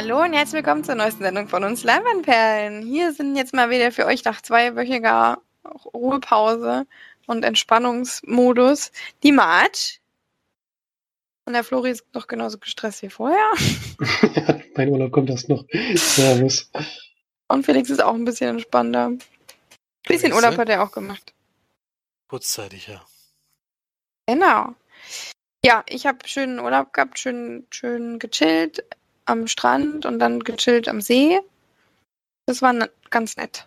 Hallo 0.00 0.22
und 0.22 0.32
herzlich 0.32 0.62
willkommen 0.62 0.84
zur 0.84 0.94
neuesten 0.94 1.24
Sendung 1.24 1.48
von 1.48 1.64
uns 1.64 1.82
Leinwandperlen. 1.82 2.82
Hier 2.82 3.12
sind 3.12 3.34
jetzt 3.34 3.52
mal 3.52 3.68
wieder 3.68 3.90
für 3.90 4.06
euch 4.06 4.24
nach 4.24 4.40
zweiwöchiger 4.40 5.42
Ruhepause 5.92 6.86
und 7.26 7.44
Entspannungsmodus 7.44 8.92
die 9.24 9.32
March. 9.32 10.00
Und 11.46 11.54
der 11.54 11.64
Flori 11.64 11.90
ist 11.90 12.04
noch 12.14 12.28
genauso 12.28 12.58
gestresst 12.58 13.02
wie 13.02 13.10
vorher. 13.10 13.52
ja, 14.36 14.60
mein 14.76 14.88
Urlaub 14.90 15.10
kommt 15.10 15.30
erst 15.30 15.48
noch. 15.48 15.64
Servus. 15.96 16.70
Und 17.48 17.66
Felix 17.66 17.90
ist 17.90 18.00
auch 18.00 18.14
ein 18.14 18.24
bisschen 18.24 18.50
entspannter. 18.50 19.06
Ein 19.06 19.18
bisschen 20.06 20.32
Urlaub 20.32 20.56
hat 20.58 20.68
er 20.68 20.84
auch 20.84 20.92
gemacht. 20.92 21.34
Kurzzeitig, 22.28 22.86
ja. 22.86 23.04
Genau. 24.28 24.76
Ja, 25.64 25.82
ich 25.88 26.06
habe 26.06 26.18
schönen 26.28 26.60
Urlaub 26.60 26.92
gehabt, 26.92 27.18
schön, 27.18 27.66
schön 27.72 28.20
gechillt 28.20 28.84
am 29.28 29.46
Strand 29.46 30.06
und 30.06 30.18
dann 30.18 30.40
gechillt 30.40 30.88
am 30.88 31.00
See. 31.00 31.38
Das 32.46 32.62
war 32.62 32.74
ganz 33.10 33.36
nett. 33.36 33.66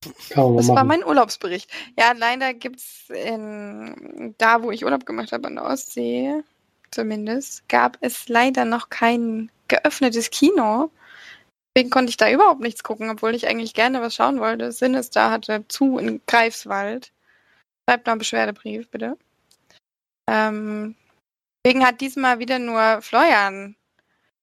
das 0.00 0.68
war 0.68 0.84
mein 0.84 1.04
Urlaubsbericht. 1.04 1.70
Ja, 1.98 2.12
leider 2.12 2.54
gibt 2.54 2.80
es 2.80 3.06
da, 4.38 4.62
wo 4.62 4.70
ich 4.70 4.84
Urlaub 4.84 5.06
gemacht 5.06 5.32
habe, 5.32 5.46
an 5.48 5.56
der 5.56 5.64
Ostsee, 5.64 6.42
zumindest, 6.90 7.68
gab 7.68 7.98
es 8.00 8.28
leider 8.28 8.64
noch 8.64 8.88
kein 8.88 9.50
geöffnetes 9.68 10.30
Kino. 10.30 10.90
Deswegen 11.74 11.90
konnte 11.90 12.10
ich 12.10 12.16
da 12.16 12.30
überhaupt 12.30 12.60
nichts 12.60 12.84
gucken, 12.84 13.10
obwohl 13.10 13.34
ich 13.34 13.48
eigentlich 13.48 13.74
gerne 13.74 14.00
was 14.00 14.14
schauen 14.14 14.38
wollte. 14.38 14.70
Sinister 14.70 15.30
hatte 15.30 15.64
zu 15.68 15.98
in 15.98 16.20
Greifswald. 16.26 17.12
Schreibt 17.88 18.06
noch 18.06 18.12
einen 18.12 18.20
Beschwerdebrief, 18.20 18.88
bitte. 18.88 19.18
Ähm, 20.30 20.94
deswegen 21.64 21.84
hat 21.84 22.00
diesmal 22.00 22.38
wieder 22.38 22.58
nur 22.58 23.00
Florian 23.00 23.76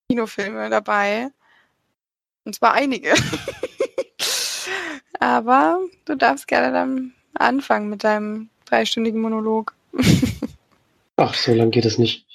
Kinofilme 0.10 0.70
dabei. 0.70 1.30
Und 2.44 2.56
zwar 2.56 2.74
einige. 2.74 3.14
Aber 5.20 5.80
du 6.06 6.16
darfst 6.16 6.48
gerne 6.48 6.74
dann 6.74 7.14
anfangen 7.36 7.90
mit 7.90 8.04
deinem 8.04 8.50
dreistündigen 8.66 9.22
Monolog. 9.22 9.76
Ach, 11.16 11.36
so 11.36 11.54
lang 11.54 11.70
geht 11.70 11.86
es 11.86 12.00
nicht. 12.00 12.26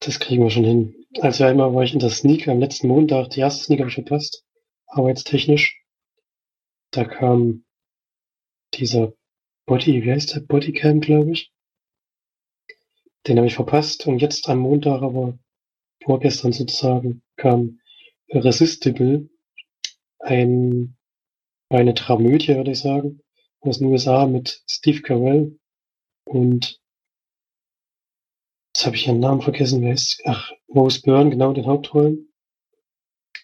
Das 0.00 0.20
kriegen 0.20 0.44
wir 0.44 0.50
schon 0.50 0.64
hin. 0.64 1.06
Also 1.20 1.44
einmal 1.44 1.74
war 1.74 1.82
ich 1.82 1.94
in 1.94 1.98
der 1.98 2.10
Sneak 2.10 2.46
am 2.48 2.60
letzten 2.60 2.88
Montag. 2.88 3.30
Die 3.30 3.40
erste 3.40 3.64
Sneak 3.64 3.80
habe 3.80 3.88
ich 3.88 3.94
verpasst. 3.94 4.44
Arbeitstechnisch. 4.86 5.82
Da 6.90 7.04
kam 7.04 7.64
dieser 8.74 9.12
Body, 9.66 10.02
wie 10.02 10.12
heißt 10.12 10.34
der? 10.34 10.40
Bodycam, 10.40 11.00
glaube 11.00 11.32
ich. 11.32 11.52
Den 13.26 13.36
habe 13.36 13.46
ich 13.46 13.54
verpasst. 13.54 14.06
Und 14.06 14.20
jetzt 14.20 14.48
am 14.48 14.58
Montag, 14.58 15.02
aber 15.02 15.38
vorgestern 16.02 16.52
sozusagen, 16.52 17.22
kam 17.36 17.80
Irresistible. 18.28 19.28
Ein, 20.18 20.96
eine 21.68 21.94
Dramödie, 21.94 22.54
würde 22.54 22.72
ich 22.72 22.80
sagen, 22.80 23.22
aus 23.60 23.78
den 23.78 23.88
USA 23.88 24.26
mit 24.26 24.62
Steve 24.66 25.00
Carell 25.02 25.58
und 26.24 26.80
Jetzt 28.72 28.86
habe 28.86 28.96
ich 28.96 29.06
ihren 29.06 29.20
Namen 29.20 29.42
vergessen. 29.42 29.82
Wer 29.82 29.92
ist? 29.92 30.22
Ach, 30.24 30.52
Rose 30.72 31.02
Byrne, 31.02 31.30
genau, 31.30 31.52
den 31.52 31.66
Hauptrollen. 31.66 32.32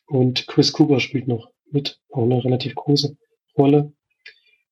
Und 0.07 0.47
Chris 0.47 0.73
Cooper 0.73 1.01
spielt 1.01 1.27
noch 1.27 1.51
mit, 1.71 2.01
auch 2.11 2.23
eine 2.23 2.45
relativ 2.45 2.77
große 2.77 3.17
Rolle. 3.59 3.93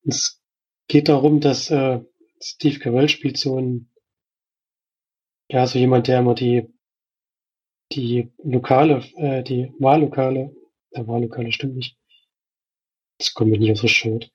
Es 0.05 0.41
geht 0.87 1.09
darum, 1.09 1.41
dass 1.41 1.71
äh, 1.71 2.01
Steve 2.41 2.79
Carell 2.79 3.09
spielt 3.09 3.37
so 3.37 3.59
ein, 3.59 3.91
ja, 5.49 5.67
so 5.67 5.79
jemand, 5.79 6.09
der 6.09 6.21
immer 6.21 6.35
die, 6.35 6.69
die 7.93 8.31
Lokale, 8.43 9.05
äh, 9.17 9.43
die 9.43 9.73
Wahllokale, 9.79 10.55
der 10.95 11.07
Wahllokale 11.07 11.53
stimmt 11.53 11.77
nicht. 11.77 11.97
Das 13.19 13.35
kommt 13.35 13.51
mir 13.51 13.59
nicht 13.59 13.73
aus 13.73 13.83
der 13.83 13.89
Schuld. 13.89 14.31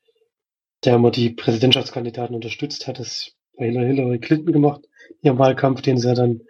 Der 0.83 0.95
immer 0.95 1.11
die 1.11 1.31
Präsidentschaftskandidaten 1.31 2.35
unterstützt 2.35 2.87
hat, 2.87 2.99
das 2.99 3.35
bei 3.57 3.69
Hillary 3.69 4.19
Clinton 4.19 4.53
gemacht 4.53 4.89
ihrem 5.21 5.37
Wahlkampf, 5.37 5.81
den 5.81 5.97
sie 5.97 6.13
dann 6.13 6.41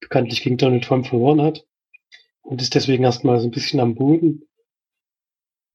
bekanntlich 0.00 0.42
gegen 0.42 0.56
Donald 0.56 0.84
Trump 0.84 1.06
verloren 1.06 1.42
hat. 1.42 1.66
Und 2.42 2.62
ist 2.62 2.74
deswegen 2.74 3.04
erstmal 3.04 3.40
so 3.40 3.46
ein 3.46 3.50
bisschen 3.50 3.80
am 3.80 3.94
Boden, 3.94 4.48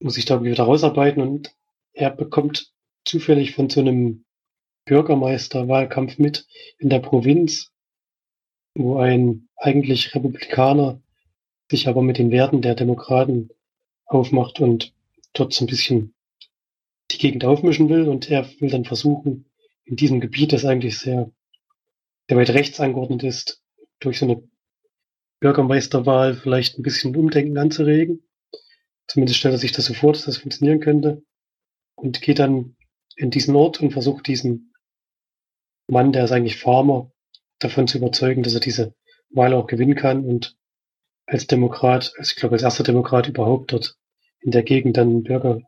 muss 0.00 0.14
sich 0.14 0.24
da 0.24 0.42
wieder 0.42 0.64
rausarbeiten 0.64 1.22
und 1.22 1.54
er 1.92 2.10
bekommt 2.10 2.72
zufällig 3.04 3.54
von 3.54 3.68
so 3.68 3.80
einem 3.80 4.24
Bürgermeisterwahlkampf 4.86 6.18
mit 6.18 6.46
in 6.78 6.88
der 6.88 7.00
Provinz, 7.00 7.71
wo 8.74 8.98
ein 8.98 9.48
eigentlich 9.56 10.14
Republikaner 10.14 11.00
sich 11.70 11.88
aber 11.88 12.02
mit 12.02 12.18
den 12.18 12.30
Werten 12.30 12.62
der 12.62 12.74
Demokraten 12.74 13.50
aufmacht 14.04 14.60
und 14.60 14.94
dort 15.32 15.52
so 15.52 15.64
ein 15.64 15.68
bisschen 15.68 16.14
die 17.10 17.18
Gegend 17.18 17.44
aufmischen 17.44 17.88
will 17.88 18.08
und 18.08 18.30
er 18.30 18.48
will 18.60 18.70
dann 18.70 18.84
versuchen, 18.84 19.46
in 19.84 19.96
diesem 19.96 20.20
Gebiet, 20.20 20.52
das 20.52 20.64
eigentlich 20.64 20.98
sehr 20.98 21.30
der 22.28 22.36
weit 22.36 22.50
rechts 22.50 22.80
angeordnet 22.80 23.22
ist, 23.24 23.62
durch 24.00 24.18
so 24.18 24.24
eine 24.24 24.42
Bürgermeisterwahl 25.40 26.34
vielleicht 26.34 26.78
ein 26.78 26.82
bisschen 26.82 27.14
Umdenken 27.14 27.58
anzuregen. 27.58 28.22
Zumindest 29.06 29.38
stellt 29.38 29.54
er 29.54 29.58
sich 29.58 29.72
das 29.72 29.86
so 29.86 29.94
vor, 29.94 30.12
dass 30.12 30.24
das 30.24 30.38
funktionieren 30.38 30.80
könnte. 30.80 31.22
Und 31.94 32.22
geht 32.22 32.38
dann 32.38 32.76
in 33.16 33.30
diesen 33.30 33.54
Ort 33.54 33.80
und 33.80 33.90
versucht 33.90 34.26
diesen 34.26 34.72
Mann, 35.88 36.12
der 36.12 36.24
ist 36.24 36.32
eigentlich 36.32 36.56
Farmer, 36.56 37.11
davon 37.64 37.88
zu 37.88 37.98
überzeugen, 37.98 38.42
dass 38.42 38.54
er 38.54 38.60
diese 38.60 38.94
Wahl 39.30 39.54
auch 39.54 39.66
gewinnen 39.66 39.94
kann 39.94 40.24
und 40.24 40.56
als 41.26 41.46
Demokrat, 41.46 42.12
also 42.18 42.30
ich 42.30 42.36
glaube 42.36 42.54
als 42.54 42.62
erster 42.62 42.84
Demokrat 42.84 43.28
überhaupt 43.28 43.72
dort 43.72 43.96
in 44.40 44.50
der 44.50 44.62
Gegend 44.62 44.96
dann 44.96 45.22
Bürger, 45.22 45.60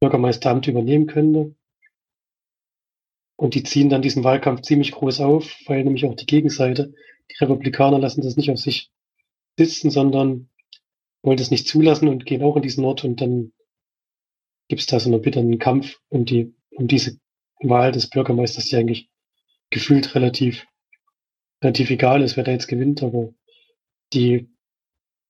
Bürgermeisteramt 0.00 0.66
übernehmen 0.66 1.06
könnte. 1.06 1.54
Und 3.36 3.54
die 3.54 3.62
ziehen 3.62 3.88
dann 3.88 4.02
diesen 4.02 4.22
Wahlkampf 4.22 4.60
ziemlich 4.62 4.92
groß 4.92 5.20
auf, 5.20 5.56
weil 5.66 5.82
nämlich 5.82 6.04
auch 6.04 6.14
die 6.14 6.26
Gegenseite, 6.26 6.92
die 7.30 7.36
Republikaner 7.40 7.98
lassen 7.98 8.20
das 8.20 8.36
nicht 8.36 8.50
auf 8.50 8.58
sich 8.58 8.90
sitzen, 9.56 9.90
sondern 9.90 10.50
wollen 11.22 11.38
das 11.38 11.50
nicht 11.50 11.66
zulassen 11.66 12.08
und 12.08 12.26
gehen 12.26 12.42
auch 12.42 12.56
in 12.56 12.62
diesen 12.62 12.84
Ort 12.84 13.04
und 13.04 13.20
dann 13.20 13.52
gibt 14.68 14.80
es 14.80 14.86
da 14.86 15.00
so 15.00 15.10
einen 15.10 15.22
bitteren 15.22 15.58
Kampf 15.58 15.98
um 16.08 16.24
die, 16.24 16.54
um 16.70 16.86
diese 16.86 17.18
Wahl 17.60 17.92
des 17.92 18.08
Bürgermeisters, 18.08 18.66
die 18.66 18.76
eigentlich 18.76 19.10
gefühlt 19.70 20.14
relativ, 20.14 20.66
relativ 21.62 21.90
egal 21.90 22.22
ist, 22.22 22.36
wer 22.36 22.44
da 22.44 22.52
jetzt 22.52 22.68
gewinnt, 22.68 23.02
aber 23.02 23.32
die 24.12 24.48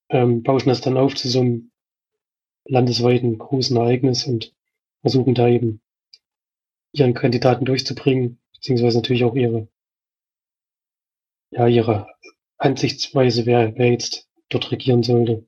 ähm, 0.08 0.42
bauschen 0.42 0.68
das 0.68 0.80
dann 0.80 0.96
auf 0.96 1.14
zu 1.14 1.28
so 1.28 1.40
einem 1.40 1.72
landesweiten 2.64 3.38
großen 3.38 3.76
Ereignis 3.76 4.26
und 4.26 4.54
versuchen 5.00 5.34
da 5.34 5.48
eben 5.48 5.80
ihren 6.92 7.14
Kandidaten 7.14 7.64
durchzubringen, 7.64 8.40
beziehungsweise 8.52 8.98
natürlich 8.98 9.24
auch 9.24 9.34
ihre, 9.34 9.68
ja, 11.50 11.66
ihre 11.66 12.08
Ansichtsweise, 12.58 13.46
wer, 13.46 13.76
wer 13.76 13.90
jetzt 13.90 14.28
dort 14.48 14.70
regieren 14.70 15.02
sollte, 15.02 15.46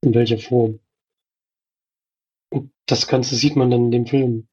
in 0.00 0.14
welcher 0.14 0.38
Form. 0.38 0.80
Und 2.50 2.72
das 2.86 3.06
Ganze 3.06 3.36
sieht 3.36 3.56
man 3.56 3.70
dann 3.70 3.86
in 3.86 3.90
dem 3.90 4.06
Film. 4.06 4.48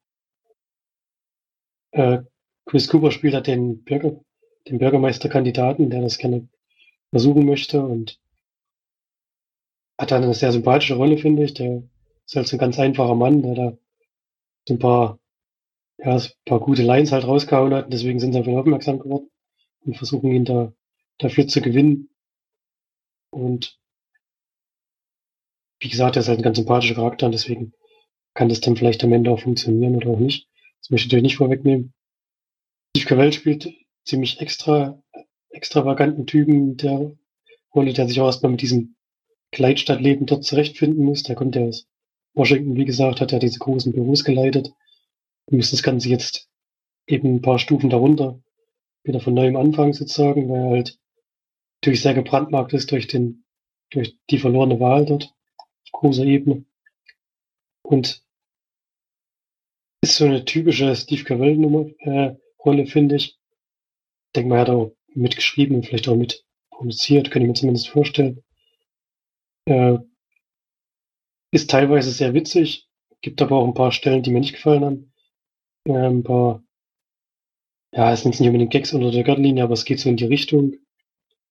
Äh, 1.91 2.23
Chris 2.65 2.87
Cooper 2.87 3.11
spielt 3.11 3.33
halt 3.33 3.47
den 3.47 3.83
Bürger, 3.83 4.23
den 4.67 4.77
Bürgermeisterkandidaten, 4.77 5.89
der 5.89 6.01
das 6.01 6.17
gerne 6.17 6.47
versuchen 7.09 7.45
möchte 7.45 7.83
und 7.83 8.19
hat 9.97 10.11
dann 10.11 10.23
eine 10.23 10.33
sehr 10.33 10.51
sympathische 10.51 10.95
Rolle, 10.95 11.17
finde 11.17 11.43
ich. 11.43 11.53
Der 11.53 11.83
ist 12.25 12.35
halt 12.35 12.47
so 12.47 12.55
ein 12.55 12.59
ganz 12.59 12.79
einfacher 12.79 13.15
Mann, 13.15 13.41
der 13.43 13.55
da 13.55 13.77
so 14.67 14.75
ein 14.75 14.79
paar 14.79 15.19
ja, 16.03 16.15
ein 16.15 16.29
paar 16.45 16.59
gute 16.59 16.83
Lines 16.83 17.11
halt 17.11 17.25
rausgehauen 17.25 17.73
hat. 17.73 17.85
Und 17.85 17.93
deswegen 17.93 18.19
sind 18.19 18.33
sie 18.33 18.39
auf 18.39 18.47
ihn 18.47 18.57
aufmerksam 18.57 18.99
geworden 18.99 19.29
und 19.81 19.97
versuchen 19.97 20.31
ihn 20.31 20.45
da 20.45 20.73
dafür 21.17 21.47
zu 21.47 21.61
gewinnen. 21.61 22.09
Und 23.31 23.79
wie 25.79 25.89
gesagt, 25.89 26.15
er 26.15 26.21
ist 26.21 26.27
halt 26.27 26.39
ein 26.39 26.43
ganz 26.43 26.57
sympathischer 26.57 26.95
Charakter 26.95 27.25
und 27.25 27.31
deswegen 27.33 27.73
kann 28.33 28.49
das 28.49 28.61
dann 28.61 28.75
vielleicht 28.75 29.03
am 29.03 29.13
Ende 29.13 29.31
auch 29.31 29.39
funktionieren 29.39 29.95
oder 29.95 30.09
auch 30.09 30.19
nicht. 30.19 30.47
Das 30.79 30.89
möchte 30.89 31.05
ich 31.05 31.11
natürlich 31.11 31.23
nicht 31.23 31.37
vorwegnehmen. 31.37 31.93
Steve 32.95 33.07
Carell 33.07 33.33
spielt 33.33 33.69
ziemlich 34.03 34.39
extra, 34.41 35.01
extravaganten 35.49 36.25
Typen 36.25 36.77
der 36.77 37.11
Rolle, 37.73 37.93
der 37.93 38.07
sich 38.07 38.19
auch 38.19 38.25
erstmal 38.25 38.51
mit 38.51 38.61
diesem 38.61 38.95
Kleidstadtleben 39.51 40.25
dort 40.25 40.43
zurechtfinden 40.43 41.03
muss. 41.03 41.23
Der 41.23 41.35
kommt 41.35 41.55
ja 41.55 41.63
aus 41.63 41.87
Washington, 42.33 42.75
wie 42.75 42.85
gesagt, 42.85 43.21
hat 43.21 43.31
ja 43.31 43.39
diese 43.39 43.59
großen 43.59 43.91
Büros 43.91 44.23
geleitet 44.23 44.73
müsste 45.51 45.75
das 45.75 45.83
Ganze 45.83 46.09
jetzt 46.09 46.49
eben 47.07 47.35
ein 47.35 47.41
paar 47.41 47.59
Stufen 47.59 47.89
darunter 47.89 48.41
wieder 49.03 49.19
von 49.19 49.33
neuem 49.33 49.55
anfangen 49.55 49.93
sozusagen, 49.93 50.49
weil 50.49 50.61
er 50.61 50.69
halt 50.69 50.99
natürlich 51.81 52.01
sehr 52.01 52.13
gebrandmarkt 52.13 52.73
ist 52.73 52.91
durch 52.91 53.07
den, 53.07 53.43
durch 53.89 54.17
die 54.29 54.37
verlorene 54.37 54.79
Wahl 54.79 55.05
dort 55.05 55.33
auf 55.57 55.91
großer 55.91 56.23
Ebene. 56.23 56.65
Und 57.81 58.23
ist 60.01 60.15
so 60.15 60.25
eine 60.25 60.45
typische 60.45 60.95
Steve 60.95 61.23
Carell 61.23 61.57
Nummer, 61.57 61.89
äh, 61.99 62.35
Rolle, 62.63 62.85
finde 62.85 63.15
ich. 63.15 63.39
Denke 64.35 64.49
mal, 64.49 64.55
er 64.57 64.61
hat 64.61 64.69
auch 64.69 64.95
mitgeschrieben 65.13 65.75
und 65.75 65.85
vielleicht 65.85 66.07
auch 66.07 66.15
mit 66.15 66.45
produziert, 66.69 67.31
könnte 67.31 67.45
ich 67.45 67.49
mir 67.49 67.53
zumindest 67.53 67.89
vorstellen. 67.89 68.43
Äh, 69.65 69.99
ist 71.51 71.69
teilweise 71.69 72.11
sehr 72.11 72.33
witzig, 72.33 72.87
gibt 73.21 73.41
aber 73.41 73.57
auch 73.57 73.67
ein 73.67 73.73
paar 73.73 73.91
Stellen, 73.91 74.23
die 74.23 74.31
mir 74.31 74.39
nicht 74.39 74.53
gefallen 74.53 74.85
haben. 74.85 75.13
Äh, 75.85 76.07
ein 76.07 76.23
paar, 76.23 76.63
ja, 77.93 78.11
es 78.11 78.21
sind 78.21 78.39
nicht 78.39 78.47
unbedingt 78.47 78.71
Gags 78.71 78.93
unter 78.93 79.11
der 79.11 79.23
Gürtellinie, 79.23 79.63
aber 79.63 79.73
es 79.73 79.85
geht 79.85 79.99
so 79.99 80.09
in 80.09 80.17
die 80.17 80.25
Richtung. 80.25 80.75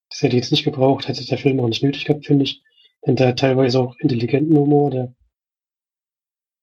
Das 0.09 0.23
hätte 0.23 0.37
ich 0.37 0.43
jetzt 0.43 0.51
nicht 0.51 0.65
gebraucht, 0.65 1.07
hätte 1.07 1.25
der 1.25 1.39
Film 1.39 1.61
auch 1.61 1.69
nicht 1.69 1.83
nötig 1.83 2.07
gehabt, 2.07 2.27
finde 2.27 2.45
ich. 2.45 2.63
Denn 3.07 3.17
der 3.17 3.29
hat 3.29 3.39
teilweise 3.39 3.81
auch 3.81 3.97
intelligenten 3.99 4.57
Humor, 4.57 4.91
der 4.91 5.15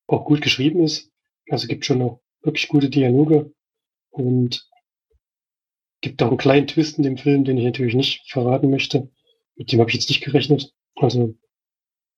auch 0.08 0.25
gut 0.25 0.42
geschrieben 0.42 0.84
ist. 0.84 1.12
Also 1.50 1.68
gibt 1.68 1.86
schon 1.86 2.02
auch 2.02 2.22
wirklich 2.42 2.68
gute 2.68 2.90
Dialoge 2.90 3.54
und 4.10 4.68
gibt 6.02 6.22
auch 6.22 6.28
einen 6.28 6.38
kleinen 6.38 6.68
Twist 6.68 6.98
in 6.98 7.04
dem 7.04 7.18
Film, 7.18 7.44
den 7.44 7.58
ich 7.58 7.66
natürlich 7.66 7.96
nicht 7.96 8.32
verraten 8.32 8.70
möchte. 8.70 9.10
Mit 9.56 9.72
dem 9.72 9.80
habe 9.80 9.90
ich 9.90 9.96
jetzt 9.96 10.10
nicht 10.10 10.24
gerechnet. 10.24 10.74
Also 10.96 11.36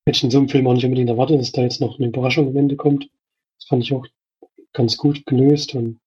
hätte 0.06 0.18
ich 0.18 0.24
in 0.24 0.32
so 0.32 0.38
einem 0.38 0.50
Film 0.50 0.68
auch 0.68 0.74
nicht 0.74 0.86
unbedingt 0.86 1.10
erwartet, 1.10 1.40
dass 1.40 1.52
da 1.52 1.62
jetzt 1.62 1.82
noch 1.82 1.98
eine 1.98 2.08
Überraschung 2.08 2.48
am 2.48 2.58
Ende 2.58 2.76
kommt. 2.76 3.10
Das 3.58 3.68
fand 3.68 3.84
ich 3.84 3.94
auch 3.94 4.06
ganz 4.74 4.98
gut 4.98 5.26
gelöst 5.26 5.76
und 5.76 6.00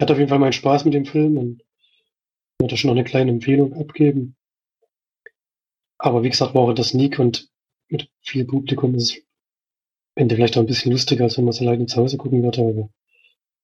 hat 0.00 0.10
auf 0.10 0.18
jeden 0.18 0.28
Fall 0.28 0.38
meinen 0.38 0.52
Spaß 0.52 0.84
mit 0.84 0.94
dem 0.94 1.04
Film 1.04 1.36
und 1.36 1.62
würde 2.58 2.76
schon 2.76 2.88
noch 2.88 2.96
eine 2.96 3.04
kleine 3.04 3.30
Empfehlung 3.30 3.74
abgeben. 3.74 4.36
Aber 5.98 6.22
wie 6.22 6.30
gesagt, 6.30 6.54
war 6.54 6.62
auch 6.62 6.72
das 6.72 6.90
Sneak 6.90 7.18
und 7.18 7.48
mit 7.88 8.08
viel 8.22 8.44
Publikum 8.44 8.94
ist 8.94 9.16
es 9.16 9.22
Ende 10.14 10.34
vielleicht 10.34 10.56
auch 10.56 10.62
ein 10.62 10.66
bisschen 10.66 10.92
lustiger, 10.92 11.24
als 11.24 11.36
wenn 11.36 11.44
man 11.44 11.52
es 11.52 11.60
alleine 11.60 11.86
zu 11.86 11.96
Hause 11.96 12.16
gucken 12.16 12.42
würde, 12.42 12.60
aber 12.60 12.90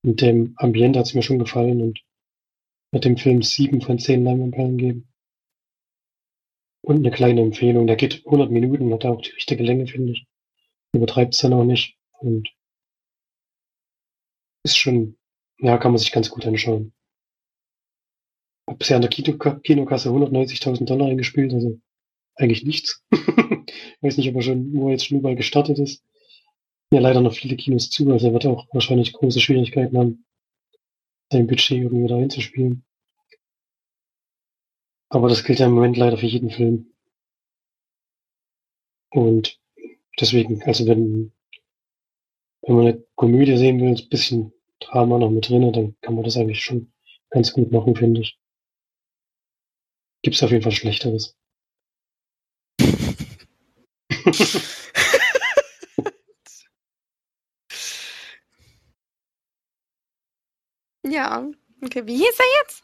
mit 0.03 0.21
dem 0.21 0.55
Ambiente 0.57 0.99
hat 0.99 1.07
es 1.07 1.15
mir 1.15 1.23
schon 1.23 1.39
gefallen 1.39 1.83
und 1.83 2.01
mit 2.93 3.05
dem 3.05 3.17
Film 3.17 3.43
sieben 3.43 3.81
von 3.81 3.99
zehn 3.99 4.25
Leinwandperlen 4.25 4.79
geben. 4.79 5.13
Und 6.83 6.99
eine 6.99 7.11
kleine 7.11 7.41
Empfehlung, 7.41 7.87
der 7.87 7.97
geht 7.97 8.25
100 8.27 8.51
Minuten, 8.51 8.93
hat 8.93 9.05
auch 9.05 9.21
die 9.21 9.33
richtige 9.33 9.65
Länge, 9.65 9.87
finde 9.87 10.13
ich. 10.13 10.27
Übertreibt 10.93 11.35
es 11.35 11.41
dann 11.41 11.53
auch 11.53 11.65
nicht 11.65 11.97
und 12.21 12.49
ist 14.63 14.77
schon, 14.77 15.17
ja, 15.59 15.79
kann 15.79 15.93
man 15.93 15.99
sich 15.99 16.13
ganz 16.13 16.31
gut 16.31 16.47
anschauen. 16.47 16.93
Hab 18.69 18.79
bisher 18.79 18.97
an 18.97 19.03
der 19.03 19.11
Kino 19.11 19.37
Kinokasse 19.37 20.11
190.000 20.11 20.85
Dollar 20.85 21.09
eingespielt, 21.09 21.53
also 21.53 21.81
eigentlich 22.35 22.65
nichts. 22.65 23.05
Weiß 24.01 24.17
nicht, 24.17 24.29
ob 24.29 24.37
er 24.37 24.43
schon, 24.43 24.75
wo 24.75 24.89
er 24.89 24.93
jetzt 24.93 25.07
schon 25.07 25.19
überall 25.19 25.37
gestartet 25.37 25.79
ist. 25.79 26.05
Ja, 26.93 27.01
leider 27.01 27.21
noch 27.21 27.35
viele 27.35 27.57
Kinos 27.57 27.91
zu, 27.91 28.11
also 28.13 28.29
er 28.29 28.33
wird 28.33 28.47
auch 28.47 28.67
wahrscheinlich 28.73 29.13
große 29.13 29.41
Schwierigkeiten 29.41 29.99
haben, 29.99 30.26
sein 31.31 31.47
Budget 31.47 31.83
irgendwie 31.83 32.09
da 32.09 32.17
einzuspielen. 32.17 32.85
Aber 35.09 35.29
das 35.29 35.45
gilt 35.45 35.61
ja 35.61 35.67
im 35.67 35.73
Moment 35.73 35.97
leider 35.97 36.17
für 36.19 36.27
jeden 36.27 36.51
Film. 36.51 36.93
Und 39.11 39.61
deswegen, 40.21 40.63
also 40.65 40.87
wenn, 40.87 41.33
wenn 42.63 42.77
man 42.77 42.87
eine 42.87 43.05
Komödie 43.15 43.57
sehen 43.57 43.81
will, 43.81 43.97
ein 43.97 44.09
bisschen 44.09 44.53
Drama 44.81 45.19
noch 45.19 45.31
mit 45.31 45.49
drin, 45.49 45.73
dann 45.73 45.97
kann 46.01 46.15
man 46.15 46.25
das 46.25 46.37
eigentlich 46.37 46.63
schon 46.63 46.93
ganz 47.31 47.53
gut 47.53 47.71
machen, 47.73 47.97
finde 47.97 48.21
ich. 48.23 48.39
Gibt's 50.23 50.43
auf 50.43 50.51
jeden 50.51 50.63
Fall 50.63 50.73
Schlechteres. 50.73 51.37
Ja, 61.09 61.49
okay. 61.83 62.07
Wie 62.07 62.17
hieß 62.17 62.39
er 62.39 62.63
jetzt? 62.63 62.83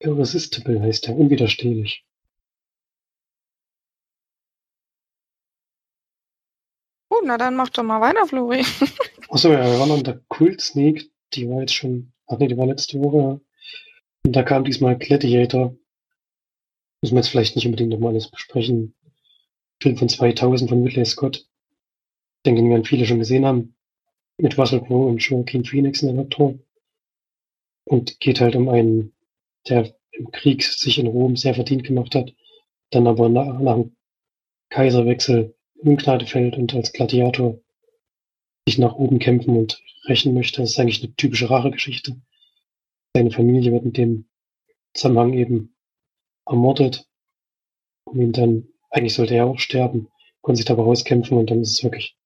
Irresistible 0.00 0.80
heißt 0.80 1.08
er, 1.08 1.16
unwiderstehlich. 1.16 2.04
Gut, 7.08 7.22
na 7.24 7.38
dann 7.38 7.54
mach 7.54 7.70
doch 7.70 7.84
mal 7.84 8.00
weiter, 8.00 8.26
Flori. 8.26 8.64
Achso, 9.28 9.52
ja, 9.52 9.64
wir 9.64 9.78
waren 9.78 9.88
noch 9.88 9.98
in 9.98 10.04
der 10.04 10.20
Kult 10.28 10.60
Sneak, 10.60 11.10
die 11.32 11.48
war 11.48 11.60
jetzt 11.60 11.74
schon, 11.74 12.12
ach 12.26 12.38
nee, 12.38 12.48
die 12.48 12.56
war 12.56 12.66
letzte 12.66 12.98
Woche. 13.00 13.40
Und 14.24 14.32
da 14.34 14.42
kam 14.42 14.64
diesmal 14.64 14.98
Gladiator. 14.98 15.76
Müssen 17.00 17.14
wir 17.14 17.20
jetzt 17.20 17.28
vielleicht 17.28 17.54
nicht 17.54 17.66
unbedingt 17.66 17.90
nochmal 17.90 18.10
alles 18.10 18.30
besprechen. 18.30 18.94
Film 19.80 19.96
von 19.96 20.08
2000 20.08 20.70
von 20.70 20.82
Ridley 20.82 21.04
Scott. 21.04 21.36
Ich 21.36 22.42
denke, 22.46 22.62
den 22.62 22.70
werden 22.70 22.84
viele 22.84 23.06
schon 23.06 23.18
gesehen 23.20 23.46
haben. 23.46 23.76
Mit 24.38 24.58
Russell 24.58 24.80
Crowe 24.80 25.06
und 25.06 25.18
Joaquin 25.18 25.64
Phoenix 25.64 26.02
in 26.02 26.08
der 26.08 26.16
Hauptrolle. 26.18 26.58
Und 27.84 28.18
geht 28.20 28.40
halt 28.40 28.56
um 28.56 28.68
einen, 28.68 29.14
der 29.68 29.94
im 30.12 30.30
Krieg 30.30 30.62
sich 30.62 30.98
in 30.98 31.06
Rom 31.06 31.36
sehr 31.36 31.54
verdient 31.54 31.84
gemacht 31.84 32.14
hat, 32.14 32.34
dann 32.90 33.06
aber 33.06 33.28
nach, 33.28 33.58
nach 33.60 33.74
dem 33.74 33.96
Kaiserwechsel 34.70 35.54
in 35.82 35.88
Ungnade 35.90 36.26
fällt 36.26 36.56
und 36.56 36.74
als 36.74 36.92
Gladiator 36.92 37.60
sich 38.66 38.78
nach 38.78 38.94
oben 38.94 39.18
kämpfen 39.18 39.56
und 39.56 39.82
rächen 40.06 40.34
möchte. 40.34 40.62
Das 40.62 40.70
ist 40.70 40.78
eigentlich 40.78 41.02
eine 41.02 41.14
typische 41.14 41.50
Rachegeschichte. 41.50 42.20
Seine 43.14 43.30
Familie 43.30 43.72
wird 43.72 43.84
in 43.84 43.92
dem 43.92 44.28
Zusammenhang 44.94 45.34
eben 45.34 45.76
ermordet. 46.46 47.06
Und 48.04 48.20
ihn 48.20 48.32
dann, 48.32 48.68
eigentlich 48.90 49.14
sollte 49.14 49.34
er 49.34 49.46
auch 49.46 49.58
sterben, 49.58 50.08
konnte 50.40 50.58
sich 50.58 50.66
dabei 50.66 50.82
rauskämpfen 50.82 51.36
und 51.36 51.50
dann 51.50 51.62
ist 51.62 51.72
es 51.72 51.84
wirklich 51.84 52.16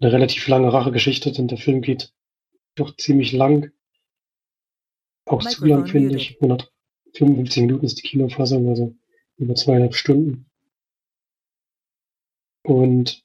eine 0.00 0.12
relativ 0.12 0.46
lange 0.48 0.72
Rachegeschichte, 0.72 1.32
denn 1.32 1.48
der 1.48 1.58
Film 1.58 1.82
geht 1.82 2.12
doch 2.74 2.96
ziemlich 2.96 3.32
lang. 3.32 3.70
Auch 5.26 5.42
zu 5.42 5.66
lang, 5.66 5.86
finde 5.86 6.16
ich. 6.16 6.40
155 6.40 7.62
Minuten 7.62 7.84
ist 7.84 7.98
die 7.98 8.08
Kinofassung, 8.08 8.68
also 8.68 8.94
über 9.36 9.54
zweieinhalb 9.54 9.94
Stunden. 9.94 10.50
Und 12.64 13.24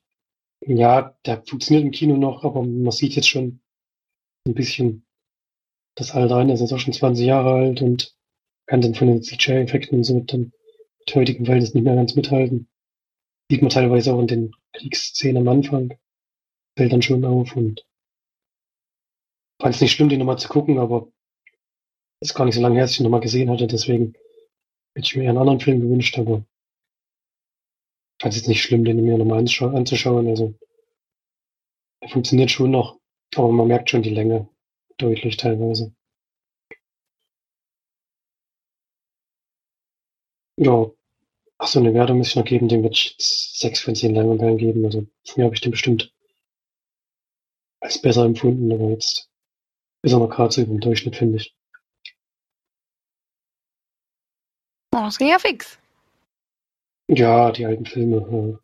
ja, 0.62 1.18
der 1.26 1.44
funktioniert 1.46 1.86
im 1.86 1.92
Kino 1.92 2.18
noch, 2.18 2.44
aber 2.44 2.64
man 2.64 2.92
sieht 2.92 3.16
jetzt 3.16 3.30
schon 3.30 3.62
ein 4.48 4.54
bisschen 4.54 5.06
das 5.96 6.12
Alter 6.12 6.38
an. 6.38 6.50
Er 6.50 6.56
ist 6.56 6.72
auch 6.72 6.80
schon 6.80 6.94
20 6.94 7.26
Jahre 7.26 7.54
alt 7.54 7.82
und 7.82 8.16
kann 8.66 8.82
dann 8.82 8.96
von 8.96 9.08
den 9.08 9.22
CGI-Effekten 9.22 9.98
und 9.98 10.04
so 10.04 10.16
mit 10.16 10.32
dem 10.32 10.54
mit 11.06 11.16
heutigen 11.16 11.46
Verhältnis 11.46 11.74
nicht 11.74 11.84
mehr 11.84 11.96
ganz 11.96 12.16
mithalten. 12.16 12.70
Sieht 13.50 13.62
man 13.62 13.70
teilweise 13.70 14.14
auch 14.14 14.20
in 14.20 14.28
den 14.28 14.52
Kriegsszenen 14.74 15.48
am 15.48 15.54
Anfang. 15.54 15.94
Fällt 16.78 16.94
dann 16.94 17.02
schon 17.02 17.26
auf 17.26 17.56
und 17.56 17.86
fand 19.60 19.74
es 19.74 19.82
nicht 19.82 19.94
schlimm, 19.94 20.10
die 20.10 20.18
nochmal 20.18 20.38
zu 20.38 20.48
gucken, 20.48 20.78
aber 20.78 21.08
ist 22.22 22.34
gar 22.34 22.46
nicht 22.46 22.56
so 22.56 22.62
lange 22.62 22.76
her, 22.76 22.84
dass 22.86 22.92
ich 22.94 23.00
ihn 23.00 23.04
nochmal 23.04 23.20
gesehen 23.20 23.50
hatte, 23.52 23.68
deswegen 23.68 24.14
hätte 24.96 25.06
ich 25.08 25.16
mir 25.16 25.30
einen 25.30 25.38
anderen 25.38 25.60
Film 25.60 25.82
gewünscht, 25.82 26.18
aber 26.20 26.46
fand 28.22 28.34
es 28.34 28.40
jetzt 28.40 28.48
nicht 28.48 28.64
schlimm, 28.64 28.86
den 28.86 29.04
mir 29.04 29.18
nochmal 29.18 29.40
anzuschauen. 29.40 30.28
Also 30.28 30.56
er 32.02 32.10
funktioniert 32.10 32.52
schon 32.52 32.72
noch, 32.72 33.00
aber 33.36 33.52
man 33.52 33.68
merkt 33.68 33.90
schon 33.90 34.04
die 34.04 34.12
Länge 34.12 34.48
deutlich 34.98 35.38
teilweise. 35.38 35.94
Ja, 40.58 40.90
ach 41.58 41.68
so, 41.68 41.80
eine 41.80 41.94
Wertung 41.96 42.20
muss 42.20 42.30
ich 42.30 42.36
noch 42.38 42.46
geben, 42.46 42.70
dem 42.70 42.84
wird 42.84 42.96
ich 42.96 43.12
jetzt 43.12 43.60
6 43.60 43.82
von 43.82 43.96
10 43.96 44.16
Leinwandperlen 44.16 44.58
geben. 44.60 44.86
Also 44.86 45.08
mir 45.36 45.46
habe 45.46 45.56
ich 45.56 45.62
den 45.62 45.72
bestimmt 45.72 46.13
als 47.84 48.02
besser 48.02 48.24
empfunden, 48.26 48.72
aber 48.72 48.90
jetzt 48.92 49.30
ist 50.04 50.14
er 50.14 50.20
noch 50.20 50.30
gerade 50.30 50.54
so 50.54 50.62
über 50.62 50.72
dem 50.72 50.80
Durchschnitt, 50.80 51.16
finde 51.16 51.38
ich. 51.38 51.56
Oh, 54.96 55.02
das 55.06 55.18
ging 55.18 55.30
ja 55.30 55.40
fix. 55.40 55.78
Ja, 57.10 57.52
die 57.52 57.66
alten 57.66 57.86
Filme 57.86 58.60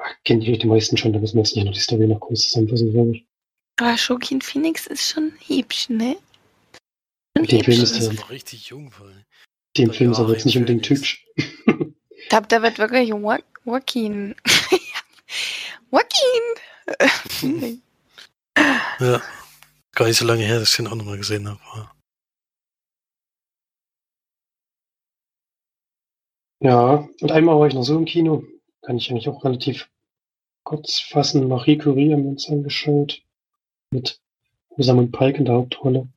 äh, 0.00 0.02
kennen 0.24 0.40
die, 0.40 0.56
die 0.58 0.66
meisten 0.66 0.96
schon, 0.96 1.12
da 1.12 1.18
müssen 1.18 1.36
wir 1.36 1.42
jetzt 1.42 1.54
nicht 1.54 1.64
noch 1.66 1.72
die 1.74 1.80
Story 1.80 2.06
noch 2.06 2.20
groß 2.20 2.44
zusammenfassen, 2.44 2.92
glaube 2.92 3.16
ich. 3.16 3.26
Aber 3.80 3.94
Joaquin 3.94 4.40
Phoenix 4.40 4.86
ist 4.86 5.08
schon 5.08 5.32
hübsch, 5.46 5.88
ne? 5.90 6.16
Schon 7.36 7.46
Den 7.46 7.62
Film 7.64 7.82
ist, 7.82 7.96
ist 7.96 8.12
noch 8.14 8.30
richtig 8.30 8.68
jung, 8.70 8.92
weil. 8.98 9.24
dem 9.76 9.92
Film 9.92 10.12
ist 10.12 10.18
aber 10.18 10.32
jetzt 10.32 10.46
nicht 10.46 10.56
unbedingt 10.56 10.88
hübsch. 10.88 11.26
Ich 12.20 12.30
glaube, 12.30 12.48
da 12.48 12.60
wird 12.60 12.78
wirklich 12.78 13.08
Jo- 13.08 13.38
Joaquin. 13.64 14.34
Joaquin! 15.90 17.80
Ja. 19.00 19.22
Gar 19.92 20.06
nicht 20.06 20.18
so 20.18 20.26
lange 20.26 20.42
her, 20.42 20.60
dass 20.60 20.70
ich 20.70 20.76
den 20.76 20.86
auch 20.86 20.94
nochmal 20.94 21.16
gesehen 21.16 21.48
habe. 21.48 21.90
Ja, 26.60 27.08
und 27.20 27.30
einmal 27.32 27.58
war 27.58 27.68
ich 27.68 27.74
noch 27.74 27.84
so 27.84 27.96
im 27.96 28.04
Kino, 28.04 28.44
kann 28.82 28.96
ich 28.96 29.10
eigentlich 29.10 29.28
auch 29.28 29.44
relativ 29.44 29.88
kurz 30.64 30.98
fassen. 30.98 31.46
Marie 31.48 31.78
Curie 31.78 32.12
haben 32.12 32.24
wir 32.24 32.30
uns 32.30 32.48
angeschaut, 32.48 33.22
mit 33.90 34.20
Rosamund 34.76 35.12
Pike 35.12 35.38
in 35.38 35.44
der 35.44 35.54
Hauptrolle. 35.54 36.08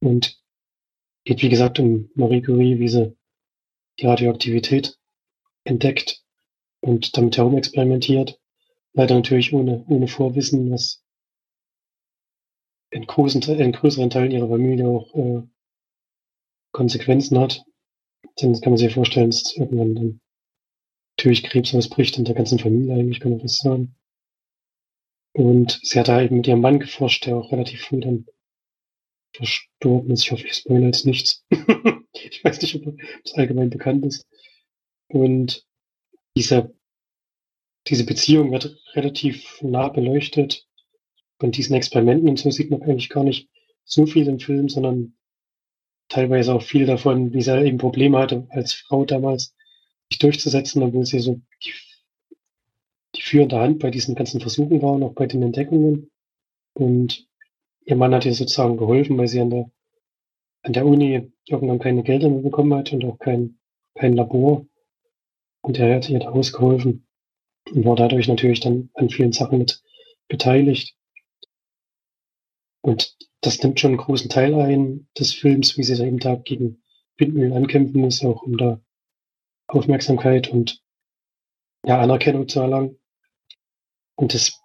Und 0.00 0.38
geht 1.24 1.42
wie 1.42 1.48
gesagt 1.48 1.78
um 1.78 2.10
Marie 2.14 2.42
Curie, 2.42 2.78
wie 2.78 2.88
sie 2.88 3.16
die 3.98 4.06
Radioaktivität 4.06 4.98
entdeckt 5.64 6.22
und 6.80 7.16
damit 7.16 7.36
herumexperimentiert. 7.36 8.38
Leider 8.92 9.14
natürlich 9.14 9.52
ohne, 9.52 9.84
ohne 9.88 10.08
Vorwissen, 10.08 10.70
was 10.70 11.02
in, 12.90 13.06
großen, 13.06 13.42
in 13.42 13.72
größeren 13.72 14.10
Teilen 14.10 14.32
ihrer 14.32 14.48
Familie 14.48 14.88
auch 14.88 15.14
äh, 15.14 15.42
Konsequenzen 16.72 17.38
hat. 17.38 17.64
Dann 18.36 18.60
kann 18.60 18.72
man 18.72 18.78
sich 18.78 18.94
vorstellen, 18.94 19.30
dass 19.30 19.56
irgendwann 19.56 19.94
dann 19.94 20.20
natürlich 21.16 21.42
Krebs 21.42 21.74
ausbricht 21.74 22.18
in 22.18 22.24
der 22.24 22.34
ganzen 22.34 22.58
Familie 22.58 22.94
eigentlich, 22.94 23.20
kann 23.20 23.32
man 23.32 23.40
das 23.40 23.58
sagen. 23.58 23.94
Und 25.32 25.80
sie 25.82 25.98
hat 25.98 26.08
da 26.08 26.20
eben 26.20 26.36
mit 26.36 26.46
ihrem 26.48 26.60
Mann 26.60 26.80
geforscht, 26.80 27.26
der 27.26 27.36
auch 27.36 27.52
relativ 27.52 27.82
früh 27.82 28.00
dann 28.00 28.26
verstorben 29.34 30.10
ist. 30.10 30.24
Ich 30.24 30.32
hoffe, 30.32 30.46
ich 30.46 30.54
spoilere 30.54 30.86
jetzt 30.86 31.06
nichts. 31.06 31.44
ich 32.12 32.42
weiß 32.42 32.60
nicht, 32.62 32.74
ob 32.74 32.96
das 33.24 33.34
allgemein 33.34 33.70
bekannt 33.70 34.04
ist. 34.06 34.26
Und 35.08 35.66
diese, 36.36 36.74
diese 37.86 38.04
Beziehung 38.04 38.50
wird 38.50 38.76
relativ 38.94 39.60
nah 39.62 39.88
beleuchtet. 39.88 40.66
Von 41.40 41.50
diesen 41.50 41.74
Experimenten 41.74 42.28
und 42.28 42.38
so 42.38 42.50
sieht 42.50 42.70
man 42.70 42.82
eigentlich 42.82 43.08
gar 43.08 43.24
nicht 43.24 43.48
so 43.84 44.06
viel 44.06 44.28
im 44.28 44.38
Film, 44.38 44.68
sondern 44.68 45.14
teilweise 46.08 46.54
auch 46.54 46.62
viel 46.62 46.86
davon, 46.86 47.32
wie 47.32 47.40
sie 47.40 47.64
eben 47.64 47.78
Probleme 47.78 48.18
hatte 48.18 48.46
als 48.50 48.74
Frau 48.74 49.04
damals, 49.04 49.54
sich 50.10 50.18
durchzusetzen, 50.18 50.82
obwohl 50.82 51.06
sie 51.06 51.20
so 51.20 51.40
die, 51.64 51.72
die 53.16 53.22
führende 53.22 53.58
Hand 53.58 53.78
bei 53.78 53.90
diesen 53.90 54.14
ganzen 54.14 54.40
Versuchen 54.40 54.82
war 54.82 54.92
und 54.92 55.02
auch 55.02 55.14
bei 55.14 55.26
den 55.26 55.42
Entdeckungen. 55.42 56.10
Und 56.74 57.26
ihr 57.84 57.96
Mann 57.96 58.14
hat 58.14 58.26
ihr 58.26 58.34
sozusagen 58.34 58.76
geholfen, 58.76 59.16
weil 59.16 59.28
sie 59.28 59.40
an 59.40 59.50
der, 59.50 59.70
an 60.62 60.72
der 60.72 60.84
Uni 60.84 61.32
irgendwann 61.46 61.78
keine 61.78 62.02
Gelder 62.02 62.28
mehr 62.28 62.42
bekommen 62.42 62.74
hat 62.74 62.92
und 62.92 63.04
auch 63.04 63.18
kein, 63.18 63.58
kein 63.94 64.14
Labor. 64.14 64.66
Und 65.62 65.78
er 65.78 65.96
hat 65.96 66.10
ihr 66.10 66.18
da 66.18 66.28
ausgeholfen 66.30 67.06
und 67.70 67.84
war 67.84 67.96
dadurch 67.96 68.28
natürlich 68.28 68.60
dann 68.60 68.90
an 68.94 69.10
vielen 69.10 69.32
Sachen 69.32 69.58
mit 69.58 69.82
beteiligt. 70.28 70.96
Und 72.82 73.16
das 73.40 73.62
nimmt 73.62 73.80
schon 73.80 73.90
einen 73.92 73.98
großen 73.98 74.30
Teil 74.30 74.54
ein 74.54 75.08
des 75.18 75.32
Films, 75.32 75.76
wie 75.76 75.82
sie 75.82 75.96
da 75.96 76.04
eben 76.04 76.18
da 76.18 76.34
gegen 76.36 76.82
Windmühlen 77.16 77.52
ankämpfen 77.52 78.00
muss, 78.00 78.24
auch 78.24 78.42
um 78.42 78.56
da 78.56 78.80
Aufmerksamkeit 79.66 80.48
und 80.48 80.82
ja, 81.86 82.00
Anerkennung 82.00 82.48
zu 82.48 82.60
erlangen. 82.60 82.98
Und 84.16 84.34
das 84.34 84.60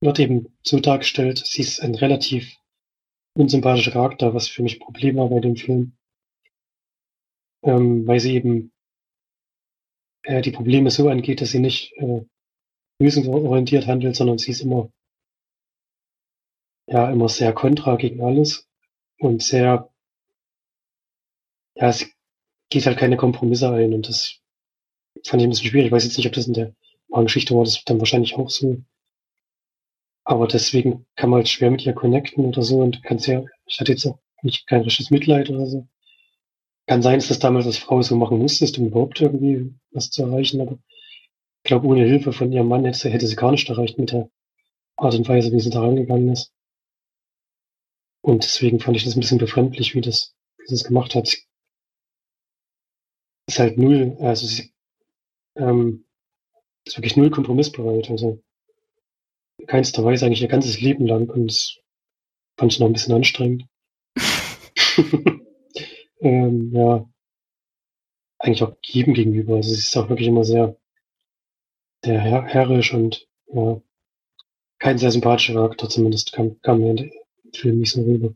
wird 0.00 0.18
eben 0.18 0.56
so 0.62 0.80
dargestellt, 0.80 1.38
sie 1.38 1.62
ist 1.62 1.80
ein 1.80 1.94
relativ 1.94 2.56
unsympathischer 3.34 3.92
Charakter, 3.92 4.34
was 4.34 4.48
für 4.48 4.62
mich 4.62 4.80
Problem 4.80 5.16
war 5.16 5.28
bei 5.28 5.40
dem 5.40 5.56
Film. 5.56 5.96
Ähm, 7.62 8.06
weil 8.06 8.20
sie 8.20 8.34
eben 8.34 8.72
äh, 10.22 10.40
die 10.40 10.50
Probleme 10.50 10.90
so 10.90 11.08
angeht, 11.08 11.40
dass 11.40 11.50
sie 11.50 11.58
nicht 11.58 11.92
äh, 11.96 12.24
lösungsorientiert 12.98 13.86
handelt, 13.86 14.16
sondern 14.16 14.38
sie 14.38 14.50
ist 14.50 14.62
immer 14.62 14.90
ja 16.90 17.10
immer 17.10 17.28
sehr 17.28 17.52
kontra 17.52 17.96
gegen 17.96 18.22
alles 18.22 18.68
und 19.18 19.42
sehr 19.42 19.90
ja, 21.74 21.92
sie 21.92 22.06
geht 22.68 22.86
halt 22.86 22.98
keine 22.98 23.16
Kompromisse 23.16 23.70
ein 23.70 23.94
und 23.94 24.08
das 24.08 24.40
fand 25.24 25.42
ich 25.42 25.46
ein 25.46 25.50
bisschen 25.50 25.70
schwierig. 25.70 25.86
Ich 25.86 25.92
weiß 25.92 26.04
jetzt 26.04 26.16
nicht, 26.16 26.26
ob 26.26 26.32
das 26.32 26.46
in 26.46 26.54
der 26.54 26.74
Geschichte 27.08 27.54
war, 27.54 27.64
das 27.64 27.82
dann 27.84 27.98
wahrscheinlich 27.98 28.36
auch 28.36 28.50
so. 28.50 28.82
Aber 30.24 30.46
deswegen 30.46 31.06
kann 31.16 31.30
man 31.30 31.38
halt 31.38 31.48
schwer 31.48 31.70
mit 31.70 31.84
ihr 31.84 31.92
connecten 31.92 32.44
oder 32.44 32.62
so 32.62 32.80
und 32.80 33.02
kann 33.02 33.18
sehr, 33.18 33.44
ich 33.66 33.80
hatte 33.80 33.92
jetzt 33.92 34.06
auch 34.06 34.18
nicht 34.42 34.66
kein 34.66 34.82
richtiges 34.82 35.10
Mitleid 35.10 35.50
oder 35.50 35.66
so. 35.66 35.88
Kann 36.86 37.02
sein, 37.02 37.18
dass 37.18 37.28
das 37.28 37.38
damals 37.38 37.66
als 37.66 37.78
Frau 37.78 38.02
so 38.02 38.16
machen 38.16 38.38
musstest, 38.38 38.78
um 38.78 38.86
überhaupt 38.86 39.20
irgendwie 39.20 39.74
was 39.92 40.10
zu 40.10 40.22
erreichen, 40.22 40.60
aber 40.60 40.78
ich 41.62 41.68
glaube, 41.68 41.86
ohne 41.86 42.04
Hilfe 42.04 42.32
von 42.32 42.52
ihrem 42.52 42.68
Mann 42.68 42.84
hätte, 42.84 43.10
hätte 43.10 43.26
sie 43.26 43.36
gar 43.36 43.50
nicht 43.50 43.68
erreicht 43.68 43.98
mit 43.98 44.12
der 44.12 44.30
Art 44.96 45.14
und 45.14 45.28
Weise, 45.28 45.52
wie 45.52 45.60
sie 45.60 45.70
da 45.70 45.80
rangegangen 45.80 46.30
ist. 46.30 46.52
Und 48.22 48.44
deswegen 48.44 48.80
fand 48.80 48.96
ich 48.96 49.04
das 49.04 49.16
ein 49.16 49.20
bisschen 49.20 49.38
befremdlich, 49.38 49.94
wie 49.94 50.00
das, 50.00 50.34
wie 50.58 50.74
es 50.74 50.84
gemacht 50.84 51.14
hat. 51.14 51.36
Ist 53.46 53.58
halt 53.58 53.78
null, 53.78 54.16
also 54.20 54.46
sie, 54.46 54.72
ähm, 55.56 56.04
ist 56.86 56.96
wirklich 56.96 57.16
null 57.16 57.30
kompromissbereit, 57.30 58.10
also 58.10 58.42
in 59.58 59.66
keinster 59.66 60.04
Weise 60.04 60.26
eigentlich 60.26 60.42
ihr 60.42 60.48
ganzes 60.48 60.80
Leben 60.80 61.06
lang 61.06 61.28
und 61.28 61.48
das 61.48 61.78
fand 62.56 62.72
ich 62.72 62.80
noch 62.80 62.86
ein 62.86 62.92
bisschen 62.92 63.14
anstrengend. 63.14 63.66
ähm, 66.20 66.72
ja, 66.74 67.10
eigentlich 68.38 68.62
auch 68.62 68.76
jedem 68.84 69.14
gegenüber. 69.14 69.56
Also 69.56 69.70
sie 69.70 69.78
ist 69.78 69.96
auch 69.96 70.08
wirklich 70.08 70.28
immer 70.28 70.44
sehr, 70.44 70.76
sehr 72.04 72.20
herr 72.20 72.44
herrisch 72.44 72.92
und 72.94 73.28
ja, 73.46 73.80
kein 74.78 74.98
sehr 74.98 75.10
sympathischer 75.10 75.54
Charakter, 75.54 75.88
zumindest 75.88 76.32
kam, 76.32 76.60
kam 76.62 76.80
mir 76.80 77.10
Film 77.56 77.78
nicht 77.78 77.92
so 77.92 78.02
rüber. 78.02 78.34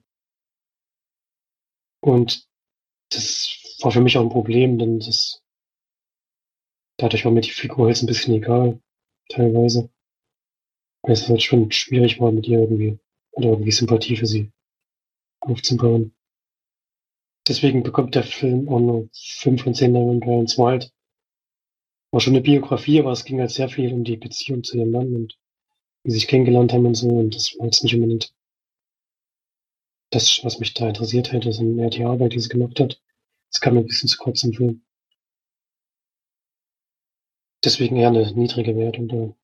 Und 2.01 2.47
das 3.11 3.79
war 3.81 3.91
für 3.93 4.01
mich 4.01 4.17
auch 4.17 4.23
ein 4.23 4.31
Problem, 4.31 4.79
denn 4.79 4.99
das 4.99 5.43
dadurch 6.97 7.25
war 7.25 7.33
mir 7.33 7.41
die 7.41 7.51
Figur 7.51 7.89
jetzt 7.89 8.03
ein 8.03 8.07
bisschen 8.07 8.35
egal, 8.35 8.81
teilweise. 9.29 9.91
Weil 11.03 11.13
es 11.13 11.29
halt 11.29 11.43
schon 11.43 11.71
schwierig 11.71 12.21
war, 12.21 12.33
mit 12.33 12.47
ihr 12.47 12.61
irgendwie 12.61 12.99
oder 13.33 13.51
irgendwie 13.51 13.73
Sympathie 13.73 14.17
für 14.17 14.27
sie 14.27 14.51
aufzubauen. 15.41 16.15
Deswegen 17.47 17.83
bekommt 17.83 18.15
der 18.15 18.23
Film 18.23 18.69
auch 18.69 18.81
nur 18.81 19.09
5 19.13 19.63
von 19.63 19.75
10 19.75 19.93
Leinwandperlen. 19.93 20.45
Es 20.45 20.57
war 20.57 20.71
halt, 20.71 20.93
war 22.11 22.21
schon 22.21 22.33
eine 22.33 22.43
Biografie, 22.43 23.01
aber 23.01 23.13
es 23.13 23.25
ging 23.25 23.41
halt 23.41 23.51
sehr 23.51 23.69
viel 23.69 23.93
um 23.93 24.05
die 24.05 24.17
Beziehung 24.17 24.63
zu 24.65 24.79
ihrem 24.79 24.93
Mann 24.93 25.15
und 25.15 25.39
wie 26.05 26.11
sie 26.11 26.19
sich 26.19 26.29
kennengelernt 26.29 26.73
haben 26.73 26.87
und 26.87 26.95
so. 26.95 27.09
Und 27.09 27.35
das 27.35 27.55
war 27.59 27.67
jetzt 27.67 27.83
nicht 27.83 27.95
unbedingt 27.95 28.33
das, 30.15 30.41
was 30.45 30.59
mich 30.59 30.75
da 30.75 30.89
interessiert 30.89 31.33
hätte, 31.33 31.53
sondern 31.53 31.79
eher 31.79 31.91
die 31.91 32.05
Arbeit, 32.05 32.33
die 32.33 32.41
sie 32.41 32.49
gemacht 32.49 32.79
hat. 32.81 33.01
Das 33.51 33.61
kam 33.61 33.75
mir 33.75 33.81
ein 33.81 33.87
bisschen 33.87 34.09
zu 34.09 34.19
kurz 34.19 34.43
im 34.43 34.53
Film. 34.53 34.83
Deswegen 37.65 37.97
eher 37.97 38.09
eine 38.09 38.31
niedrige 38.33 38.77
Wertung 38.77 39.09
da. 39.09 39.35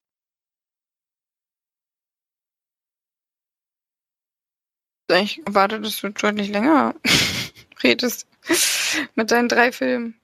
Ich 5.20 5.44
erwarte, 5.44 5.80
dass 5.80 6.00
du 6.00 6.10
deutlich 6.10 6.50
länger 6.50 6.94
redest 7.82 8.28
mit 9.14 9.30
deinen 9.30 9.48
drei 9.48 9.72
Filmen. 9.72 10.20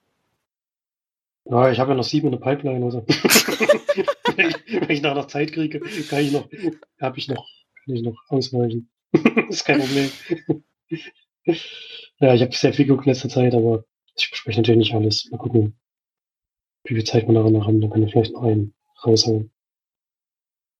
Ja, 1.44 1.70
ich 1.70 1.78
habe 1.78 1.92
ja 1.92 1.96
noch 1.96 2.04
sieben 2.04 2.26
in 2.26 2.32
der 2.32 2.38
Pipeline. 2.38 2.84
Also. 2.84 3.04
wenn, 4.36 4.48
ich, 4.50 4.56
wenn 4.66 4.90
ich 4.90 5.02
nachher 5.02 5.14
noch 5.14 5.26
Zeit 5.26 5.52
kriege, 5.52 5.80
kann 5.80 6.20
ich 6.20 6.32
noch, 6.32 6.48
habe 7.00 7.18
ich 7.18 7.28
noch, 7.28 7.48
kann 7.84 7.94
ich 7.94 8.02
noch 8.02 8.16
ausweichen. 8.28 8.90
ist 9.48 9.64
kein 9.64 9.80
Problem. 9.80 10.10
ja, 11.44 12.34
ich 12.34 12.42
habe 12.42 12.54
sehr 12.54 12.72
viel 12.72 12.86
geguckt 12.86 13.06
in 13.06 13.12
letzter 13.12 13.28
Zeit, 13.28 13.54
aber 13.54 13.84
ich 14.16 14.30
bespreche 14.30 14.60
natürlich 14.60 14.78
nicht 14.78 14.94
alles. 14.94 15.30
Mal 15.30 15.38
gucken, 15.38 15.78
wie 16.84 16.94
viel 16.94 17.04
Zeit 17.04 17.26
wir 17.26 17.32
noch 17.32 17.66
haben. 17.66 17.80
Dann 17.80 17.90
kann 17.90 18.02
ich 18.02 18.12
vielleicht 18.12 18.32
noch 18.32 18.42
einen 18.42 18.74
raushauen. 19.04 19.52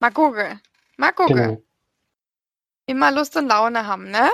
Mal 0.01 0.11
gucken. 0.11 0.61
Mal 0.97 1.13
gucken. 1.13 1.37
Genau. 1.37 1.63
Immer 2.87 3.11
Lust 3.11 3.37
und 3.37 3.49
Laune 3.49 3.87
haben, 3.87 4.11
ne? 4.11 4.31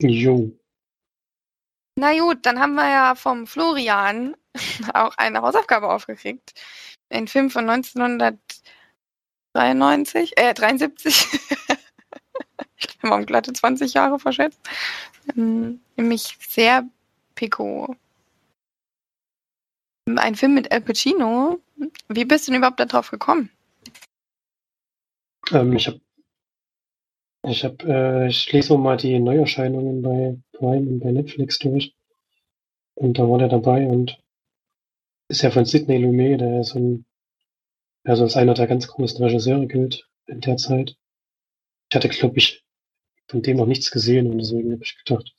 Jo. 0.00 0.50
Na 1.96 2.18
gut, 2.18 2.46
dann 2.46 2.60
haben 2.60 2.74
wir 2.74 2.88
ja 2.88 3.14
vom 3.14 3.46
Florian 3.46 4.34
auch 4.94 5.16
eine 5.16 5.42
Hausaufgabe 5.42 5.90
aufgekriegt. 5.90 6.54
Ein 7.10 7.28
Film 7.28 7.50
von 7.50 7.68
1993, 7.68 10.36
äh, 10.36 10.54
73. 10.54 11.26
wir 13.00 13.10
haben 13.10 13.26
glatte 13.26 13.52
20 13.52 13.94
Jahre 13.94 14.18
verschätzt. 14.18 14.60
Ähm, 15.36 15.80
nämlich 15.96 16.36
sehr 16.40 16.88
Pico. 17.34 17.96
Ein 20.06 20.34
Film 20.34 20.54
mit 20.54 20.70
Al 20.70 20.80
Pacino. 20.80 21.60
Wie 22.08 22.24
bist 22.24 22.46
du 22.46 22.52
denn 22.52 22.58
überhaupt 22.58 22.80
darauf 22.80 23.10
gekommen? 23.10 23.50
Ähm, 25.50 25.72
ich 25.72 25.86
habe 25.86 26.00
ich 27.46 27.64
hab, 27.64 27.82
äh, 27.84 28.28
ich 28.28 28.50
lese 28.52 28.76
mal 28.78 28.96
die 28.96 29.18
Neuerscheinungen 29.18 30.02
bei 30.02 30.38
Prime 30.52 30.88
und 30.88 31.00
bei 31.00 31.12
Netflix 31.12 31.58
durch. 31.58 31.94
Und 32.94 33.18
da 33.18 33.28
war 33.28 33.38
der 33.38 33.48
dabei 33.48 33.86
und 33.86 34.18
ist 35.28 35.42
ja 35.42 35.50
von 35.50 35.64
Sidney 35.64 35.98
Lumet, 35.98 36.40
der 36.40 36.64
so 36.64 36.78
ein, 36.78 37.06
also 38.04 38.24
als 38.24 38.36
einer 38.36 38.54
der 38.54 38.66
ganz 38.66 38.86
großen 38.86 39.22
Regisseure 39.22 39.66
gilt 39.66 40.08
in 40.26 40.40
der 40.40 40.56
Zeit. 40.56 40.96
Ich 41.90 41.96
hatte, 41.96 42.08
glaube 42.08 42.38
ich, 42.38 42.63
von 43.28 43.42
dem 43.42 43.56
noch 43.56 43.66
nichts 43.66 43.90
gesehen 43.90 44.30
und 44.30 44.38
deswegen 44.38 44.72
habe 44.72 44.82
ich 44.82 44.96
gedacht, 45.04 45.34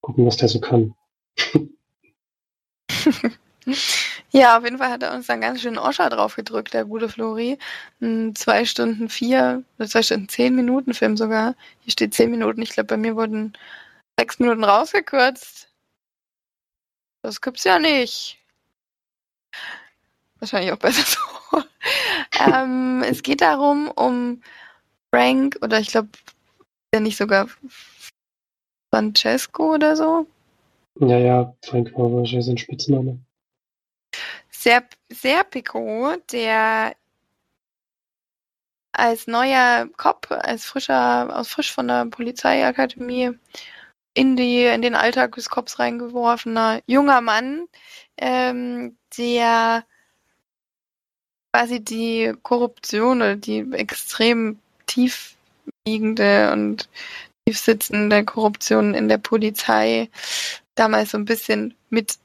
gucken, 0.00 0.26
was 0.26 0.36
der 0.36 0.48
so 0.48 0.60
kann. 0.60 0.94
Ja, 4.30 4.58
auf 4.58 4.64
jeden 4.64 4.78
Fall 4.78 4.90
hat 4.90 5.02
er 5.04 5.14
uns 5.14 5.28
dann 5.28 5.40
ganz 5.40 5.60
schön 5.62 5.78
Oscher 5.78 6.10
drauf 6.10 6.34
gedrückt, 6.34 6.74
der 6.74 6.84
gute 6.84 7.08
Flori. 7.08 7.56
Ein 8.00 8.34
zwei 8.34 8.64
Stunden 8.64 9.08
vier, 9.08 9.62
oder 9.78 9.88
zwei 9.88 10.02
Stunden 10.02 10.28
zehn 10.28 10.56
Minuten 10.56 10.92
Film 10.92 11.16
sogar. 11.16 11.54
Hier 11.80 11.92
steht 11.92 12.14
zehn 12.14 12.32
Minuten. 12.32 12.60
Ich 12.62 12.70
glaube, 12.70 12.88
bei 12.88 12.96
mir 12.96 13.14
wurden 13.14 13.52
sechs 14.18 14.40
Minuten 14.40 14.64
rausgekürzt. 14.64 15.68
Das 17.22 17.40
gibt's 17.40 17.64
ja 17.64 17.78
nicht. 17.78 18.38
Wahrscheinlich 20.40 20.72
auch 20.72 20.78
besser 20.78 21.04
so. 21.52 21.62
ähm, 22.52 23.04
es 23.06 23.22
geht 23.22 23.40
darum, 23.40 23.88
um 23.88 24.42
Frank, 25.12 25.58
oder 25.62 25.78
ich 25.78 25.88
glaube, 25.88 26.08
der 26.94 27.00
nicht 27.00 27.18
sogar 27.18 27.48
Francesco 28.94 29.74
oder 29.74 29.96
so. 29.96 30.28
Ja, 31.00 31.18
ja, 31.18 31.56
Frank 31.64 31.92
war 31.98 32.12
wahrscheinlich 32.12 32.46
sein 32.46 32.56
Spitzname. 32.58 33.18
Ser 34.48 34.84
Serpico, 35.10 36.14
der 36.30 36.94
als 38.92 39.26
neuer 39.26 39.88
Cop, 39.96 40.30
als 40.30 40.64
frischer, 40.64 41.36
aus 41.36 41.48
frisch 41.48 41.72
von 41.72 41.88
der 41.88 42.06
Polizeiakademie 42.06 43.32
in 44.14 44.36
die, 44.36 44.64
in 44.66 44.82
den 44.82 44.94
Alltag 44.94 45.34
des 45.34 45.50
Cops 45.50 45.80
reingeworfener 45.80 46.80
junger 46.86 47.20
Mann, 47.20 47.66
ähm, 48.16 48.96
der 49.18 49.84
quasi 51.52 51.82
die 51.82 52.32
Korruption 52.44 53.16
oder 53.16 53.34
die 53.34 53.66
extrem 53.72 54.60
tiefliegende 55.84 56.52
und 56.52 56.88
tiefsitzende 57.46 58.24
Korruption 58.24 58.94
in 58.94 59.08
der 59.08 59.18
Polizei 59.18 60.08
damals 60.74 61.10
so 61.10 61.18
ein 61.18 61.24
bisschen 61.26 61.74
mit 61.90 62.18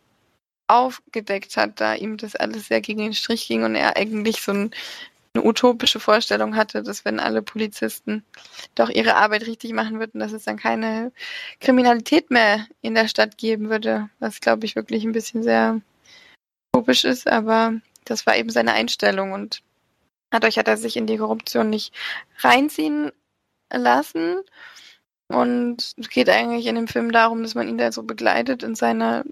aufgedeckt 0.67 1.57
hat, 1.57 1.81
da 1.81 1.95
ihm 1.95 2.17
das 2.17 2.35
alles 2.35 2.67
sehr 2.67 2.81
gegen 2.81 3.01
den 3.01 3.13
Strich 3.13 3.47
ging 3.47 3.63
und 3.63 3.75
er 3.75 3.97
eigentlich 3.97 4.41
so 4.41 4.51
ein, 4.51 4.71
eine 5.33 5.43
utopische 5.43 5.99
Vorstellung 5.99 6.55
hatte, 6.55 6.83
dass 6.83 7.05
wenn 7.05 7.19
alle 7.19 7.41
Polizisten 7.41 8.23
doch 8.75 8.89
ihre 8.89 9.15
Arbeit 9.15 9.45
richtig 9.47 9.73
machen 9.73 9.99
würden, 9.99 10.19
dass 10.19 10.31
es 10.31 10.45
dann 10.45 10.57
keine 10.57 11.11
Kriminalität 11.59 12.31
mehr 12.31 12.65
in 12.81 12.95
der 12.95 13.07
Stadt 13.07 13.37
geben 13.37 13.69
würde, 13.69 14.09
was 14.19 14.41
glaube 14.41 14.65
ich 14.65 14.75
wirklich 14.75 15.03
ein 15.03 15.11
bisschen 15.11 15.43
sehr 15.43 15.81
utopisch 16.73 17.03
ist, 17.03 17.27
aber 17.27 17.73
das 18.05 18.25
war 18.25 18.37
eben 18.37 18.49
seine 18.51 18.73
Einstellung 18.73 19.33
und 19.33 19.61
dadurch 20.29 20.57
hat 20.57 20.67
er 20.67 20.77
sich 20.77 20.97
in 20.97 21.07
die 21.07 21.17
Korruption 21.17 21.69
nicht 21.69 21.93
reinziehen 22.39 23.11
lassen. 23.71 24.41
Und 25.27 25.93
es 25.97 26.09
geht 26.09 26.29
eigentlich 26.29 26.65
in 26.65 26.75
dem 26.75 26.87
Film 26.87 27.11
darum, 27.11 27.43
dass 27.43 27.55
man 27.55 27.67
ihn 27.67 27.77
da 27.77 27.91
so 27.91 28.03
begleitet 28.03 28.63
in 28.63 28.75
seiner 28.75 29.23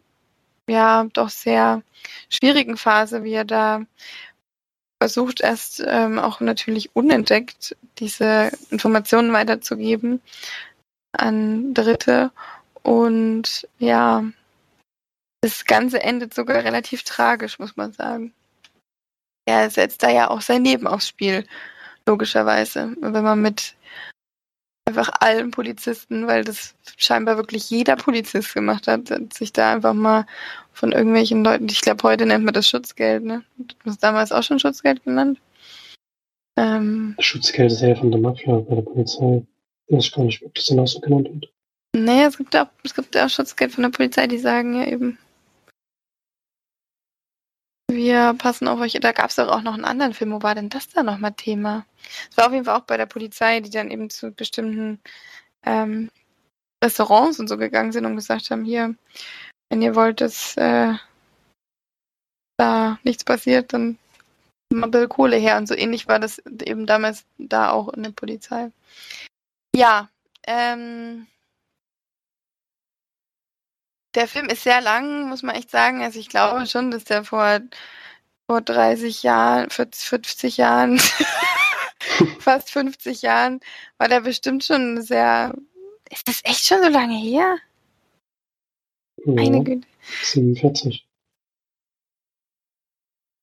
ja 0.70 1.06
doch 1.14 1.30
sehr 1.30 1.82
schwierigen 2.30 2.78
Phase, 2.78 3.24
wie 3.24 3.34
er 3.34 3.46
da 3.46 3.82
versucht 5.02 5.42
erst 5.42 5.84
ähm, 5.86 6.20
auch 6.20 6.40
natürlich 6.40 6.96
unentdeckt 6.96 7.76
diese 8.00 8.52
Informationen 8.72 9.32
weiterzugeben 9.34 10.22
an 11.14 11.74
Dritte. 11.74 12.32
Und 12.84 13.68
ja, 13.80 14.24
das 15.42 15.66
Ganze 15.66 16.02
endet 16.02 16.34
sogar 16.34 16.64
relativ 16.64 17.04
tragisch, 17.04 17.60
muss 17.60 17.78
man 17.78 17.94
sagen. 17.94 18.34
Er 19.46 19.70
setzt 19.70 20.04
da 20.04 20.10
ja 20.10 20.30
auch 20.30 20.42
sein 20.42 20.64
Leben 20.64 20.88
aufs 20.88 21.08
Spiel, 21.08 21.46
logischerweise. 22.06 22.96
Wenn 23.00 23.24
man 23.24 23.42
mit 23.42 23.76
einfach 24.88 25.10
allen 25.20 25.52
Polizisten, 25.52 26.28
weil 26.28 26.44
das 26.44 26.74
scheinbar 26.98 27.38
wirklich 27.38 27.70
jeder 27.70 27.96
Polizist 27.96 28.54
gemacht 28.54 28.88
hat, 28.88 29.12
hat 29.12 29.34
sich 29.34 29.54
da 29.54 29.74
einfach 29.74 29.94
mal 29.94 30.26
von 30.74 30.92
irgendwelchen 30.92 31.44
Leuten, 31.44 31.68
ich 31.70 31.82
glaube, 31.82 32.04
heute 32.04 32.26
nennt 32.26 32.46
man 32.46 32.54
das 32.54 32.70
Schutzgeld, 32.70 33.24
ne? 33.24 33.44
Du 33.58 33.76
hast 33.86 34.02
damals 34.02 34.32
auch 34.32 34.44
schon 34.44 34.60
Schutzgeld 34.60 35.04
genannt. 35.04 35.40
Ähm, 36.58 37.16
Schutzgeld 37.20 37.72
ist 37.72 37.82
ja 37.82 37.96
von 37.96 38.12
der 38.12 38.20
Mafia 38.20 38.56
bei 38.58 38.76
der 38.76 38.82
Polizei. 38.82 39.44
Ich 39.88 39.98
weiß 39.98 40.12
gar 40.12 40.24
nicht, 40.24 40.44
ob 40.44 40.54
das 40.56 40.66
dann 40.66 40.80
auch 40.80 40.88
so 40.88 41.00
genannt 41.00 41.30
wird. 41.30 41.52
Nee, 41.96 42.24
es 42.24 42.38
gibt 42.38 42.56
auch, 42.56 42.68
es 42.84 42.94
gibt 42.94 43.16
auch 43.18 43.30
Schutzgeld 43.30 43.74
von 43.74 43.84
der 43.84 43.92
Polizei, 43.92 44.28
die 44.28 44.38
sagen 44.38 44.76
ja 44.76 44.88
eben, 44.88 45.18
wir 47.90 48.34
passen 48.38 48.68
auf 48.68 48.80
euch. 48.80 48.94
Da 48.94 49.12
gab 49.12 49.30
es 49.30 49.40
auch 49.40 49.62
noch 49.62 49.74
einen 49.74 49.86
anderen 49.86 50.14
Film. 50.14 50.32
Wo 50.32 50.42
war 50.42 50.56
denn 50.56 50.70
das 50.70 50.90
da 50.90 51.04
nochmal 51.04 51.34
Thema? 51.34 51.86
Es 52.30 52.38
war 52.38 52.48
auf 52.48 52.54
jeden 52.54 52.66
Fall 52.66 52.78
auch 52.78 52.86
bei 52.86 52.98
der 52.98 53.06
Polizei, 53.06 53.60
die 53.62 53.70
dann 53.70 53.92
eben 53.92 54.10
zu 54.10 54.32
bestimmten 54.32 55.00
ähm, 55.64 56.10
Restaurants 56.84 57.40
und 57.40 57.48
so 57.48 57.58
gegangen 57.58 57.92
sind 57.92 58.06
und 58.06 58.16
gesagt 58.16 58.52
haben, 58.52 58.66
hier, 58.66 58.96
wenn 59.70 59.82
ihr 59.82 59.96
wollt, 59.96 60.22
dass 60.22 60.56
äh, 60.58 60.94
da 62.58 63.00
nichts 63.04 63.24
passiert, 63.24 63.74
dann 63.74 63.98
mal 64.74 64.90
Bill 64.90 65.08
Kohle 65.08 65.38
her. 65.38 65.58
Und 65.58 65.68
so 65.68 65.76
ähnlich 65.76 66.08
war 66.08 66.20
das 66.20 66.40
eben 66.40 66.86
damals 66.86 67.26
da 67.38 67.72
auch 67.72 67.90
in 67.90 68.04
der 68.04 68.12
Polizei. 68.12 68.72
Ja, 69.76 70.10
ähm, 70.46 71.28
der 74.18 74.28
Film 74.28 74.48
ist 74.48 74.64
sehr 74.64 74.82
lang, 74.82 75.30
muss 75.30 75.44
man 75.44 75.56
echt 75.56 75.70
sagen. 75.70 76.02
Also 76.02 76.20
ich 76.20 76.28
glaube 76.28 76.66
schon, 76.66 76.90
dass 76.90 77.04
der 77.04 77.24
vor, 77.24 77.60
vor 78.48 78.62
30 78.62 79.22
Jahren, 79.22 79.70
40, 79.70 80.10
50 80.10 80.58
Jahren, 80.58 81.00
fast 82.40 82.72
50 82.72 83.22
Jahren, 83.22 83.60
war 84.00 84.08
der 84.08 84.22
bestimmt 84.22 84.64
schon 84.64 85.04
sehr. 85.04 85.54
Ist 86.10 86.28
das 86.28 86.42
echt 86.46 86.66
schon 86.66 86.82
so 86.82 86.90
lange 86.90 87.16
her? 87.16 87.58
Ja, 89.24 89.34
Meine 89.34 89.64
Güte. 89.64 89.88
47. 90.24 91.06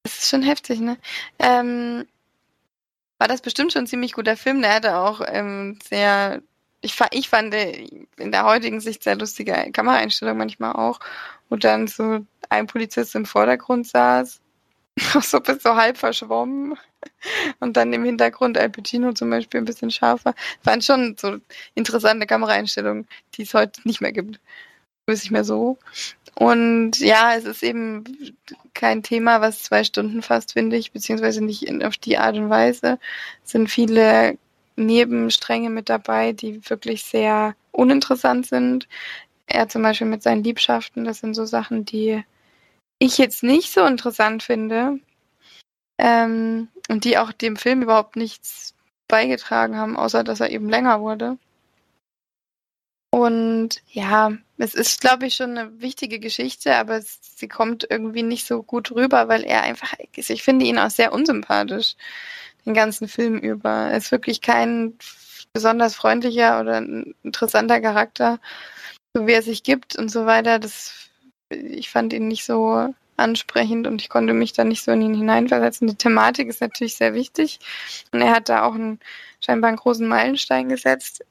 Das 0.03 0.19
ist 0.19 0.29
schon 0.29 0.43
heftig, 0.43 0.81
ne? 0.81 0.99
Ähm, 1.39 2.05
war 3.19 3.29
das 3.29 3.43
bestimmt 3.43 3.73
schon 3.73 3.85
ein 3.85 3.87
ziemlich 3.87 4.13
guter 4.13 4.37
Film. 4.37 4.61
Der 4.61 4.75
hatte 4.75 4.97
auch 4.97 5.21
ähm, 5.25 5.79
sehr 5.89 6.43
ich, 6.85 6.97
ich 7.13 7.29
fand 7.29 7.55
in 7.55 8.33
der 8.33 8.45
heutigen 8.45 8.81
Sicht 8.81 9.03
sehr 9.03 9.17
lustige 9.17 9.71
Kameraeinstellung 9.73 10.37
manchmal 10.37 10.73
auch, 10.73 11.01
wo 11.49 11.57
dann 11.57 11.87
so 11.87 12.21
ein 12.51 12.67
Polizist 12.67 13.15
im 13.15 13.25
Vordergrund 13.27 13.87
saß, 13.87 14.41
so 15.23 15.41
bis 15.41 15.63
so 15.63 15.75
halb 15.75 15.97
verschwommen 15.97 16.77
und 17.61 17.77
dann 17.77 17.93
im 17.93 18.05
Hintergrund 18.05 18.59
Al 18.59 18.71
Pacino 18.71 19.13
zum 19.13 19.31
Beispiel 19.31 19.61
ein 19.61 19.65
bisschen 19.65 19.91
scharfer. 19.91 20.35
Waren 20.63 20.83
schon 20.83 21.17
so 21.19 21.39
interessante 21.75 22.27
Kameraeinstellungen, 22.27 23.09
die 23.35 23.43
es 23.43 23.55
heute 23.55 23.81
nicht 23.85 24.01
mehr 24.01 24.13
gibt. 24.13 24.41
Weiß 25.07 25.25
ich 25.25 25.31
mehr 25.31 25.45
so. 25.45 25.79
Und 26.35 26.99
ja, 26.99 27.35
es 27.37 27.45
ist 27.45 27.63
eben 27.63 28.05
kein 28.73 29.03
Thema, 29.03 29.41
was 29.41 29.63
zwei 29.63 29.85
Stunden 29.85 30.23
fast, 30.23 30.55
finde 30.55 30.77
ich, 30.77 30.93
beziehungsweise 30.93 31.45
nicht 31.45 31.63
in, 31.63 31.85
auf 31.85 31.97
die 31.97 32.19
Art 32.19 32.37
und 32.37 32.51
Weise. 32.51 32.99
Es 33.45 33.53
sind 33.53 33.71
viele 33.71 34.37
Nebenstränge 34.77 35.71
mit 35.71 35.89
dabei, 35.89 36.33
die 36.33 36.69
wirklich 36.69 37.05
sehr 37.05 37.55
uninteressant 37.73 38.47
sind. 38.47 38.89
Er 39.47 39.69
zum 39.69 39.83
Beispiel 39.83 40.07
mit 40.07 40.23
seinen 40.23 40.45
Liebschaften, 40.45 41.05
das 41.05 41.19
sind 41.19 41.35
so 41.35 41.45
Sachen, 41.45 41.85
die 41.85 42.25
ich 42.99 43.19
jetzt 43.19 43.43
nicht 43.43 43.73
so 43.73 43.85
interessant 43.85 44.43
finde 44.43 44.99
ähm, 45.99 46.69
und 46.89 47.05
die 47.05 47.19
auch 47.19 47.33
dem 47.33 47.57
Film 47.57 47.83
überhaupt 47.83 48.17
nichts 48.17 48.75
beigetragen 49.09 49.77
haben, 49.77 49.97
außer 49.97 50.25
dass 50.25 50.41
er 50.41 50.51
eben 50.51 50.69
länger 50.69 51.01
wurde. 51.01 51.39
Und 53.11 53.81
ja, 53.93 54.33
es 54.59 54.75
ist, 54.75 55.01
glaube 55.01 55.27
ich, 55.27 55.37
schon 55.37 55.57
eine 55.57 55.81
wichtige 55.81 56.19
Geschichte, 56.19 56.75
aber 56.75 57.01
sie 57.01 57.47
kommt 57.47 57.87
irgendwie 57.89 58.25
nicht 58.25 58.45
so 58.45 58.65
gut 58.65 58.91
rüber, 58.91 59.29
weil 59.29 59.45
er 59.45 59.63
einfach, 59.63 59.95
ich 60.17 60.43
finde 60.43 60.65
ihn 60.65 60.79
auch 60.79 60.91
sehr 60.91 61.13
unsympathisch 61.13 61.95
den 62.67 62.75
ganzen 62.75 63.09
Film 63.09 63.39
über. 63.39 63.71
Er 63.71 63.97
ist 63.97 64.13
wirklich 64.13 64.41
kein 64.41 64.95
besonders 65.53 65.95
freundlicher 65.95 66.61
oder 66.61 66.79
interessanter 67.23 67.81
Charakter, 67.81 68.41
so 69.15 69.27
wie 69.27 69.33
er 69.33 69.43
sich 69.43 69.63
gibt 69.63 69.97
und 69.97 70.11
so 70.11 70.27
weiter. 70.27 70.59
Das, 70.59 71.11
ich 71.51 71.91
fand 71.91 72.13
ihn 72.13 72.29
nicht 72.29 72.45
so 72.45 72.93
ansprechend 73.17 73.87
und 73.87 74.03
ich 74.03 74.09
konnte 74.09 74.33
mich 74.33 74.53
da 74.53 74.65
nicht 74.65 74.83
so 74.83 74.93
in 74.93 75.03
ihn 75.03 75.15
hineinversetzen. 75.15 75.87
Die 75.87 75.95
Thematik 75.95 76.49
ist 76.49 76.61
natürlich 76.61 76.97
sehr 76.97 77.15
wichtig 77.15 77.61
und 78.13 78.21
er 78.21 78.35
hat 78.35 78.49
da 78.49 78.65
auch 78.65 78.75
einen, 78.75 78.99
scheinbar 79.41 79.69
einen 79.69 79.79
großen 79.79 80.07
Meilenstein 80.07 80.69
gesetzt 80.69 81.25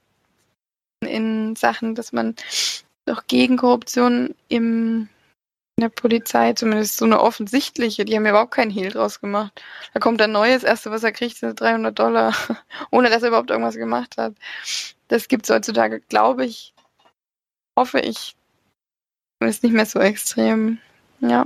in 1.01 1.55
Sachen, 1.55 1.95
dass 1.95 2.13
man 2.13 2.35
doch 3.05 3.27
gegen 3.27 3.57
Korruption 3.57 4.33
im 4.47 5.09
der 5.79 5.89
Polizei, 5.89 6.53
zumindest 6.53 6.97
so 6.97 7.05
eine 7.05 7.19
offensichtliche, 7.19 8.05
die 8.05 8.15
haben 8.15 8.25
ja 8.25 8.31
überhaupt 8.31 8.53
keinen 8.53 8.71
Hehl 8.71 8.91
draus 8.91 9.19
gemacht. 9.19 9.61
Da 9.93 9.99
kommt 9.99 10.21
ein 10.21 10.31
neues, 10.31 10.63
erste, 10.63 10.91
was 10.91 11.03
er 11.03 11.11
kriegt, 11.11 11.37
sind 11.37 11.59
300 11.59 11.97
Dollar, 11.97 12.33
ohne 12.91 13.09
dass 13.09 13.23
er 13.23 13.29
überhaupt 13.29 13.49
irgendwas 13.49 13.75
gemacht 13.75 14.17
hat. 14.17 14.35
Das 15.07 15.27
gibt 15.27 15.45
es 15.45 15.55
heutzutage, 15.55 15.99
glaube 16.01 16.45
ich, 16.45 16.73
hoffe 17.77 17.99
ich, 17.99 18.35
ist 19.39 19.63
nicht 19.63 19.73
mehr 19.73 19.85
so 19.85 19.99
extrem. 19.99 20.79
Ja. 21.19 21.45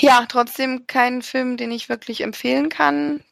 Ja, 0.00 0.24
trotzdem 0.26 0.86
kein 0.86 1.20
Film, 1.20 1.56
den 1.56 1.72
ich 1.72 1.90
wirklich 1.90 2.22
empfehlen 2.22 2.70
kann. 2.70 3.22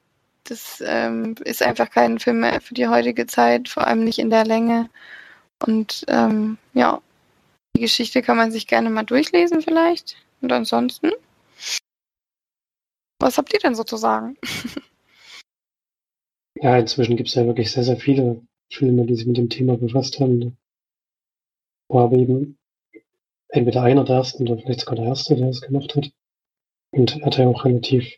Das 0.44 0.83
ähm, 0.85 1.35
ist 1.44 1.62
einfach 1.62 1.90
kein 1.90 2.18
Film 2.18 2.40
mehr 2.40 2.61
für 2.61 2.74
die 2.74 2.88
heutige 2.88 3.26
Zeit, 3.26 3.68
vor 3.68 3.87
allem 3.87 4.04
nicht 4.04 4.18
in 4.18 4.31
der 4.31 4.44
Länge. 4.44 4.90
Und 5.61 6.04
ähm, 6.09 6.59
ja, 6.74 7.00
die 7.76 7.81
Geschichte 7.81 8.22
kann 8.22 8.37
man 8.37 8.50
sich 8.50 8.66
gerne 8.66 8.90
mal 8.90 9.04
durchlesen 9.04 9.62
vielleicht. 9.62 10.16
Und 10.40 10.52
ansonsten, 10.52 11.11
was 13.20 13.38
habt 13.38 13.52
ihr 13.52 13.61
denn 13.61 13.74
so 13.74 13.85
zu 13.85 13.96
sagen? 13.96 14.37
Ja, 16.61 16.76
inzwischen 16.76 17.16
gibt 17.16 17.28
es 17.28 17.37
ja 17.37 17.46
wirklich 17.46 17.70
sehr, 17.70 17.85
sehr 17.85 17.98
viele 17.98 18.42
Filme, 18.68 19.07
die 19.07 19.14
sich 19.14 19.26
mit 19.26 19.37
dem 19.37 19.48
Thema 19.48 19.76
befasst 19.76 20.18
haben. 20.18 20.57
Wo 21.88 22.00
aber 22.00 22.16
eben 22.16 22.59
entweder 23.48 23.83
einer 23.83 24.04
der 24.04 24.16
ersten 24.16 24.42
oder 24.42 24.61
vielleicht 24.61 24.81
sogar 24.81 24.96
der 24.96 25.07
erste, 25.07 25.37
der 25.37 25.48
es 25.48 25.61
gemacht 25.61 25.94
hat. 25.94 26.11
Und 26.90 27.24
hat 27.24 27.38
ja 27.38 27.46
auch 27.46 27.64
relativ, 27.64 28.12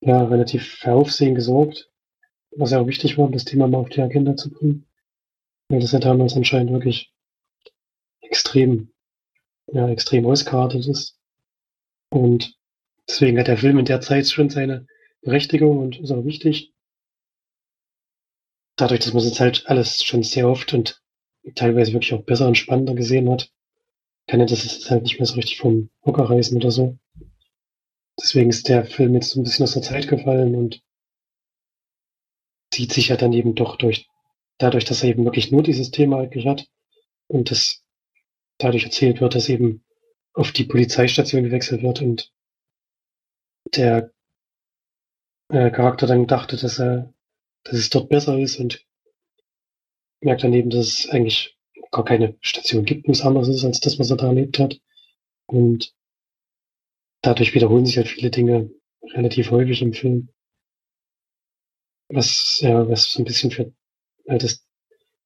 ja, 0.00 0.24
relativ 0.24 0.66
für 0.66 0.92
Aufsehen 0.92 1.34
gesorgt, 1.34 1.90
was 2.56 2.72
ja 2.72 2.80
auch 2.80 2.86
wichtig 2.86 3.16
war, 3.16 3.30
das 3.30 3.44
Thema 3.44 3.66
mal 3.66 3.78
auf 3.78 3.88
die 3.88 4.02
Agenda 4.02 4.36
zu 4.36 4.50
bringen. 4.50 4.86
weil 5.68 5.80
das 5.80 5.92
ja 5.92 6.00
damals 6.00 6.36
anscheinend 6.36 6.72
wirklich 6.72 7.11
extrem, 8.32 8.90
ja, 9.66 9.88
extrem 9.90 10.24
ausgeartet 10.24 10.86
ist. 10.86 11.18
Und 12.08 12.56
deswegen 13.06 13.38
hat 13.38 13.46
der 13.46 13.58
Film 13.58 13.78
in 13.78 13.84
der 13.84 14.00
Zeit 14.00 14.26
schon 14.26 14.48
seine 14.48 14.86
Berechtigung 15.20 15.78
und 15.78 16.00
ist 16.00 16.10
auch 16.10 16.24
wichtig. 16.24 16.72
Dadurch, 18.76 19.00
dass 19.00 19.12
man 19.12 19.22
es 19.22 19.38
halt 19.38 19.66
alles 19.66 20.02
schon 20.02 20.22
sehr 20.22 20.48
oft 20.48 20.72
und 20.72 21.02
teilweise 21.54 21.92
wirklich 21.92 22.14
auch 22.14 22.24
besser 22.24 22.48
und 22.48 22.56
spannender 22.56 22.94
gesehen 22.94 23.30
hat, 23.30 23.50
kann 24.26 24.40
er 24.40 24.46
das 24.46 24.88
halt 24.90 25.02
nicht 25.02 25.18
mehr 25.18 25.26
so 25.26 25.34
richtig 25.34 25.58
vom 25.58 25.90
Hocker 26.02 26.30
reißen 26.30 26.56
oder 26.56 26.70
so. 26.70 26.98
Deswegen 28.18 28.48
ist 28.48 28.68
der 28.68 28.86
Film 28.86 29.14
jetzt 29.14 29.30
so 29.30 29.40
ein 29.40 29.42
bisschen 29.42 29.64
aus 29.64 29.74
der 29.74 29.82
Zeit 29.82 30.08
gefallen 30.08 30.54
und 30.54 30.82
zieht 32.70 32.92
sich 32.94 33.08
ja 33.08 33.16
dann 33.16 33.34
eben 33.34 33.54
doch 33.54 33.76
durch, 33.76 34.08
dadurch, 34.56 34.86
dass 34.86 35.02
er 35.02 35.10
eben 35.10 35.24
wirklich 35.24 35.52
nur 35.52 35.62
dieses 35.62 35.90
Thema 35.90 36.20
eigentlich 36.20 36.46
hat 36.46 36.66
und 37.26 37.50
das 37.50 37.81
dadurch 38.62 38.84
erzählt 38.84 39.20
wird, 39.20 39.34
dass 39.34 39.48
eben 39.48 39.84
auf 40.34 40.52
die 40.52 40.64
Polizeistation 40.64 41.44
gewechselt 41.44 41.82
wird 41.82 42.00
und 42.00 42.32
der 43.74 44.12
äh, 45.48 45.70
Charakter 45.70 46.06
dann 46.06 46.26
dachte, 46.26 46.56
dass 46.56 46.78
er, 46.78 47.12
dass 47.64 47.74
es 47.74 47.90
dort 47.90 48.08
besser 48.08 48.38
ist 48.38 48.58
und 48.58 48.86
merkt 50.20 50.44
dann 50.44 50.54
eben, 50.54 50.70
dass 50.70 50.86
es 50.86 51.10
eigentlich 51.10 51.58
gar 51.90 52.04
keine 52.04 52.36
Station 52.40 52.84
gibt, 52.84 53.06
wo 53.06 53.12
es 53.12 53.22
anders 53.22 53.48
ist 53.48 53.64
als 53.64 53.80
das, 53.80 53.98
was 53.98 54.10
er 54.10 54.16
da 54.16 54.26
erlebt 54.28 54.58
hat. 54.58 54.80
Und 55.46 55.94
dadurch 57.22 57.54
wiederholen 57.54 57.86
sich 57.86 57.98
halt 57.98 58.08
viele 58.08 58.30
Dinge 58.30 58.70
relativ 59.12 59.50
häufig 59.50 59.82
im 59.82 59.92
Film. 59.92 60.28
Was, 62.08 62.60
ja, 62.60 62.88
was 62.88 63.12
so 63.12 63.22
ein 63.22 63.24
bisschen 63.24 63.50
für 63.50 63.72
halt 64.28 64.42
das 64.42 64.66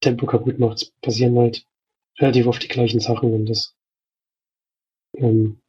Tempo 0.01 0.27
kaputt 0.27 0.59
macht. 0.59 0.93
Passieren 1.01 1.39
halt 1.39 1.67
relativ 2.19 2.47
oft 2.47 2.63
die 2.63 2.69
gleichen 2.69 3.01
Sachen 3.01 3.33
und 3.33 3.47
das 3.47 3.75
ähm, 5.15 5.61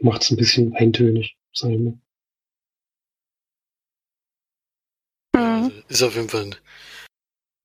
macht 0.00 0.22
es 0.22 0.30
ein 0.30 0.36
bisschen 0.36 0.74
eintönig, 0.74 1.36
sag 1.52 1.70
ich 1.70 1.78
mal. 1.78 1.98
Also 5.34 5.82
ist 5.88 6.02
auf 6.02 6.14
jeden 6.14 6.28
Fall 6.28 6.46
ein 6.46 6.56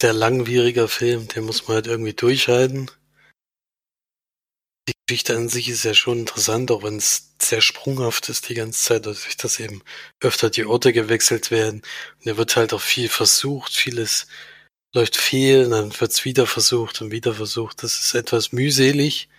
sehr 0.01 0.13
langwieriger 0.13 0.87
Film, 0.87 1.27
den 1.27 1.43
muss 1.45 1.67
man 1.67 1.75
halt 1.75 1.87
irgendwie 1.87 2.13
durchhalten. 2.13 2.89
Die 4.87 4.93
Geschichte 5.05 5.35
an 5.35 5.49
sich 5.49 5.69
ist 5.69 5.83
ja 5.83 5.93
schon 5.93 6.19
interessant, 6.19 6.71
auch 6.71 6.83
wenn 6.83 6.97
es 6.97 7.35
sehr 7.41 7.61
sprunghaft 7.61 8.29
ist 8.29 8.49
die 8.49 8.53
ganze 8.55 8.79
Zeit, 8.79 9.05
dadurch, 9.05 9.37
dass 9.37 9.59
eben 9.59 9.83
öfter 10.19 10.49
die 10.49 10.65
Orte 10.65 10.93
gewechselt 10.93 11.51
werden. 11.51 11.81
Und 12.19 12.27
er 12.27 12.37
wird 12.37 12.55
halt 12.55 12.73
auch 12.73 12.81
viel 12.81 13.09
versucht, 13.09 13.75
vieles 13.75 14.27
läuft 14.93 15.17
fehl, 15.17 15.69
dann 15.69 15.91
wird's 15.99 16.25
wieder 16.25 16.47
versucht 16.47 17.01
und 17.01 17.11
wieder 17.11 17.33
versucht. 17.33 17.83
Das 17.83 17.99
ist 17.99 18.15
etwas 18.15 18.51
mühselig, 18.51 19.29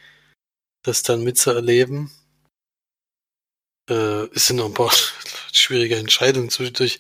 das 0.83 1.03
dann 1.03 1.23
mitzuerleben. 1.25 2.11
Äh, 3.89 4.27
es 4.35 4.47
sind 4.47 4.57
noch 4.57 4.67
ein 4.67 4.75
paar 4.75 4.93
schwierige 5.53 5.97
Entscheidungen 5.97 6.51
zwischendurch, 6.51 6.99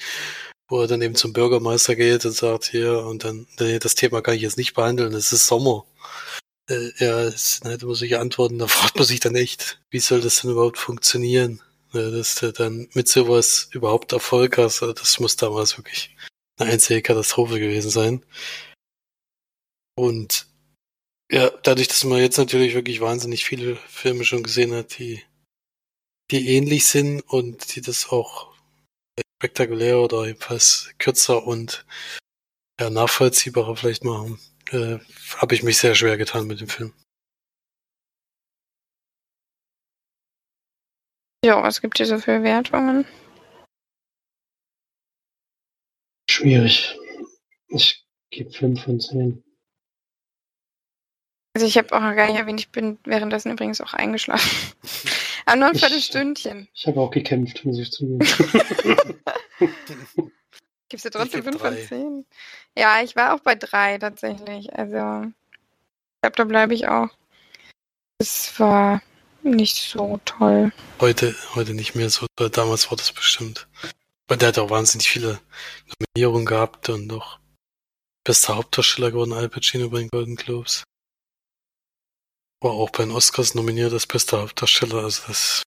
wo 0.68 0.80
er 0.80 0.88
dann 0.88 1.02
eben 1.02 1.14
zum 1.14 1.32
Bürgermeister 1.32 1.96
geht 1.96 2.24
und 2.24 2.32
sagt, 2.32 2.66
hier, 2.66 3.04
und 3.04 3.24
dann, 3.24 3.46
nee, 3.58 3.78
das 3.78 3.94
Thema 3.94 4.22
kann 4.22 4.34
ich 4.34 4.42
jetzt 4.42 4.58
nicht 4.58 4.74
behandeln, 4.74 5.14
es 5.14 5.32
ist 5.32 5.46
Sommer. 5.46 5.86
Äh, 6.68 6.90
ja, 6.98 7.20
es, 7.22 7.60
dann 7.60 7.72
hätte 7.72 7.86
man 7.86 7.94
sich 7.94 8.16
antworten, 8.18 8.58
da 8.58 8.66
fragt 8.68 8.96
man 8.96 9.06
sich 9.06 9.20
dann 9.20 9.36
echt, 9.36 9.80
wie 9.90 10.00
soll 10.00 10.20
das 10.20 10.40
denn 10.42 10.50
überhaupt 10.52 10.78
funktionieren? 10.78 11.62
Dass 11.92 12.36
du 12.36 12.52
dann 12.52 12.88
mit 12.94 13.08
sowas 13.08 13.68
überhaupt 13.72 14.12
Erfolg 14.12 14.58
hast, 14.58 14.80
das 14.80 15.18
muss 15.18 15.34
damals 15.34 15.76
wirklich 15.76 16.14
eine 16.60 16.72
einzige 16.72 17.02
Katastrophe 17.02 17.58
gewesen 17.58 17.90
sein. 17.90 18.24
Und 19.96 20.46
ja, 21.30 21.50
dadurch, 21.62 21.88
dass 21.88 22.04
man 22.04 22.18
jetzt 22.18 22.38
natürlich 22.38 22.74
wirklich 22.74 23.00
wahnsinnig 23.00 23.44
viele 23.44 23.76
Filme 23.76 24.24
schon 24.24 24.42
gesehen 24.42 24.74
hat, 24.74 24.98
die, 24.98 25.22
die 26.30 26.56
ähnlich 26.56 26.86
sind 26.86 27.20
und 27.20 27.74
die 27.74 27.80
das 27.80 28.08
auch 28.10 28.52
spektakulär 29.40 29.98
oder 30.00 30.26
jedenfalls 30.26 30.92
kürzer 30.98 31.46
und 31.46 31.86
ja, 32.80 32.90
nachvollziehbarer 32.90 33.76
vielleicht 33.76 34.04
machen, 34.04 34.38
äh, 34.70 34.98
habe 35.36 35.54
ich 35.54 35.62
mich 35.62 35.78
sehr 35.78 35.94
schwer 35.94 36.16
getan 36.16 36.46
mit 36.46 36.60
dem 36.60 36.68
Film. 36.68 36.92
Ja, 41.44 41.62
was 41.62 41.80
gibt 41.80 41.96
hier 41.96 42.06
so 42.06 42.18
für 42.18 42.42
Wertungen? 42.42 43.06
Schwierig. 46.40 46.98
Ich 47.68 48.02
gebe 48.30 48.50
5 48.50 48.82
von 48.82 48.98
10. 48.98 49.44
Also 51.52 51.66
ich 51.66 51.76
habe 51.76 51.94
auch 51.94 52.00
noch 52.00 52.16
gar 52.16 52.28
nicht 52.28 52.38
erwähnt, 52.38 52.60
ich 52.60 52.70
bin 52.70 52.98
währenddessen 53.04 53.52
übrigens 53.52 53.82
auch 53.82 53.92
eingeschlafen. 53.92 54.72
Aber 55.44 55.56
nur 55.56 55.68
ein 55.68 55.74
Viertelstündchen. 55.74 56.66
Ich 56.72 56.86
habe 56.86 56.98
auch 56.98 57.10
gekämpft, 57.10 57.66
muss 57.66 57.78
ich 57.78 57.92
zugeben. 57.92 58.20
Gibst 60.88 61.04
du 61.04 61.10
trotzdem 61.10 61.42
5 61.42 61.60
von 61.60 61.76
10? 61.76 62.24
Ja, 62.74 63.02
ich 63.02 63.16
war 63.16 63.34
auch 63.34 63.40
bei 63.40 63.54
3 63.54 63.98
tatsächlich. 63.98 64.72
Also 64.72 65.26
ich 65.26 66.22
glaube, 66.22 66.36
da 66.36 66.44
bleibe 66.44 66.72
ich 66.72 66.88
auch. 66.88 67.10
Es 68.18 68.58
war 68.58 69.02
nicht 69.42 69.76
so 69.76 70.18
toll. 70.24 70.72
Heute, 71.00 71.36
heute 71.54 71.74
nicht 71.74 71.94
mehr 71.94 72.08
so, 72.08 72.24
damals 72.36 72.90
war 72.90 72.96
das 72.96 73.12
bestimmt. 73.12 73.68
Weil 74.30 74.38
der 74.38 74.48
hat 74.48 74.58
auch 74.58 74.70
wahnsinnig 74.70 75.08
viele 75.08 75.40
Nominierungen 75.98 76.46
gehabt 76.46 76.88
und 76.88 77.12
auch 77.12 77.40
bester 78.24 78.54
Hauptdarsteller 78.54 79.10
geworden, 79.10 79.32
Al 79.32 79.48
Pacino 79.48 79.90
bei 79.90 79.98
den 79.98 80.08
Golden 80.08 80.36
Globes. 80.36 80.84
War 82.62 82.70
auch 82.70 82.90
bei 82.90 83.02
den 83.02 83.10
Oscars 83.10 83.56
nominiert 83.56 83.92
als 83.92 84.06
bester 84.06 84.42
Hauptdarsteller, 84.42 85.02
also 85.02 85.26
das 85.26 85.64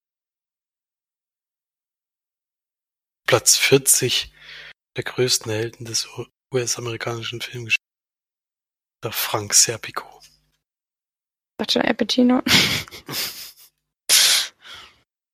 Platz 3.27 3.57
40 3.57 4.33
der 4.95 5.03
größten 5.03 5.51
Helden 5.51 5.83
des 5.83 6.07
US-amerikanischen 6.53 7.41
Filmgeschäfts. 7.41 7.83
Der 9.03 9.11
Frank 9.11 9.53
Serpico. 9.53 10.21
Dachte 11.59 11.83
Al 11.83 11.95
Pacino. 11.95 12.41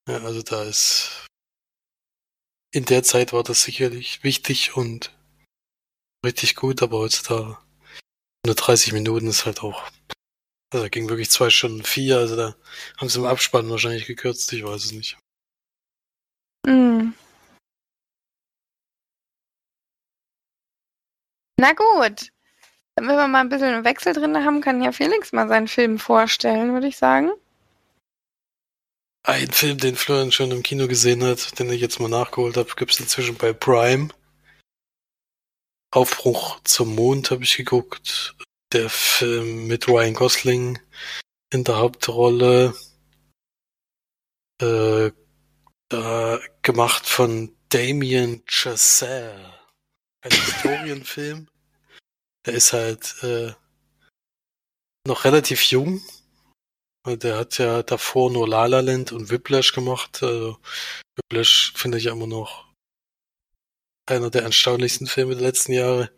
ja, 0.08 0.18
also 0.18 0.42
da 0.42 0.64
ist 0.64 1.29
in 2.72 2.86
der 2.86 3.04
Zeit 3.04 3.34
war 3.34 3.44
das 3.44 3.64
sicherlich 3.64 4.24
wichtig 4.24 4.76
und 4.76 5.16
richtig 6.26 6.56
gut, 6.56 6.82
aber 6.82 7.00
heutzutage 7.00 7.58
nur 8.46 8.56
30 8.56 8.94
Minuten 8.94 9.28
ist 9.28 9.46
halt 9.46 9.64
auch. 9.64 9.84
Also 10.72 10.86
da 10.86 10.90
ging 10.90 11.10
wirklich 11.10 11.32
zwei 11.32 11.50
Stunden 11.50 11.84
vier, 11.84 12.18
also 12.18 12.36
da 12.36 12.56
haben 12.98 13.10
sie 13.10 13.20
im 13.20 13.26
Abspann 13.26 13.70
wahrscheinlich 13.70 14.06
gekürzt, 14.06 14.54
ich 14.54 14.64
weiß 14.64 14.86
es 14.86 14.92
nicht. 14.92 15.18
Mm. 16.68 17.14
Na 21.60 21.74
gut. 21.74 22.32
Wenn 22.96 23.06
wir 23.06 23.28
mal 23.28 23.40
ein 23.40 23.50
bisschen 23.50 23.74
einen 23.74 23.86
Wechsel 23.86 24.14
drin 24.14 24.38
haben, 24.44 24.62
kann 24.62 24.82
ja 24.82 24.92
Felix 24.92 25.32
mal 25.32 25.48
seinen 25.48 25.68
Film 25.68 26.00
vorstellen, 26.00 26.74
würde 26.74 26.88
ich 26.88 26.98
sagen. 26.98 27.32
Ein 29.24 29.52
Film, 29.52 29.78
den 29.78 29.96
Florian 29.96 30.32
schon 30.32 30.52
im 30.52 30.64
Kino 30.64 30.88
gesehen 30.88 31.24
hat, 31.24 31.60
den 31.60 31.70
ich 31.72 31.82
jetzt 31.82 32.00
mal 32.00 32.10
nachgeholt 32.10 32.58
habe, 32.58 32.74
gibt 32.76 32.92
es 32.92 33.00
inzwischen 33.00 33.36
bei 33.36 33.54
Prime. 33.54 34.10
Aufbruch 35.92 36.62
zum 36.64 36.96
Mond 36.96 37.32
habe 37.32 37.44
ich 37.44 37.58
geguckt. 37.58 38.36
Der 38.72 38.90
Film 38.90 39.68
mit 39.68 39.88
Ryan 39.88 40.14
Gosling 40.14 40.80
in 41.52 41.64
der 41.64 41.78
Hauptrolle. 41.78 42.76
Äh, 44.62 45.12
da 45.90 46.40
gemacht 46.62 47.08
von 47.08 47.56
Damien 47.70 48.44
Chazelle. 48.46 49.54
Ein 50.22 50.32
Historienfilm. 50.32 51.50
Der 52.46 52.54
ist 52.54 52.74
halt 52.74 53.16
äh, 53.24 53.54
noch 55.06 55.26
relativ 55.26 55.64
jung, 55.64 56.02
der 57.18 57.38
hat 57.38 57.58
ja 57.58 57.84
davor 57.84 58.32
nur 58.32 58.48
La 58.48 58.66
La 58.66 58.80
Land 58.80 59.12
und 59.12 59.30
Whiplash 59.30 59.74
gemacht. 59.74 60.22
Also 60.24 60.58
Whiplash 61.16 61.74
finde 61.76 61.98
ich 61.98 62.08
immer 62.08 62.28
noch 62.28 62.66
einer 64.06 64.30
der 64.30 64.44
erstaunlichsten 64.44 65.08
Filme 65.08 65.36
der 65.36 65.44
letzten 65.44 65.74
Jahre. 65.74 66.12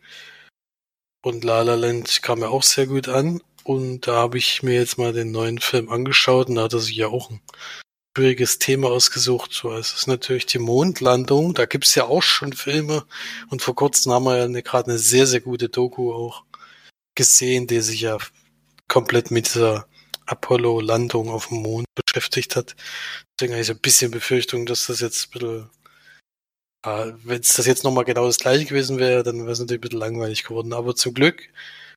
Und 1.24 1.44
La 1.44 1.62
La 1.62 1.76
Land 1.76 2.22
kam 2.24 2.40
mir 2.40 2.50
auch 2.50 2.64
sehr 2.64 2.88
gut 2.88 3.08
an. 3.08 3.42
Und 3.64 4.08
da 4.08 4.16
habe 4.16 4.38
ich 4.38 4.64
mir 4.64 4.74
jetzt 4.74 4.98
mal 4.98 5.14
den 5.14 5.32
neuen 5.32 5.60
Film 5.60 5.90
angeschaut 5.90 6.50
und 6.50 6.56
da 6.56 6.64
hat 6.64 6.74
er 6.74 6.80
sich 6.80 6.96
ja 6.96 7.08
auch 7.08 7.30
ein 7.30 7.42
schwieriges 8.18 8.60
Thema 8.60 8.90
ausgesucht. 8.90 9.54
So, 9.54 9.74
es 9.74 9.94
ist 9.94 10.08
natürlich 10.08 10.48
die 10.48 10.60
Mondlandung. 10.60 11.54
Da 11.54 11.66
gibt's 11.66 11.96
ja 11.96 12.06
auch 12.06 12.24
schon 12.24 12.54
Filme. 12.54 13.06
Und 13.50 13.62
vor 13.62 13.76
kurzem 13.76 14.12
haben 14.12 14.24
wir 14.26 14.38
ja 14.38 14.62
gerade 14.62 14.90
eine 14.90 15.00
sehr, 15.00 15.28
sehr 15.28 15.42
gute 15.42 15.70
Doku 15.70 16.14
auch 16.14 16.44
gesehen, 17.16 17.68
die 17.68 17.82
sich 17.82 18.02
ja 18.02 18.18
komplett 18.88 19.32
mit 19.32 19.54
dieser 19.54 19.88
Apollo-Landung 20.32 21.30
auf 21.30 21.48
dem 21.48 21.62
Mond 21.62 21.86
beschäftigt 21.96 22.56
hat. 22.56 22.76
Deswegen 23.40 23.54
habe 23.54 23.62
ich 23.62 23.68
so 23.68 23.74
ein 23.74 23.80
bisschen 23.80 24.12
Befürchtung, 24.12 24.66
dass 24.66 24.88
das 24.88 25.02
jetzt 25.02 25.28
ein 25.28 25.32
bisschen, 25.32 25.70
ja, 26.86 27.14
wenn 27.24 27.42
es 27.42 27.54
das 27.54 27.66
jetzt 27.66 27.84
nochmal 27.84 28.06
genau 28.06 28.26
das 28.26 28.40
gleiche 28.40 28.66
gewesen 28.66 28.98
wäre, 28.98 29.24
dann 29.24 29.40
wäre 29.40 29.52
es 29.52 29.60
natürlich 29.60 29.80
ein 29.80 29.82
bisschen 29.82 30.00
langweilig 30.00 30.44
geworden. 30.44 30.74
Aber 30.74 30.96
zum 30.96 31.14
Glück 31.14 31.50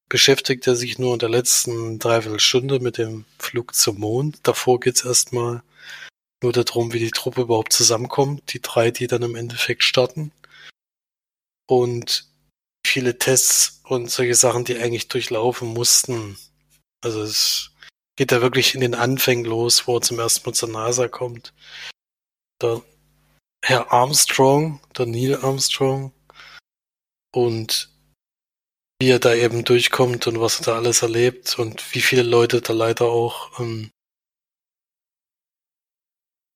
beschäftigt 0.09 0.67
er 0.67 0.77
sich 0.77 0.99
nur 0.99 1.15
in 1.15 1.19
der 1.21 1.29
letzten 1.31 1.99
Dreiviertelstunde 1.99 2.81
mit 2.81 2.99
dem 2.99 3.25
Flug 3.39 3.75
zum 3.75 3.99
Mond. 4.01 4.39
Davor 4.43 4.81
geht's 4.81 5.05
erstmal 5.05 5.63
nur 6.43 6.53
darum, 6.53 6.93
wie 6.93 6.99
die 6.99 7.11
Truppe 7.11 7.43
überhaupt 7.43 7.73
zusammenkommt. 7.73 8.53
Die 8.53 8.61
drei, 8.61 8.91
die 8.91 9.07
dann 9.07 9.23
im 9.23 9.37
Endeffekt 9.37 9.85
starten. 9.85 10.33
Und 11.67 12.29
viele 12.87 13.19
Tests 13.19 13.81
und 13.85 14.11
solche 14.11 14.35
Sachen, 14.35 14.65
die 14.65 14.77
eigentlich 14.77 15.09
durchlaufen 15.09 15.69
mussten. 15.69 16.37
Also 17.03 17.23
es 17.23 17.71
geht 18.17 18.33
da 18.33 18.43
wirklich 18.43 18.75
in 18.75 18.81
den 18.81 18.95
Anfängen 18.95 19.45
los, 19.45 19.87
wo 19.87 19.97
er 19.97 20.03
zum 20.03 20.19
ersten 20.19 20.49
Mal 20.49 20.55
zur 20.55 20.69
NASA 20.69 21.09
kommt. 21.09 21.53
Der 22.63 22.83
Herr 23.65 23.93
Armstrong, 23.93 24.81
der 24.97 25.07
Neil 25.07 25.37
Armstrong 25.37 26.13
und 27.35 27.91
wie 29.01 29.11
er 29.11 29.19
da 29.19 29.35
eben 29.35 29.65
durchkommt 29.65 30.27
und 30.27 30.41
was 30.41 30.61
er 30.61 30.67
da 30.67 30.77
alles 30.77 31.03
erlebt 31.03 31.59
und 31.59 31.95
wie 31.95 32.01
viele 32.01 32.23
Leute 32.23 32.61
da 32.61 32.73
leider 32.73 33.07
auch 33.07 33.59
ähm, 33.59 33.91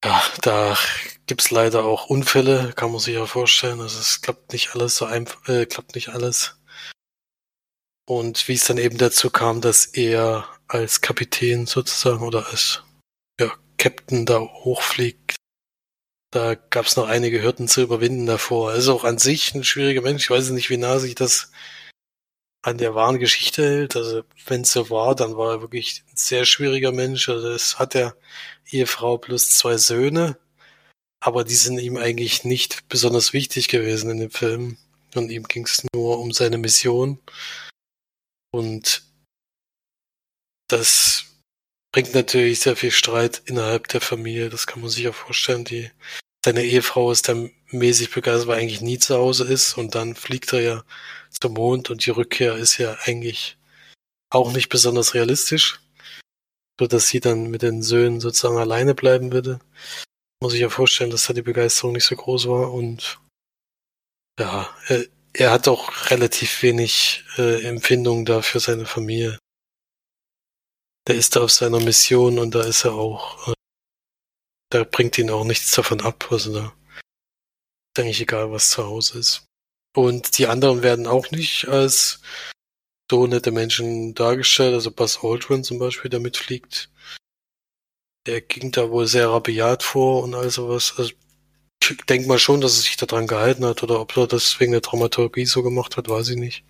ja, 0.04 0.22
da 0.42 0.76
gibt's 1.26 1.50
leider 1.50 1.84
auch 1.84 2.06
Unfälle, 2.06 2.72
kann 2.74 2.92
man 2.92 3.00
sich 3.00 3.14
ja 3.14 3.26
vorstellen. 3.26 3.80
Also 3.80 3.98
es 3.98 4.20
klappt 4.20 4.52
nicht 4.52 4.74
alles 4.74 4.96
so 4.96 5.06
einfach, 5.06 5.48
äh, 5.48 5.66
klappt 5.66 5.94
nicht 5.94 6.10
alles. 6.10 6.56
Und 8.06 8.48
wie 8.48 8.54
es 8.54 8.64
dann 8.64 8.78
eben 8.78 8.96
dazu 8.96 9.30
kam, 9.30 9.60
dass 9.60 9.86
er 9.86 10.48
als 10.68 11.00
Kapitän 11.00 11.66
sozusagen 11.66 12.22
oder 12.22 12.46
als 12.48 12.82
ja, 13.40 13.52
Captain 13.78 14.26
da 14.26 14.40
hochfliegt, 14.40 15.36
da 16.30 16.54
gab's 16.54 16.96
noch 16.96 17.08
einige 17.08 17.42
Hürden 17.42 17.68
zu 17.68 17.80
überwinden 17.80 18.26
davor. 18.26 18.72
Er 18.72 18.78
ist 18.78 18.88
auch 18.88 19.04
an 19.04 19.18
sich 19.18 19.54
ein 19.54 19.64
schwieriger 19.64 20.02
Mensch. 20.02 20.24
Ich 20.24 20.30
weiß 20.30 20.50
nicht, 20.50 20.68
wie 20.68 20.76
nah 20.76 20.98
sich 20.98 21.14
das 21.14 21.50
an 22.62 22.76
der 22.76 22.94
wahren 22.94 23.18
Geschichte 23.18 23.62
hält. 23.62 23.96
Also 23.96 24.24
wenn 24.46 24.62
es 24.62 24.72
so 24.72 24.90
war, 24.90 25.14
dann 25.14 25.36
war 25.36 25.54
er 25.54 25.60
wirklich 25.62 26.04
ein 26.10 26.16
sehr 26.16 26.44
schwieriger 26.44 26.92
Mensch. 26.92 27.28
Also 27.30 27.48
es 27.48 27.78
hat 27.78 27.94
er 27.94 28.14
Ehefrau 28.70 29.16
plus 29.16 29.50
zwei 29.50 29.78
Söhne, 29.78 30.38
aber 31.20 31.44
die 31.44 31.54
sind 31.54 31.78
ihm 31.78 31.96
eigentlich 31.96 32.44
nicht 32.44 32.88
besonders 32.90 33.32
wichtig 33.32 33.68
gewesen 33.68 34.10
in 34.10 34.18
dem 34.18 34.30
Film. 34.30 34.76
Und 35.14 35.30
ihm 35.30 35.44
ging 35.44 35.64
es 35.64 35.86
nur 35.94 36.18
um 36.18 36.32
seine 36.32 36.58
Mission. 36.58 37.18
Und 38.50 39.07
das 40.68 41.24
bringt 41.92 42.14
natürlich 42.14 42.60
sehr 42.60 42.76
viel 42.76 42.90
Streit 42.90 43.42
innerhalb 43.46 43.88
der 43.88 44.00
Familie. 44.00 44.50
Das 44.50 44.66
kann 44.66 44.80
man 44.80 44.90
sich 44.90 45.04
ja 45.04 45.12
vorstellen. 45.12 45.64
Die, 45.64 45.90
seine 46.44 46.62
Ehefrau 46.62 47.10
ist 47.10 47.28
dann 47.28 47.50
mäßig 47.70 48.10
begeistert, 48.10 48.48
weil 48.48 48.60
eigentlich 48.60 48.80
nie 48.80 48.98
zu 48.98 49.16
Hause 49.16 49.44
ist. 49.44 49.76
Und 49.76 49.94
dann 49.94 50.14
fliegt 50.14 50.52
er 50.52 50.60
ja 50.60 50.84
zum 51.30 51.54
Mond 51.54 51.90
und 51.90 52.06
die 52.06 52.10
Rückkehr 52.10 52.56
ist 52.56 52.78
ja 52.78 52.96
eigentlich 53.04 53.58
auch 54.30 54.52
nicht 54.52 54.68
besonders 54.68 55.14
realistisch 55.14 55.80
so 56.78 56.86
dass 56.86 57.08
sie 57.08 57.20
dann 57.20 57.50
mit 57.50 57.62
den 57.62 57.82
Söhnen 57.82 58.20
sozusagen 58.20 58.58
alleine 58.58 58.94
bleiben 58.94 59.32
würde. 59.32 59.58
Muss 60.40 60.54
ich 60.54 60.60
ja 60.60 60.68
vorstellen, 60.68 61.10
dass 61.10 61.26
da 61.26 61.32
die 61.32 61.42
Begeisterung 61.42 61.92
nicht 61.92 62.04
so 62.04 62.14
groß 62.14 62.48
war 62.48 62.72
und 62.72 63.18
ja, 64.38 64.68
er, 64.86 65.04
er 65.32 65.50
hat 65.50 65.66
auch 65.66 66.10
relativ 66.10 66.62
wenig 66.62 67.24
äh, 67.36 67.64
Empfindung 67.64 68.24
da 68.24 68.42
für 68.42 68.60
seine 68.60 68.86
Familie. 68.86 69.38
Der 71.08 71.16
ist 71.16 71.36
da 71.36 71.40
auf 71.42 71.50
seiner 71.50 71.80
Mission 71.80 72.38
und 72.38 72.54
da 72.54 72.62
ist 72.62 72.84
er 72.84 72.92
auch, 72.92 73.48
äh, 73.48 73.54
da 74.70 74.84
bringt 74.84 75.16
ihn 75.16 75.30
auch 75.30 75.44
nichts 75.44 75.72
davon 75.72 76.02
ab, 76.02 76.30
also 76.30 76.52
da 76.52 76.66
ist 76.66 77.98
eigentlich 77.98 78.20
egal, 78.20 78.52
was 78.52 78.68
zu 78.68 78.84
Hause 78.84 79.18
ist. 79.18 79.46
Und 79.96 80.36
die 80.36 80.46
anderen 80.46 80.82
werden 80.82 81.06
auch 81.06 81.30
nicht 81.30 81.66
als 81.66 82.20
so 83.10 83.26
nette 83.26 83.50
Menschen 83.50 84.14
dargestellt. 84.14 84.74
Also 84.74 84.90
Buzz 84.90 85.20
Aldrin 85.22 85.64
zum 85.64 85.78
Beispiel, 85.78 86.10
der 86.10 86.20
mitfliegt. 86.20 86.90
Der 88.26 88.42
ging 88.42 88.70
da 88.70 88.90
wohl 88.90 89.06
sehr 89.06 89.30
rabiat 89.30 89.82
vor 89.82 90.22
und 90.22 90.34
all 90.34 90.50
sowas. 90.50 90.94
Also 90.98 91.12
ich 91.82 91.96
denke 92.04 92.28
mal 92.28 92.38
schon, 92.38 92.60
dass 92.60 92.76
er 92.76 92.82
sich 92.82 92.96
daran 92.98 93.26
gehalten 93.26 93.64
hat 93.64 93.82
oder 93.82 93.98
ob 93.98 94.14
er 94.16 94.26
das 94.26 94.60
wegen 94.60 94.72
der 94.72 94.82
Dramaturgie 94.82 95.46
so 95.46 95.62
gemacht 95.62 95.96
hat, 95.96 96.08
weiß 96.08 96.28
ich 96.28 96.36
nicht. 96.36 96.64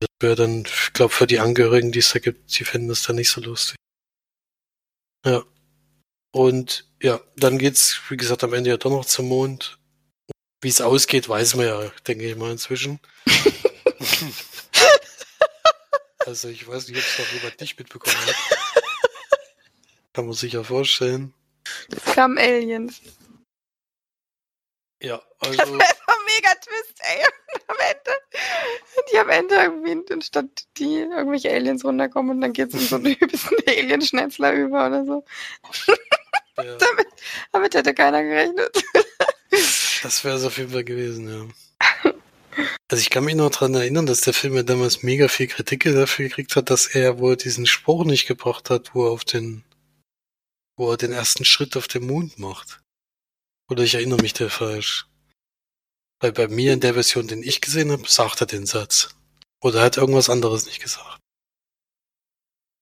Das 0.00 0.08
wäre 0.18 0.34
dann, 0.34 0.64
ich 0.64 0.92
glaube, 0.92 1.12
für 1.12 1.26
die 1.26 1.38
Angehörigen, 1.38 1.92
die 1.92 1.98
es 1.98 2.12
da 2.12 2.18
gibt, 2.18 2.58
die 2.58 2.64
finden 2.64 2.88
das 2.88 3.02
dann 3.02 3.16
nicht 3.16 3.30
so 3.30 3.40
lustig. 3.40 3.76
Ja. 5.24 5.44
Und 6.32 6.88
ja, 7.02 7.20
dann 7.36 7.58
geht's, 7.58 8.00
wie 8.08 8.16
gesagt, 8.16 8.42
am 8.44 8.54
Ende 8.54 8.70
ja 8.70 8.76
doch 8.76 8.90
noch 8.90 9.04
zum 9.04 9.28
Mond. 9.28 9.78
Wie 10.62 10.68
es 10.68 10.80
ausgeht, 10.80 11.28
weiß 11.28 11.56
man 11.56 11.66
ja, 11.66 11.92
denke 12.06 12.28
ich 12.28 12.36
mal 12.36 12.50
inzwischen. 12.50 13.00
Also 16.26 16.48
ich 16.48 16.68
weiß 16.68 16.86
nicht, 16.86 16.98
ob 16.98 17.02
es 17.04 17.18
noch 17.18 17.32
jemand 17.32 17.60
nicht 17.60 17.78
mitbekommen 17.78 18.16
hat. 18.26 18.36
Kann 20.12 20.26
man 20.26 20.34
sich 20.34 20.52
ja 20.52 20.62
vorstellen. 20.62 21.34
Es 21.88 22.14
kamen 22.14 22.38
Aliens. 22.38 23.00
Ja, 25.02 25.22
also. 25.38 25.78
Mega 26.40 26.54
Twist, 26.54 27.00
ey. 27.00 27.24
am 27.66 27.76
Ende. 27.90 29.10
Die 29.12 29.18
am 29.18 29.28
Ende 29.28 29.54
irgendwie, 29.56 30.12
anstatt 30.14 30.46
die 30.78 31.00
irgendwelche 31.00 31.50
Aliens 31.50 31.84
runterkommen 31.84 32.36
und 32.36 32.40
dann 32.40 32.52
geht 32.52 32.72
es 32.72 32.80
in 32.80 32.88
so 32.88 32.96
einen 32.96 33.06
übelsten 33.20 33.58
Alienschnetzler 33.66 34.54
über 34.54 34.86
oder 34.86 35.04
so. 35.04 35.24
Ja. 36.56 36.76
damit, 36.78 37.06
damit 37.52 37.74
hätte 37.74 37.94
keiner 37.94 38.22
gerechnet. 38.22 38.84
das 40.02 40.24
wäre 40.24 40.36
es 40.36 40.44
auf 40.44 40.56
jeden 40.56 40.70
Fall 40.70 40.84
gewesen, 40.84 41.28
ja. 41.28 42.64
Also 42.88 43.02
ich 43.02 43.10
kann 43.10 43.24
mich 43.24 43.36
noch 43.36 43.50
dran 43.50 43.74
erinnern, 43.74 44.06
dass 44.06 44.22
der 44.22 44.34
Film 44.34 44.54
ja 44.54 44.62
damals 44.62 45.02
mega 45.02 45.28
viel 45.28 45.46
Kritik 45.46 45.84
dafür 45.84 46.28
gekriegt 46.28 46.56
hat, 46.56 46.70
dass 46.70 46.86
er 46.86 47.18
wohl 47.18 47.36
diesen 47.36 47.66
Spruch 47.66 48.04
nicht 48.04 48.26
gebracht 48.26 48.70
hat, 48.70 48.94
wo 48.94 49.06
er 49.06 49.12
auf 49.12 49.24
den, 49.24 49.64
wo 50.76 50.90
er 50.90 50.96
den 50.96 51.12
ersten 51.12 51.44
Schritt 51.44 51.76
auf 51.76 51.86
den 51.86 52.06
Mond 52.06 52.38
macht. 52.38 52.80
Oder 53.68 53.84
ich 53.84 53.94
erinnere 53.94 54.20
mich 54.20 54.32
da 54.32 54.48
falsch. 54.48 55.09
Weil 56.20 56.32
bei 56.32 56.48
mir 56.48 56.72
in 56.72 56.80
der 56.80 56.94
Version, 56.94 57.28
den 57.28 57.42
ich 57.42 57.60
gesehen 57.60 57.90
habe, 57.90 58.08
sagt 58.08 58.40
er 58.40 58.46
den 58.46 58.66
Satz. 58.66 59.14
Oder 59.62 59.80
er 59.80 59.84
hat 59.86 59.96
irgendwas 59.96 60.30
anderes 60.30 60.66
nicht 60.66 60.82
gesagt. 60.82 61.18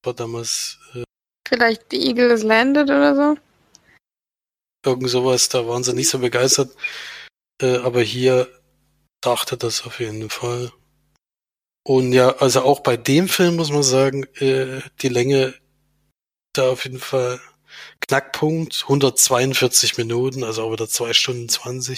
War 0.05 0.15
damals. 0.15 0.79
Äh, 0.95 1.05
Vielleicht 1.49 1.91
The 1.91 2.09
Eagle 2.09 2.31
is 2.31 2.43
landed 2.43 2.91
oder 2.91 3.15
so? 3.15 3.41
Irgend 4.85 5.11
sowas, 5.11 5.49
da 5.49 5.67
waren 5.67 5.85
sie 5.85 5.95
nicht 5.95 6.09
so 6.09 6.19
begeistert. 6.19 6.75
Äh, 7.61 7.79
aber 7.79 8.03
hier 8.03 8.49
dachte 9.21 9.57
das 9.57 9.85
auf 9.85 10.01
jeden 10.01 10.31
Fall. 10.31 10.73
Und 11.85 12.13
ja, 12.13 12.37
also 12.37 12.63
auch 12.63 12.81
bei 12.81 12.97
dem 12.97 13.29
Film 13.29 13.57
muss 13.57 13.71
man 13.71 13.83
sagen, 13.83 14.25
äh, 14.37 14.83
die 15.01 15.09
Länge 15.09 15.55
da 16.53 16.71
auf 16.71 16.85
jeden 16.85 16.99
Fall 16.99 17.41
Knackpunkt, 18.01 18.83
142 18.83 19.97
Minuten, 19.97 20.45
also 20.45 20.65
auch 20.65 20.73
wieder 20.73 20.89
zwei 20.89 21.13
Stunden 21.13 21.49
20. 21.49 21.97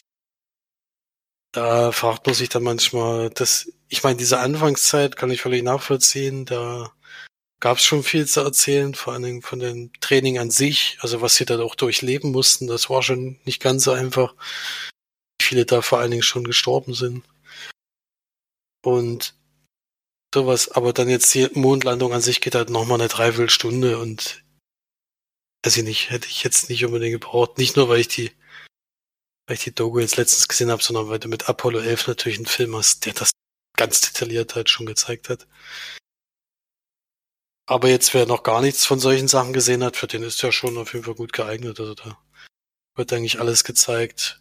Da 1.53 1.91
fragt 1.93 2.27
man 2.27 2.35
sich 2.35 2.49
dann 2.49 2.63
manchmal, 2.63 3.31
dass, 3.31 3.73
ich 3.89 4.03
meine, 4.03 4.17
diese 4.17 4.39
Anfangszeit 4.39 5.17
kann 5.17 5.31
ich 5.31 5.43
völlig 5.43 5.65
nachvollziehen, 5.65 6.45
da 6.45 6.93
gab 7.59 7.79
es 7.79 7.85
schon 7.85 8.03
viel 8.03 8.27
zu 8.27 8.41
erzählen, 8.41 8.95
vor 8.95 9.13
allen 9.13 9.23
Dingen 9.25 9.43
von 9.43 9.59
dem 9.59 9.93
Training 10.01 10.39
an 10.39 10.51
sich, 10.51 10.97
also 11.01 11.21
was 11.21 11.35
sie 11.35 11.45
da 11.45 11.61
auch 11.61 11.75
durchleben 11.75 12.31
mussten, 12.31 12.67
das 12.67 12.89
war 12.89 13.03
schon 13.03 13.39
nicht 13.45 13.61
ganz 13.61 13.85
so 13.85 13.93
einfach 13.93 14.35
viele 15.43 15.67
da 15.67 15.83
vor 15.83 15.99
allen 15.99 16.13
Dingen 16.13 16.23
schon 16.23 16.45
gestorben 16.45 16.95
sind. 16.95 17.25
Und 18.83 19.35
sowas, 20.33 20.71
aber 20.71 20.93
dann 20.93 21.09
jetzt 21.09 21.35
die 21.35 21.49
Mondlandung 21.55 22.13
an 22.13 22.21
sich 22.21 22.41
geht 22.41 22.55
halt 22.55 22.71
nochmal 22.71 23.01
eine 23.01 23.09
Dreiviertelstunde 23.09 23.99
und 23.99 24.45
weiß 25.65 25.77
ich 25.79 25.85
nicht, 25.85 26.11
hätte 26.11 26.29
ich 26.29 26.45
jetzt 26.45 26.71
nicht 26.71 26.85
unbedingt 26.85 27.21
gebraucht. 27.21 27.59
Nicht 27.59 27.77
nur, 27.77 27.89
weil 27.89 28.01
ich 28.01 28.09
die, 28.09 28.31
weil 29.51 29.57
ich 29.57 29.65
die 29.65 29.75
Dogo 29.75 29.99
jetzt 29.99 30.17
letztens 30.17 30.47
gesehen 30.47 30.71
habe, 30.71 30.81
sondern 30.81 31.09
weil 31.09 31.19
du 31.19 31.27
mit 31.27 31.49
Apollo 31.49 31.81
11 31.81 32.07
natürlich 32.07 32.39
einen 32.39 32.47
Film 32.47 32.77
hast, 32.77 33.05
der 33.05 33.15
das 33.15 33.33
ganz 33.77 34.01
detailliert 34.01 34.55
halt 34.55 34.71
schon 34.71 34.87
gezeigt 34.87 35.29
hat. 35.29 35.49
Aber 37.69 37.89
jetzt, 37.89 38.15
wer 38.15 38.27
noch 38.27 38.45
gar 38.45 38.61
nichts 38.61 38.87
von 38.87 39.01
solchen 39.01 39.27
Sachen 39.27 39.53
gesehen 39.53 39.83
hat, 39.83 39.97
für 39.97 40.07
den 40.07 40.23
ist 40.23 40.41
ja 40.43 40.53
schon 40.53 40.79
auf 40.79 40.93
jeden 40.93 41.05
Fall 41.05 41.17
gut 41.17 41.33
geeignet. 41.33 41.81
Also 41.81 41.97
da 41.97 42.17
wird 42.97 43.13
eigentlich 43.13 43.41
alles 43.41 43.65
gezeigt, 43.65 44.41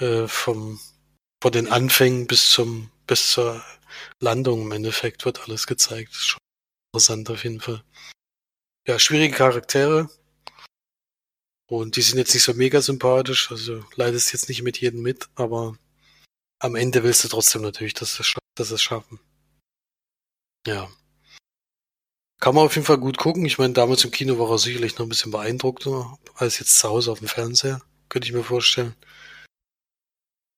äh, 0.00 0.26
vom, 0.26 0.80
von 1.42 1.52
den 1.52 1.68
Anfängen 1.68 2.26
bis 2.26 2.50
zum, 2.50 2.90
bis 3.06 3.30
zur 3.32 3.62
Landung 4.20 4.62
im 4.62 4.72
Endeffekt 4.72 5.26
wird 5.26 5.42
alles 5.42 5.66
gezeigt. 5.66 6.12
ist 6.12 6.28
schon 6.28 6.40
interessant 6.94 7.28
auf 7.28 7.44
jeden 7.44 7.60
Fall. 7.60 7.84
Ja, 8.88 8.98
schwierige 8.98 9.36
Charaktere. 9.36 10.08
Und 11.68 11.96
die 11.96 12.02
sind 12.02 12.18
jetzt 12.18 12.34
nicht 12.34 12.42
so 12.42 12.54
mega 12.54 12.80
sympathisch, 12.82 13.50
also 13.50 13.84
leidest 13.94 14.32
jetzt 14.32 14.48
nicht 14.48 14.62
mit 14.62 14.80
jedem 14.80 15.02
mit, 15.02 15.28
aber 15.34 15.76
am 16.58 16.76
Ende 16.76 17.02
willst 17.02 17.24
du 17.24 17.28
trotzdem 17.28 17.62
natürlich, 17.62 17.94
dass 17.94 18.14
sie 18.16 18.24
dass 18.54 18.70
es 18.70 18.82
schaffen. 18.82 19.18
Ja. 20.66 20.90
Kann 22.40 22.54
man 22.54 22.66
auf 22.66 22.74
jeden 22.74 22.86
Fall 22.86 22.98
gut 22.98 23.18
gucken. 23.18 23.44
Ich 23.44 23.58
meine, 23.58 23.72
damals 23.72 24.04
im 24.04 24.10
Kino 24.10 24.38
war 24.38 24.50
er 24.50 24.58
sicherlich 24.58 24.98
noch 24.98 25.06
ein 25.06 25.08
bisschen 25.08 25.30
beeindruckter 25.30 26.18
als 26.34 26.58
jetzt 26.58 26.78
zu 26.78 26.88
Hause 26.88 27.12
auf 27.12 27.20
dem 27.20 27.28
Fernseher. 27.28 27.80
Könnte 28.08 28.28
ich 28.28 28.34
mir 28.34 28.44
vorstellen. 28.44 28.94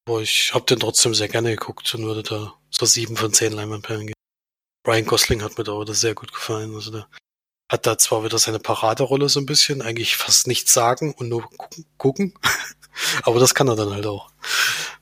Aber 0.07 0.21
ich 0.21 0.53
habe 0.53 0.67
den 0.67 0.81
trotzdem 0.81 1.15
sehr 1.15 1.29
gerne 1.29 1.51
geguckt 1.51 1.95
und 1.95 2.05
würde 2.05 2.23
da 2.23 2.59
so 2.71 2.85
sieben 2.87 3.17
von 3.17 3.33
zehn 3.33 3.53
Leinwandperlen 3.53 4.09
geben. 4.09 4.15
Ryan 4.87 5.07
Gosling 5.07 5.43
hat 5.43 5.57
mir 5.57 5.65
da 5.65 5.73
auch 5.73 5.87
sehr 5.87 6.15
gut 6.15 6.33
gefallen. 6.33 6.75
Also 6.75 6.91
der 6.91 7.09
hat 7.71 7.87
da 7.87 7.99
zwar 7.99 8.25
wieder 8.25 8.39
seine 8.39 8.59
Paraderolle 8.59 9.29
so 9.29 9.41
ein 9.41 9.47
bisschen, 9.47 9.83
eigentlich 9.83 10.17
fast 10.17 10.47
nichts 10.47 10.73
sagen 10.73 11.15
und 11.15 11.29
nur 11.29 11.49
gucken, 11.99 12.35
aber 13.23 13.41
das 13.41 13.55
kann 13.55 13.69
er 13.69 13.77
dann 13.77 13.91
halt 13.91 14.07
auch. 14.07 14.31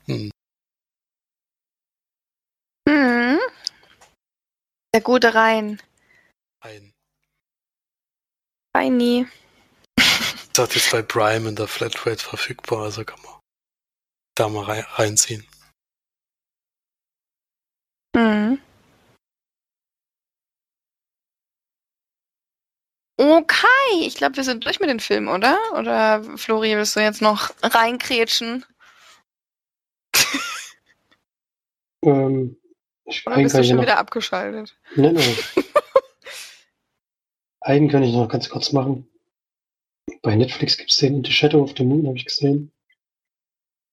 Hm. 0.05 0.31
Hm. 2.87 3.39
Der 4.93 5.01
gute 5.01 5.33
Rhein. 5.33 5.81
Ein. 6.61 6.91
Reini. 8.75 9.27
Das 10.53 10.69
hat 10.69 10.75
jetzt 10.75 10.91
bei 10.91 11.01
Prime 11.01 11.49
in 11.49 11.55
der 11.55 11.67
Flatrate 11.67 12.23
verfügbar, 12.23 12.83
also 12.83 13.03
kann 13.03 13.21
man 13.23 13.33
da 14.35 14.49
mal 14.49 14.63
rein, 14.63 14.85
reinziehen. 14.95 15.45
Okay, 23.31 24.05
ich 24.05 24.15
glaube, 24.15 24.35
wir 24.35 24.43
sind 24.43 24.65
durch 24.65 24.81
mit 24.81 24.89
den 24.89 24.99
Filmen, 24.99 25.29
oder? 25.29 25.57
Oder 25.77 26.21
Flori, 26.37 26.75
willst 26.75 26.97
du 26.97 26.99
jetzt 26.99 27.21
noch 27.21 27.51
reinkrätschen? 27.61 28.65
Ähm, 32.05 32.57
ich 33.05 33.25
Oder 33.25 33.37
bist 33.37 33.57
du 33.57 33.63
schon 33.63 33.77
noch, 33.77 33.83
wieder 33.83 33.97
abgeschaltet? 33.97 34.77
nein, 34.97 35.13
nein. 35.13 35.37
Einen 37.61 37.87
kann 37.87 38.03
ich 38.03 38.13
noch 38.13 38.27
ganz 38.27 38.49
kurz 38.49 38.73
machen. 38.73 39.09
Bei 40.21 40.35
Netflix 40.35 40.77
gibt 40.77 40.91
es 40.91 40.97
den 40.97 41.15
In 41.15 41.23
the 41.23 41.31
Shadow 41.31 41.63
of 41.63 41.75
the 41.77 41.85
Moon, 41.85 42.05
habe 42.07 42.17
ich 42.17 42.25
gesehen. 42.25 42.73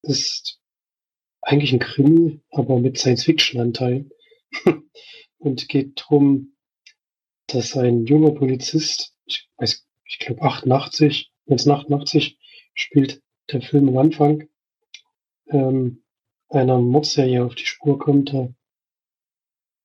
Das 0.01 0.19
ist 0.19 0.59
eigentlich 1.41 1.71
ein 1.71 1.79
Krimi, 1.79 2.41
aber 2.51 2.79
mit 2.79 2.97
Science-Fiction-Anteil. 2.97 4.09
Und 5.37 5.69
geht 5.69 5.93
drum, 5.95 6.57
dass 7.47 7.77
ein 7.77 8.05
junger 8.05 8.31
Polizist, 8.31 9.15
ich 9.59 9.83
ich 10.11 10.19
glaube 10.19 10.41
88, 10.41 11.31
wenn 11.45 11.55
es 11.55 11.67
88 11.67 12.37
spielt 12.73 13.21
der 13.51 13.61
Film 13.61 13.89
am 13.89 13.97
Anfang, 13.97 14.49
ähm, 15.47 16.03
einer 16.49 16.79
Mordserie 16.79 17.45
auf 17.45 17.55
die 17.55 17.65
Spur 17.65 17.97
kommt, 17.97 18.33
da 18.33 18.49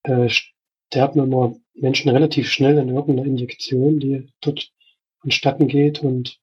äh, 0.03 0.29
sterben 0.29 1.21
immer 1.21 1.57
Menschen 1.75 2.11
relativ 2.11 2.51
schnell 2.51 2.79
an 2.79 2.89
irgendeiner 2.89 3.27
Injektion, 3.27 4.01
die 4.01 4.33
dort 4.41 4.73
vonstatten 5.21 5.69
geht 5.69 6.03
und 6.03 6.41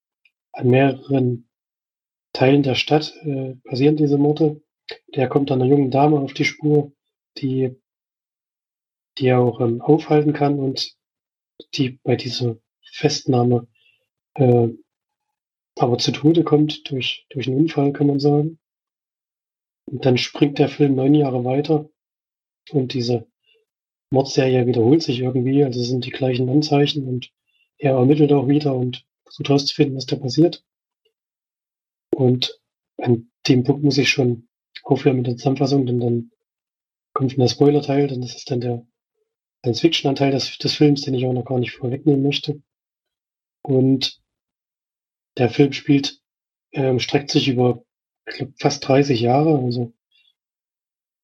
an 0.53 0.69
mehreren 0.69 1.49
Teilen 2.31 2.63
der 2.63 2.75
Stadt 2.75 3.15
äh, 3.23 3.55
passieren 3.63 3.97
diese 3.97 4.17
Morde. 4.17 4.61
Der 5.15 5.27
kommt 5.27 5.51
einer 5.51 5.65
jungen 5.65 5.91
Dame 5.91 6.19
auf 6.19 6.33
die 6.33 6.45
Spur, 6.45 6.93
die, 7.37 7.75
die 9.17 9.27
er 9.27 9.39
auch 9.39 9.59
ähm, 9.61 9.81
aufhalten 9.81 10.33
kann 10.33 10.59
und 10.59 10.95
die 11.73 11.99
bei 12.03 12.15
dieser 12.15 12.57
Festnahme 12.93 13.67
äh, 14.35 14.69
aber 15.75 15.97
zu 15.97 16.11
Tode 16.11 16.43
kommt 16.43 16.89
durch, 16.89 17.25
durch 17.29 17.47
einen 17.47 17.57
Unfall, 17.57 17.93
kann 17.93 18.07
man 18.07 18.19
sagen. 18.19 18.59
Und 19.85 20.05
dann 20.05 20.17
springt 20.17 20.59
der 20.59 20.69
Film 20.69 20.95
neun 20.95 21.15
Jahre 21.15 21.43
weiter 21.43 21.89
und 22.71 22.93
diese 22.93 23.27
Mordserie 24.11 24.67
wiederholt 24.67 25.01
sich 25.01 25.19
irgendwie, 25.19 25.63
also 25.63 25.79
es 25.81 25.87
sind 25.87 26.05
die 26.05 26.11
gleichen 26.11 26.49
Anzeichen 26.49 27.07
und 27.07 27.31
er 27.77 27.93
ermittelt 27.95 28.31
auch 28.31 28.47
wieder 28.47 28.75
und 28.75 29.05
versucht 29.23 29.49
herauszufinden, 29.49 29.97
was 29.97 30.05
da 30.05 30.15
passiert. 30.15 30.63
Und 32.15 32.61
an 32.97 33.31
dem 33.47 33.63
Punkt 33.63 33.83
muss 33.83 33.97
ich 33.97 34.09
schon 34.09 34.47
aufhören 34.83 35.17
mit 35.17 35.27
der 35.27 35.37
Zusammenfassung, 35.37 35.85
denn 35.85 35.99
dann 35.99 36.31
kommt 37.13 37.31
schon 37.31 37.41
der 37.41 37.47
Spoiler-Teil, 37.47 38.07
denn 38.07 38.21
das 38.21 38.35
ist 38.35 38.49
dann 38.51 38.61
der 38.61 38.85
Science-Fiction-Anteil 39.63 40.31
des, 40.31 40.57
des 40.59 40.75
Films, 40.75 41.01
den 41.01 41.15
ich 41.15 41.25
auch 41.25 41.33
noch 41.33 41.45
gar 41.45 41.59
nicht 41.59 41.71
vorwegnehmen 41.71 42.21
möchte. 42.21 42.61
Und 43.63 44.21
der 45.37 45.49
Film 45.49 45.73
spielt, 45.73 46.21
ähm, 46.73 46.99
streckt 46.99 47.31
sich 47.31 47.47
über 47.47 47.83
glaub, 48.25 48.49
fast 48.59 48.87
30 48.87 49.19
Jahre, 49.21 49.57
also 49.57 49.93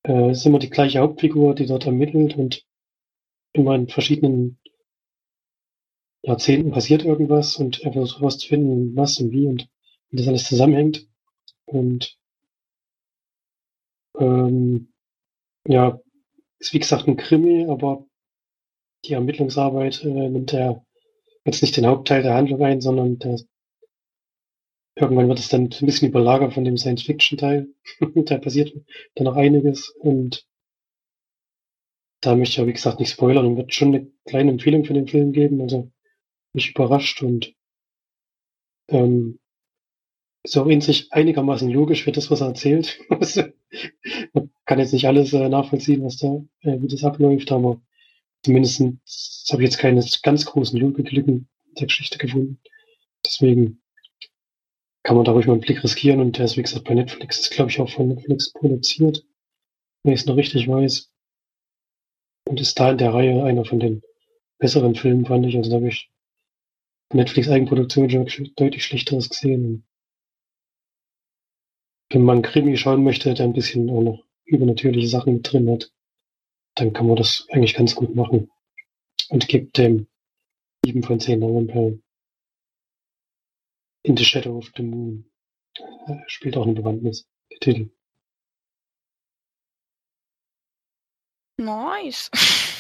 äh, 0.08 0.32
ist 0.32 0.46
immer 0.46 0.60
die 0.60 0.70
gleiche 0.70 1.00
Hauptfigur, 1.00 1.54
die 1.54 1.66
dort 1.66 1.86
ermittelt 1.86 2.36
und 2.36 2.66
immer 3.54 3.76
in 3.76 3.88
verschiedenen 3.88 4.60
Jahrzehnten 6.22 6.72
passiert 6.72 7.04
irgendwas 7.04 7.58
und 7.58 7.82
er 7.82 7.94
versucht 7.94 8.20
herauszufinden, 8.20 8.96
was 8.96 9.20
und 9.20 9.32
wie 9.32 9.48
und 9.48 9.70
wie 10.10 10.18
das 10.18 10.28
alles 10.28 10.48
zusammenhängt. 10.48 11.08
Und 11.66 12.18
ähm, 14.18 14.94
ja, 15.68 16.00
ist 16.60 16.74
wie 16.74 16.80
gesagt 16.80 17.08
ein 17.08 17.16
Krimi, 17.18 17.68
aber 17.70 18.06
die 19.06 19.14
Ermittlungsarbeit 19.14 20.04
äh, 20.04 20.30
nimmt 20.30 20.54
er 20.54 20.86
jetzt 21.46 21.62
nicht 21.62 21.78
den 21.78 21.86
Hauptteil 21.86 22.24
der 22.24 22.36
Handlung 22.36 22.62
ein, 22.64 22.82
sondern 22.82 23.20
der, 23.20 23.40
irgendwann 24.96 25.28
wird 25.30 25.40
es 25.40 25.50
dann 25.50 25.64
ein 25.64 25.86
bisschen 25.86 26.10
überlagert 26.10 26.54
von 26.54 26.64
dem 26.64 26.78
Science-Fiction-Teil. 26.78 27.68
da 28.26 28.38
passiert 28.38 28.74
dann 29.16 29.26
noch 29.26 29.36
einiges 29.36 29.90
und 29.90 30.46
da 32.22 32.36
möchte 32.36 32.54
ich 32.54 32.58
ja, 32.58 32.68
wie 32.68 32.74
gesagt, 32.74 33.00
nicht 33.00 33.12
spoilern 33.12 33.46
und 33.46 33.58
wird 33.58 33.74
schon 33.74 33.90
eine 33.90 34.12
kleine 34.26 34.52
Empfehlung 34.52 34.84
für 34.84 34.94
den 34.94 35.08
Film 35.08 35.32
geben. 35.32 35.62
Also 35.62 35.92
mich 36.54 36.72
überrascht 36.72 37.22
und 37.24 37.54
ähm, 38.90 39.40
ist 40.44 40.58
auch 40.58 40.68
in 40.68 40.82
sich 40.82 41.12
einigermaßen 41.12 41.70
logisch 41.70 42.04
für 42.04 42.12
das, 42.12 42.32
was 42.32 42.42
er 42.42 42.48
erzählt. 42.48 43.00
Man 44.34 44.52
kann 44.66 44.80
jetzt 44.80 44.94
nicht 44.94 45.08
alles 45.08 45.34
äh, 45.34 45.50
nachvollziehen, 45.50 46.04
was 46.04 46.18
da, 46.18 46.44
äh, 46.62 46.82
wie 46.82 46.88
das 46.88 47.04
abläuft, 47.04 47.52
aber 47.52 47.82
zumindest 48.44 48.82
habe 49.52 49.64
ich 49.64 49.70
jetzt 49.70 49.78
keine 49.78 50.04
ganz 50.24 50.46
großen 50.46 50.80
in 50.80 51.48
der 51.78 51.88
Geschichte 51.88 52.18
gefunden. 52.18 52.60
Deswegen 53.26 53.82
kann 55.04 55.16
man 55.16 55.26
da 55.26 55.32
ruhig 55.32 55.48
mal 55.48 55.54
einen 55.54 55.62
Blick 55.62 55.84
riskieren 55.84 56.20
und 56.20 56.38
der 56.38 56.46
ist, 56.46 56.58
wie 56.58 56.62
gesagt, 56.62 56.86
bei 56.86 56.94
Netflix, 56.94 57.40
ist 57.40 57.52
glaube 57.52 57.72
ich 57.72 57.80
auch 57.80 57.90
von 57.90 58.10
Netflix 58.10 58.52
produziert, 58.52 59.26
wenn 60.04 60.14
ich 60.14 60.22
es 60.22 60.26
noch 60.26 60.36
richtig 60.36 60.68
weiß. 60.68 61.12
Und 62.48 62.60
ist 62.60 62.80
da 62.80 62.92
in 62.92 62.98
der 62.98 63.14
Reihe 63.14 63.44
einer 63.44 63.66
von 63.66 63.80
den 63.80 64.02
besseren 64.58 64.96
Filmen, 64.96 65.26
fand 65.26 65.46
ich. 65.46 65.56
Also 65.56 65.70
da 65.70 65.78
habe 65.78 65.90
ich 65.90 66.12
Netflix 67.14 67.50
Eigenproduktion 67.50 68.30
schon 68.30 68.52
deutlich 68.56 68.84
schlechteres 68.84 69.30
gesehen. 69.30 69.86
Wenn 72.12 72.24
man 72.24 72.42
Krimi 72.42 72.76
schauen 72.78 73.04
möchte, 73.04 73.34
der 73.34 73.46
ein 73.46 73.54
bisschen 73.54 73.90
auch 73.90 74.02
noch 74.02 74.24
übernatürliche 74.46 75.08
Sachen 75.08 75.36
mit 75.36 75.52
drin 75.52 75.70
hat, 75.70 75.92
dann 76.76 76.94
kann 76.94 77.08
man 77.08 77.16
das 77.16 77.48
eigentlich 77.52 77.76
ganz 77.76 77.96
gut 77.96 78.16
machen. 78.16 78.52
Und 79.30 79.48
gibt 79.48 79.78
dem 79.78 80.08
7 80.86 81.04
von 81.04 81.20
10 81.20 81.42
Leinwandperlen. 81.42 82.04
In 84.04 84.18
the 84.18 84.24
Shadow 84.24 84.58
of 84.58 84.72
the 84.76 84.84
Moon. 84.84 85.30
Äh, 86.08 86.18
spielt 86.28 86.58
auch 86.58 86.66
eine 86.66 86.74
Bewandtnis, 86.74 87.28
der 87.52 87.60
Titel. 87.60 87.90
Nice. 91.58 92.32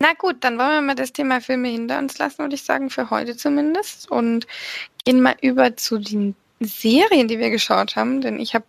Na 0.00 0.12
gut, 0.14 0.44
dann 0.44 0.58
wollen 0.58 0.70
wir 0.70 0.82
mal 0.82 0.94
das 0.94 1.12
Thema 1.12 1.40
Filme 1.40 1.68
hinter 1.68 1.98
uns 1.98 2.18
lassen, 2.18 2.38
würde 2.38 2.54
ich 2.54 2.62
sagen, 2.62 2.90
für 2.90 3.10
heute 3.10 3.36
zumindest. 3.36 4.10
Und 4.10 4.46
gehen 5.04 5.20
mal 5.22 5.36
über 5.40 5.76
zu 5.76 5.98
den 5.98 6.36
Serien, 6.60 7.26
die 7.26 7.38
wir 7.38 7.50
geschaut 7.50 7.96
haben. 7.96 8.20
Denn 8.20 8.38
ich 8.38 8.54
habe 8.54 8.66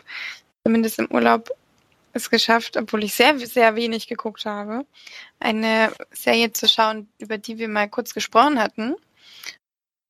zumindest 0.64 0.98
im 1.00 1.12
Urlaub 1.12 1.52
es 2.16 2.30
geschafft, 2.30 2.78
obwohl 2.78 3.04
ich 3.04 3.14
sehr, 3.14 3.38
sehr 3.40 3.76
wenig 3.76 4.08
geguckt 4.08 4.46
habe, 4.46 4.86
eine 5.40 5.92
Serie 6.12 6.52
zu 6.54 6.68
schauen, 6.68 7.10
über 7.20 7.38
die 7.38 7.58
wir 7.58 7.68
mal 7.68 7.90
kurz 7.90 8.14
gesprochen 8.14 8.60
hatten. 8.60 8.96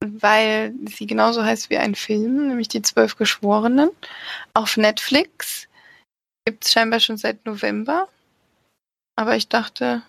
Weil 0.03 0.73
sie 0.87 1.07
genauso 1.07 1.43
heißt 1.43 1.69
wie 1.69 1.77
ein 1.77 1.95
Film, 1.95 2.47
nämlich 2.47 2.67
Die 2.67 2.81
Zwölf 2.81 3.15
Geschworenen 3.15 3.89
auf 4.53 4.77
Netflix 4.77 5.67
gibt 6.45 6.63
es 6.65 6.73
scheinbar 6.73 6.99
schon 6.99 7.17
seit 7.17 7.45
November. 7.45 8.07
Aber 9.15 9.35
ich 9.35 9.47
dachte, 9.47 10.03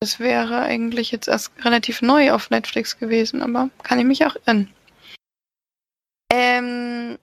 das 0.00 0.18
wäre 0.18 0.62
eigentlich 0.62 1.12
jetzt 1.12 1.28
erst 1.28 1.52
relativ 1.64 2.02
neu 2.02 2.32
auf 2.32 2.50
Netflix 2.50 2.98
gewesen, 2.98 3.42
aber 3.42 3.70
kann 3.82 3.98
ich 3.98 4.04
mich 4.04 4.26
auch 4.26 4.36
irren. 4.46 4.74
Ähm, 6.32 7.18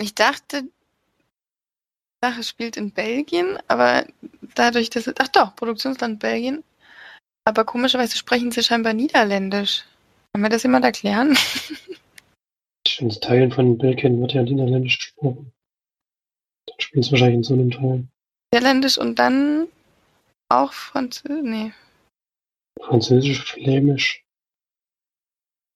ich 0.00 0.14
dachte, 0.14 0.62
die 0.62 0.70
Sache 2.24 2.42
spielt 2.42 2.76
in 2.76 2.92
Belgien, 2.92 3.58
aber 3.68 4.06
dadurch, 4.54 4.90
dass 4.90 5.06
es, 5.06 5.14
ach 5.18 5.28
doch, 5.28 5.54
Produktionsland 5.56 6.20
Belgien, 6.20 6.64
aber 7.44 7.64
komischerweise 7.64 8.16
sprechen 8.16 8.50
sie 8.50 8.62
scheinbar 8.62 8.92
Niederländisch. 8.92 9.84
Kann 10.32 10.42
mir 10.42 10.48
das 10.48 10.62
jemand 10.62 10.84
erklären? 10.84 11.36
In 12.98 13.10
Teilen 13.10 13.52
von 13.52 13.78
Belgien 13.78 14.20
wird 14.20 14.32
ja 14.32 14.42
Niederländisch 14.42 14.98
gesprochen. 14.98 15.52
Dann 16.66 16.80
spielen 16.80 17.02
es 17.02 17.10
wahrscheinlich 17.10 17.36
in 17.36 17.42
so 17.42 17.54
einem 17.54 17.70
Teil. 17.70 18.08
Niederländisch 18.52 18.98
und 18.98 19.18
dann 19.18 19.68
auch 20.48 20.72
Französisch? 20.72 21.42
Nee. 21.42 21.72
Französisch, 22.80 23.52
Flämisch. 23.52 24.24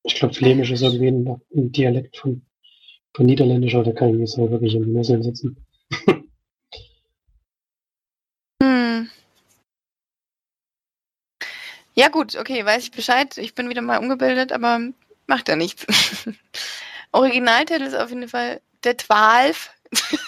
Ich 0.02 0.16
glaube, 0.16 0.34
Flämisch 0.34 0.70
ist 0.70 0.82
irgendwie 0.82 1.08
ein 1.08 1.72
Dialekt 1.72 2.16
von 2.16 2.44
von 3.14 3.26
Niederländisch, 3.26 3.74
aber 3.74 3.84
da 3.84 3.92
kann 3.92 4.10
ich 4.10 4.16
mich 4.16 4.30
so 4.30 4.50
wirklich 4.50 4.74
in 4.74 4.84
die 4.84 4.90
Messe 4.90 5.22
setzen. 5.22 5.56
Hm. 8.62 9.08
Ja 11.94 12.08
gut, 12.08 12.36
okay, 12.36 12.64
weiß 12.64 12.82
ich 12.82 12.90
Bescheid. 12.90 13.38
Ich 13.38 13.54
bin 13.54 13.68
wieder 13.68 13.82
mal 13.82 13.98
ungebildet, 13.98 14.52
aber 14.52 14.80
macht 15.26 15.48
ja 15.48 15.56
nichts. 15.56 15.86
Originaltitel 17.12 17.82
ist 17.82 17.94
auf 17.94 18.10
jeden 18.10 18.28
Fall 18.28 18.60
The 18.82 18.94
Twelve. 18.94 19.56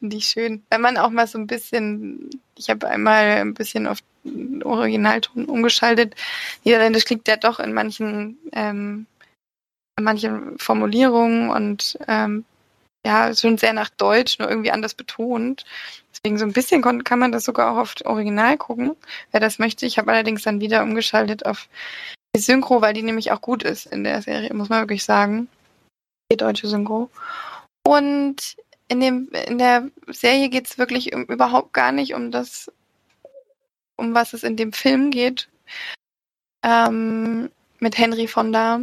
Finde 0.00 0.16
ich 0.16 0.26
schön. 0.26 0.64
Wenn 0.70 0.80
man 0.80 0.96
auch 0.96 1.10
mal 1.10 1.28
so 1.28 1.38
ein 1.38 1.46
bisschen, 1.46 2.30
ich 2.56 2.68
habe 2.70 2.88
einmal 2.88 3.24
ein 3.24 3.54
bisschen 3.54 3.86
auf 3.86 3.98
Originalton 4.64 5.44
umgeschaltet. 5.44 6.14
Niederländisch 6.64 7.04
klingt 7.04 7.28
ja 7.28 7.36
doch 7.36 7.60
in 7.60 7.72
manchen, 7.72 8.38
ähm, 8.52 9.06
manchen 10.00 10.58
Formulierungen 10.58 11.50
und 11.50 11.98
ähm, 12.08 12.44
ja, 13.04 13.34
schon 13.34 13.56
sehr 13.56 13.72
nach 13.72 13.90
Deutsch, 13.90 14.38
nur 14.38 14.48
irgendwie 14.48 14.70
anders 14.70 14.94
betont. 14.94 15.64
Deswegen 16.12 16.38
so 16.38 16.44
ein 16.44 16.52
bisschen 16.52 16.82
kann 16.82 17.18
man 17.18 17.32
das 17.32 17.44
sogar 17.44 17.72
auch 17.72 17.78
auf 17.78 17.94
Original 18.04 18.58
gucken, 18.58 18.94
wer 19.30 19.40
das 19.40 19.58
möchte. 19.58 19.86
Ich 19.86 19.98
habe 19.98 20.12
allerdings 20.12 20.42
dann 20.42 20.60
wieder 20.60 20.82
umgeschaltet 20.82 21.46
auf 21.46 21.68
die 22.34 22.40
Synchro, 22.40 22.82
weil 22.82 22.94
die 22.94 23.02
nämlich 23.02 23.32
auch 23.32 23.40
gut 23.40 23.62
ist 23.62 23.86
in 23.86 24.04
der 24.04 24.20
Serie, 24.22 24.52
muss 24.54 24.68
man 24.68 24.80
wirklich 24.80 25.04
sagen. 25.04 25.48
Die 26.30 26.36
deutsche 26.36 26.68
Synchro. 26.68 27.10
Und 27.86 28.56
in, 28.88 29.00
dem, 29.00 29.30
in 29.46 29.58
der 29.58 29.88
Serie 30.08 30.48
geht 30.48 30.66
es 30.66 30.78
wirklich 30.78 31.14
um, 31.14 31.24
überhaupt 31.24 31.72
gar 31.72 31.92
nicht 31.92 32.14
um 32.14 32.30
das, 32.30 32.70
um 33.96 34.14
was 34.14 34.32
es 34.32 34.42
in 34.42 34.56
dem 34.56 34.72
Film 34.72 35.10
geht. 35.10 35.48
Ähm, 36.62 37.50
mit 37.78 37.96
Henry 37.96 38.26
Fonda. 38.26 38.80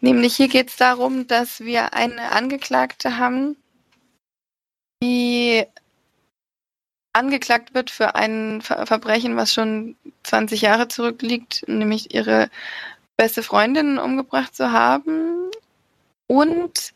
Nämlich 0.00 0.36
hier 0.36 0.48
geht 0.48 0.68
es 0.68 0.76
darum, 0.76 1.26
dass 1.26 1.60
wir 1.60 1.92
eine 1.92 2.32
Angeklagte 2.32 3.18
haben, 3.18 3.56
die 5.02 5.64
angeklagt 7.12 7.74
wird 7.74 7.90
für 7.90 8.14
ein 8.14 8.62
Ver 8.62 8.86
Verbrechen, 8.86 9.36
was 9.36 9.52
schon 9.52 9.96
20 10.22 10.62
Jahre 10.62 10.88
zurückliegt, 10.88 11.64
nämlich 11.66 12.14
ihre 12.14 12.48
beste 13.16 13.42
Freundin 13.42 13.98
umgebracht 13.98 14.54
zu 14.54 14.70
haben 14.70 15.50
und 16.28 16.94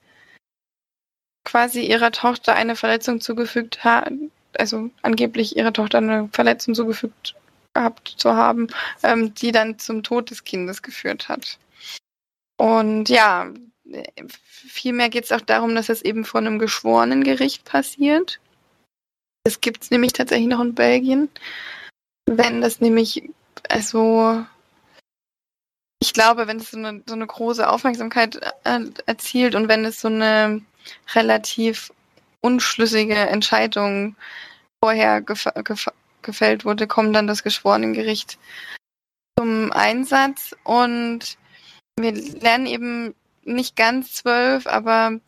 quasi 1.44 1.80
ihrer 1.80 2.12
Tochter 2.12 2.54
eine 2.54 2.76
Verletzung 2.76 3.20
zugefügt 3.20 3.82
hat, 3.82 4.12
also 4.56 4.90
angeblich 5.02 5.56
ihrer 5.56 5.72
Tochter 5.72 5.98
eine 5.98 6.28
Verletzung 6.32 6.74
zugefügt 6.74 7.34
gehabt 7.74 8.14
zu 8.16 8.34
haben, 8.34 8.68
ähm, 9.02 9.34
die 9.34 9.50
dann 9.50 9.78
zum 9.78 10.02
Tod 10.02 10.30
des 10.30 10.44
Kindes 10.44 10.82
geführt 10.82 11.28
hat. 11.28 11.58
Und 12.62 13.08
ja, 13.08 13.52
vielmehr 14.22 15.08
geht 15.08 15.24
es 15.24 15.32
auch 15.32 15.40
darum, 15.40 15.74
dass 15.74 15.88
es 15.88 16.00
eben 16.00 16.24
vor 16.24 16.40
einem 16.40 16.60
geschworenen 16.60 17.24
Gericht 17.24 17.64
passiert. 17.64 18.38
Das 19.42 19.60
gibt 19.60 19.82
es 19.82 19.90
nämlich 19.90 20.12
tatsächlich 20.12 20.46
noch 20.46 20.60
in 20.60 20.72
Belgien. 20.72 21.28
Wenn 22.26 22.60
das 22.60 22.80
nämlich, 22.80 23.28
also 23.68 24.46
ich 26.00 26.12
glaube, 26.12 26.46
wenn 26.46 26.58
es 26.58 26.70
so 26.70 26.78
eine, 26.78 27.02
so 27.04 27.14
eine 27.14 27.26
große 27.26 27.68
Aufmerksamkeit 27.68 28.36
äh, 28.62 28.80
erzielt 29.06 29.56
und 29.56 29.66
wenn 29.66 29.84
es 29.84 30.00
so 30.00 30.06
eine 30.06 30.62
relativ 31.16 31.92
unschlüssige 32.42 33.16
Entscheidung 33.16 34.14
vorher 34.80 35.20
gef 35.20 35.48
gef 35.64 35.88
gefällt 36.22 36.64
wurde, 36.64 36.86
kommt 36.86 37.16
dann 37.16 37.26
das 37.26 37.42
Geschworenengericht 37.42 38.38
zum 39.36 39.72
Einsatz 39.72 40.54
und 40.62 41.38
wir 42.02 42.12
lernen 42.12 42.66
eben 42.66 43.14
nicht 43.44 43.76
ganz 43.76 44.14
zwölf, 44.14 44.66
aber 44.66 45.20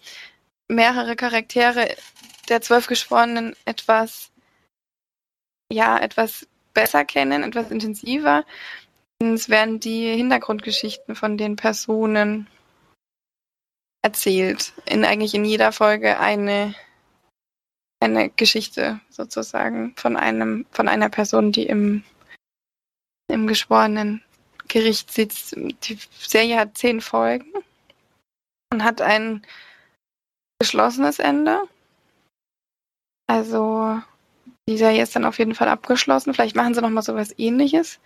mehrere 0.69 1.17
Charaktere 1.17 1.89
der 2.49 2.61
zwölf 2.61 2.87
Geschworenen 2.87 3.57
etwas, 3.65 4.31
ja, 5.73 5.99
etwas 5.99 6.47
besser 6.75 7.05
kennen, 7.05 7.43
etwas 7.43 7.71
intensiver. 7.71 8.45
Es 9.21 9.49
werden 9.49 9.81
die 9.81 10.15
Hintergrundgeschichten 10.15 11.15
von 11.15 11.39
den 11.39 11.57
Personen 11.57 12.49
erzählt. 14.03 14.75
In 14.87 15.05
eigentlich 15.05 15.35
in 15.35 15.45
jeder 15.45 15.73
Folge 15.73 16.19
eine, 16.19 16.75
eine 18.01 18.29
Geschichte 18.31 19.01
sozusagen 19.09 19.95
von 19.97 20.17
einem, 20.17 20.67
von 20.71 20.89
einer 20.89 21.09
Person, 21.09 21.53
die 21.53 21.67
im, 21.67 22.05
im 23.29 23.47
geschworenen 23.47 24.23
Gericht 24.69 25.13
sitzt. 25.13 25.55
Die 25.57 25.99
Serie 26.19 26.59
hat 26.59 26.77
zehn 26.79 27.01
Folgen 27.01 27.53
und 28.73 28.85
hat 28.85 29.01
ein 29.01 29.43
geschlossenes 30.59 31.19
Ende. 31.19 31.63
Also 33.27 34.01
die 34.69 34.79
Serie 34.79 35.03
ist 35.03 35.15
dann 35.15 35.25
auf 35.25 35.39
jeden 35.39 35.55
Fall 35.55 35.69
abgeschlossen. 35.69 36.35
Vielleicht 36.35 36.57
machen 36.57 36.75
sie 36.75 36.81
noch 36.81 36.91
mal 36.91 37.03
so 37.03 37.15
was 37.15 37.39
Ähnliches, 37.39 38.01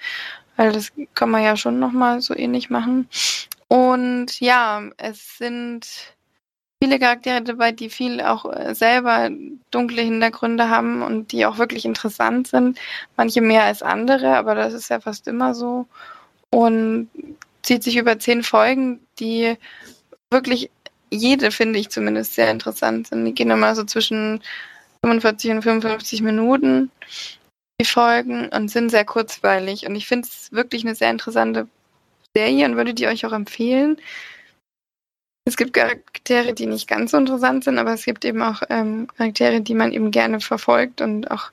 weil 0.57 0.73
das 0.73 0.93
kann 1.15 1.31
man 1.31 1.43
ja 1.43 1.57
schon 1.57 1.79
noch 1.79 1.93
mal 1.93 2.21
so 2.21 2.35
ähnlich 2.35 2.71
machen. 2.71 3.09
Und 3.69 4.41
ja, 4.41 4.83
es 4.97 5.39
sind 5.39 5.87
viele 6.83 6.99
Charaktere 6.99 7.43
dabei, 7.43 7.73
die 7.73 7.91
viel 7.91 8.21
auch 8.21 8.45
äh, 8.53 8.75
selber 8.75 9.31
dunkle 9.71 10.03
Hintergründe 10.03 10.71
haben 10.71 11.03
und 11.03 11.33
die 11.33 11.45
auch 11.47 11.59
wirklich 11.59 11.85
interessant 11.85 12.49
sind. 12.49 12.79
Manche 13.17 13.41
mehr 13.41 13.65
als 13.65 13.83
andere, 13.83 14.37
aber 14.37 14.55
das 14.55 14.73
ist 14.75 14.89
ja 14.89 15.01
fast 15.01 15.27
immer 15.29 15.55
so. 15.55 15.87
Und 16.51 17.09
zieht 17.63 17.83
sich 17.83 17.97
über 17.97 18.19
zehn 18.19 18.43
Folgen, 18.43 19.01
die 19.19 19.57
wirklich 20.31 20.71
jede, 21.11 21.51
finde 21.51 21.79
ich 21.79 21.91
zumindest, 21.91 22.35
sehr 22.35 22.51
interessant 22.51 23.09
sind. 23.09 23.25
Die 23.25 23.35
gehen 23.35 23.51
immer 23.51 23.75
so 23.75 23.85
zwischen 23.85 24.43
45 25.05 25.51
und 25.53 25.63
55 25.63 26.23
Minuten, 26.23 26.91
die 27.81 27.87
Folgen, 27.87 28.49
und 28.49 28.69
sind 28.71 28.91
sehr 28.91 29.05
kurzweilig. 29.05 29.87
Und 29.87 29.95
ich 29.95 30.07
finde 30.07 30.29
es 30.29 30.53
wirklich 30.53 30.85
eine 30.85 30.95
sehr 30.95 31.11
interessante 31.11 31.69
Serie 32.35 32.67
und 32.67 32.77
würde 32.77 32.95
die 32.95 33.07
euch 33.07 33.25
auch 33.27 33.33
empfehlen. 33.33 33.99
Es 35.47 35.57
gibt 35.57 35.73
Charaktere, 35.73 36.53
die 36.53 36.67
nicht 36.67 36.89
ganz 36.89 37.13
so 37.13 37.17
interessant 37.17 37.65
sind, 37.65 37.79
aber 37.79 37.95
es 37.95 38.05
gibt 38.05 38.25
eben 38.27 38.43
auch 38.43 38.63
ähm, 38.69 39.09
Charaktere, 39.17 39.63
die 39.63 39.75
man 39.75 39.93
eben 39.93 40.11
gerne 40.11 40.41
verfolgt 40.41 41.01
und 41.01 41.31
auch 41.31 41.51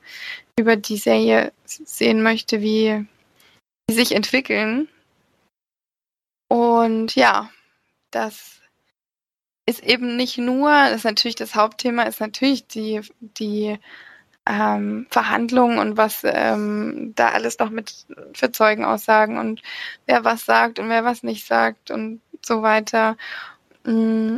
über 0.59 0.75
die 0.75 0.97
Serie 0.97 1.53
sehen 1.65 2.21
möchte, 2.21 2.61
wie 2.61 3.05
die 3.89 3.95
sich 3.95 4.13
entwickeln. 4.13 4.87
Und 6.47 7.15
ja, 7.15 7.49
das 8.11 8.61
ist 9.65 9.83
eben 9.83 10.15
nicht 10.15 10.37
nur, 10.37 10.69
das 10.69 10.97
ist 10.97 11.03
natürlich 11.05 11.35
das 11.35 11.55
Hauptthema, 11.55 12.03
ist 12.03 12.19
natürlich 12.19 12.67
die, 12.67 13.01
die 13.19 13.79
ähm, 14.47 15.07
Verhandlungen 15.09 15.79
und 15.79 15.97
was 15.97 16.21
ähm, 16.23 17.13
da 17.15 17.29
alles 17.29 17.57
noch 17.57 17.71
mit 17.71 18.05
für 18.33 18.51
Zeugenaussagen 18.51 19.37
und 19.37 19.61
wer 20.05 20.23
was 20.23 20.45
sagt 20.45 20.77
und 20.79 20.89
wer 20.89 21.03
was 21.03 21.23
nicht 21.23 21.47
sagt 21.47 21.89
und 21.89 22.21
so 22.45 22.61
weiter. 22.61 23.17
Mm, 23.85 24.37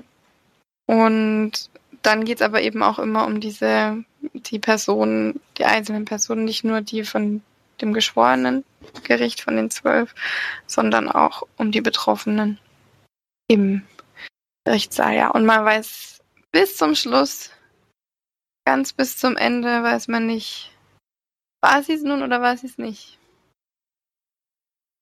und 0.85 1.51
dann 2.03 2.23
geht 2.25 2.37
es 2.37 2.41
aber 2.41 2.61
eben 2.61 2.83
auch 2.83 2.99
immer 2.99 3.25
um 3.25 3.41
diese, 3.41 4.03
die 4.33 4.59
Personen, 4.59 5.41
die 5.57 5.65
einzelnen 5.65 6.05
Personen, 6.05 6.45
nicht 6.45 6.63
nur 6.63 6.81
die 6.81 7.03
von 7.03 7.41
dem 7.81 7.93
geschworenen 7.93 8.63
Gericht 9.03 9.41
von 9.41 9.55
den 9.55 9.69
zwölf, 9.69 10.13
sondern 10.65 11.09
auch 11.09 11.43
um 11.57 11.71
die 11.71 11.81
Betroffenen 11.81 12.59
im 13.47 13.85
Gerichtssaal, 14.65 15.15
ja. 15.15 15.29
Und 15.29 15.45
man 15.45 15.63
weiß 15.63 16.21
bis 16.51 16.77
zum 16.77 16.95
Schluss, 16.95 17.51
ganz 18.65 18.93
bis 18.93 19.17
zum 19.17 19.37
Ende, 19.37 19.83
weiß 19.83 20.07
man 20.07 20.25
nicht, 20.25 20.71
war 21.61 21.83
sie 21.83 21.93
es 21.93 22.03
nun 22.03 22.21
oder 22.21 22.41
war 22.41 22.57
sie 22.57 22.67
es 22.67 22.77
nicht. 22.77 23.17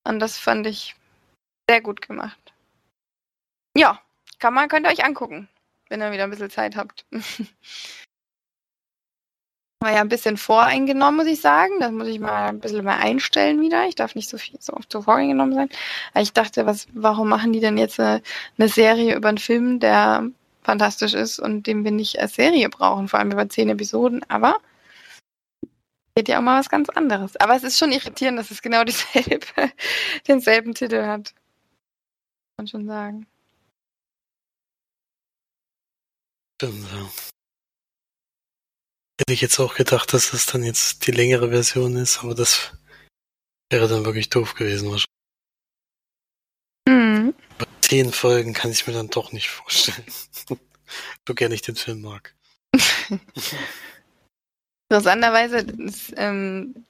Und 0.07 0.19
das 0.19 0.37
fand 0.37 0.67
ich 0.67 0.95
sehr 1.69 1.81
gut 1.81 2.01
gemacht. 2.01 2.53
Ja, 3.75 4.01
kann 4.39 4.53
man, 4.53 4.69
könnt 4.69 4.85
ihr 4.85 4.91
euch 4.91 5.03
angucken, 5.03 5.49
wenn 5.89 6.01
ihr 6.01 6.11
wieder 6.11 6.25
ein 6.25 6.29
bisschen 6.29 6.49
Zeit 6.49 6.75
habt. 6.75 7.05
war 9.85 9.93
ja 9.93 10.01
ein 10.01 10.09
bisschen 10.09 10.35
voreingenommen, 10.35 11.17
muss 11.17 11.27
ich 11.27 11.39
sagen. 11.39 11.79
Das 11.79 11.91
muss 11.91 12.07
ich 12.07 12.19
mal 12.19 12.49
ein 12.49 12.59
bisschen 12.59 12.83
mal 12.83 12.97
einstellen 12.97 13.61
wieder. 13.61 13.87
Ich 13.87 13.95
darf 13.95 14.15
nicht 14.15 14.29
so 14.29 14.37
viel 14.37 14.59
so 14.59 14.73
oft 14.73 14.91
so 14.91 15.03
voreingenommen 15.03 15.53
sein. 15.53 15.69
Aber 16.13 16.23
ich 16.23 16.33
dachte, 16.33 16.65
was, 16.65 16.87
warum 16.93 17.29
machen 17.29 17.53
die 17.53 17.59
denn 17.59 17.77
jetzt 17.77 17.99
eine, 17.99 18.21
eine 18.57 18.67
Serie 18.67 19.15
über 19.15 19.29
einen 19.29 19.37
Film, 19.37 19.79
der 19.79 20.29
fantastisch 20.63 21.13
ist 21.13 21.39
und 21.39 21.67
den 21.67 21.83
wir 21.83 21.91
nicht 21.91 22.19
als 22.19 22.35
Serie 22.35 22.67
brauchen, 22.69 23.07
vor 23.07 23.19
allem 23.19 23.31
über 23.31 23.47
zehn 23.47 23.69
Episoden. 23.69 24.25
Aber 24.27 24.57
geht 26.15 26.29
ja 26.29 26.39
auch 26.39 26.43
mal 26.43 26.59
was 26.59 26.69
ganz 26.69 26.89
anderes. 26.89 27.37
Aber 27.37 27.55
es 27.55 27.63
ist 27.63 27.77
schon 27.77 27.91
irritierend, 27.91 28.39
dass 28.39 28.51
es 28.51 28.61
genau 28.61 28.83
dieselbe, 28.85 29.71
denselben 30.27 30.73
Titel 30.73 31.03
hat. 31.05 31.33
Kann 31.35 32.63
man 32.63 32.67
schon 32.67 32.87
sagen. 32.87 33.27
Stimmt, 36.57 36.87
ja. 36.91 37.34
Hätte 39.17 39.33
ich 39.33 39.41
jetzt 39.41 39.59
auch 39.59 39.75
gedacht, 39.75 40.13
dass 40.13 40.33
es 40.33 40.45
dann 40.45 40.63
jetzt 40.63 41.07
die 41.07 41.11
längere 41.11 41.49
Version 41.49 41.95
ist, 41.95 42.19
aber 42.23 42.35
das 42.35 42.73
wäre 43.71 43.87
dann 43.87 44.03
wirklich 44.03 44.29
doof 44.29 44.55
gewesen 44.55 44.91
wahrscheinlich. 44.91 45.05
Mhm. 46.87 47.33
zehn 47.81 48.11
Folgen 48.11 48.53
kann 48.53 48.71
ich 48.71 48.85
mir 48.87 48.93
dann 48.93 49.09
doch 49.09 49.31
nicht 49.31 49.49
vorstellen. 49.49 50.05
so 51.27 51.33
gerne 51.33 51.55
ich 51.55 51.61
den 51.61 51.75
Film 51.75 52.01
mag. 52.01 52.35
Interessanterweise 54.89 55.59
ist, 55.59 56.13
ähm, 56.17 56.85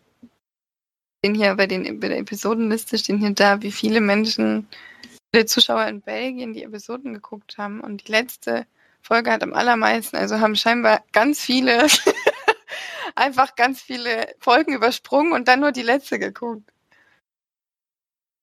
stehen 1.20 1.36
hier 1.36 1.56
bei, 1.56 1.68
den, 1.68 2.00
bei 2.00 2.08
der 2.08 2.18
Episodenliste 2.18 2.98
stehen 2.98 3.20
hier 3.20 3.32
da, 3.32 3.62
wie 3.62 3.72
viele 3.72 4.02
Menschen, 4.02 4.68
viele 5.34 5.46
Zuschauer 5.46 5.86
in 5.88 6.02
Belgien 6.02 6.54
die 6.54 6.64
Episoden 6.64 7.14
geguckt 7.14 7.58
haben. 7.58 7.82
Und 7.82 8.08
die 8.08 8.12
letzte 8.12 8.66
Folge 9.06 9.32
hat 9.32 9.44
am 9.44 9.54
allermeisten, 9.54 10.18
also 10.18 10.40
haben 10.40 10.56
scheinbar 10.56 11.04
ganz 11.12 11.40
viele 11.40 11.86
einfach 13.16 13.56
ganz 13.56 13.80
viele 13.80 14.34
Folgen 14.40 14.74
übersprungen 14.74 15.32
und 15.32 15.48
dann 15.48 15.60
nur 15.60 15.72
die 15.72 15.84
letzte 15.84 16.18
geguckt. 16.18 16.72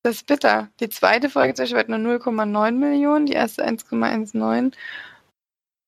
Das 0.05 0.17
ist 0.17 0.27
bitter. 0.27 0.71
Die 0.79 0.89
zweite 0.89 1.31
Folge 1.31 1.55
zum 1.55 1.65
Beispiel 1.65 1.79
hat 1.81 1.89
nur 1.89 1.99
0,9 1.99 2.73
Millionen, 2.73 3.27
die 3.27 3.33
erste 3.33 3.67
1,19. 3.67 4.73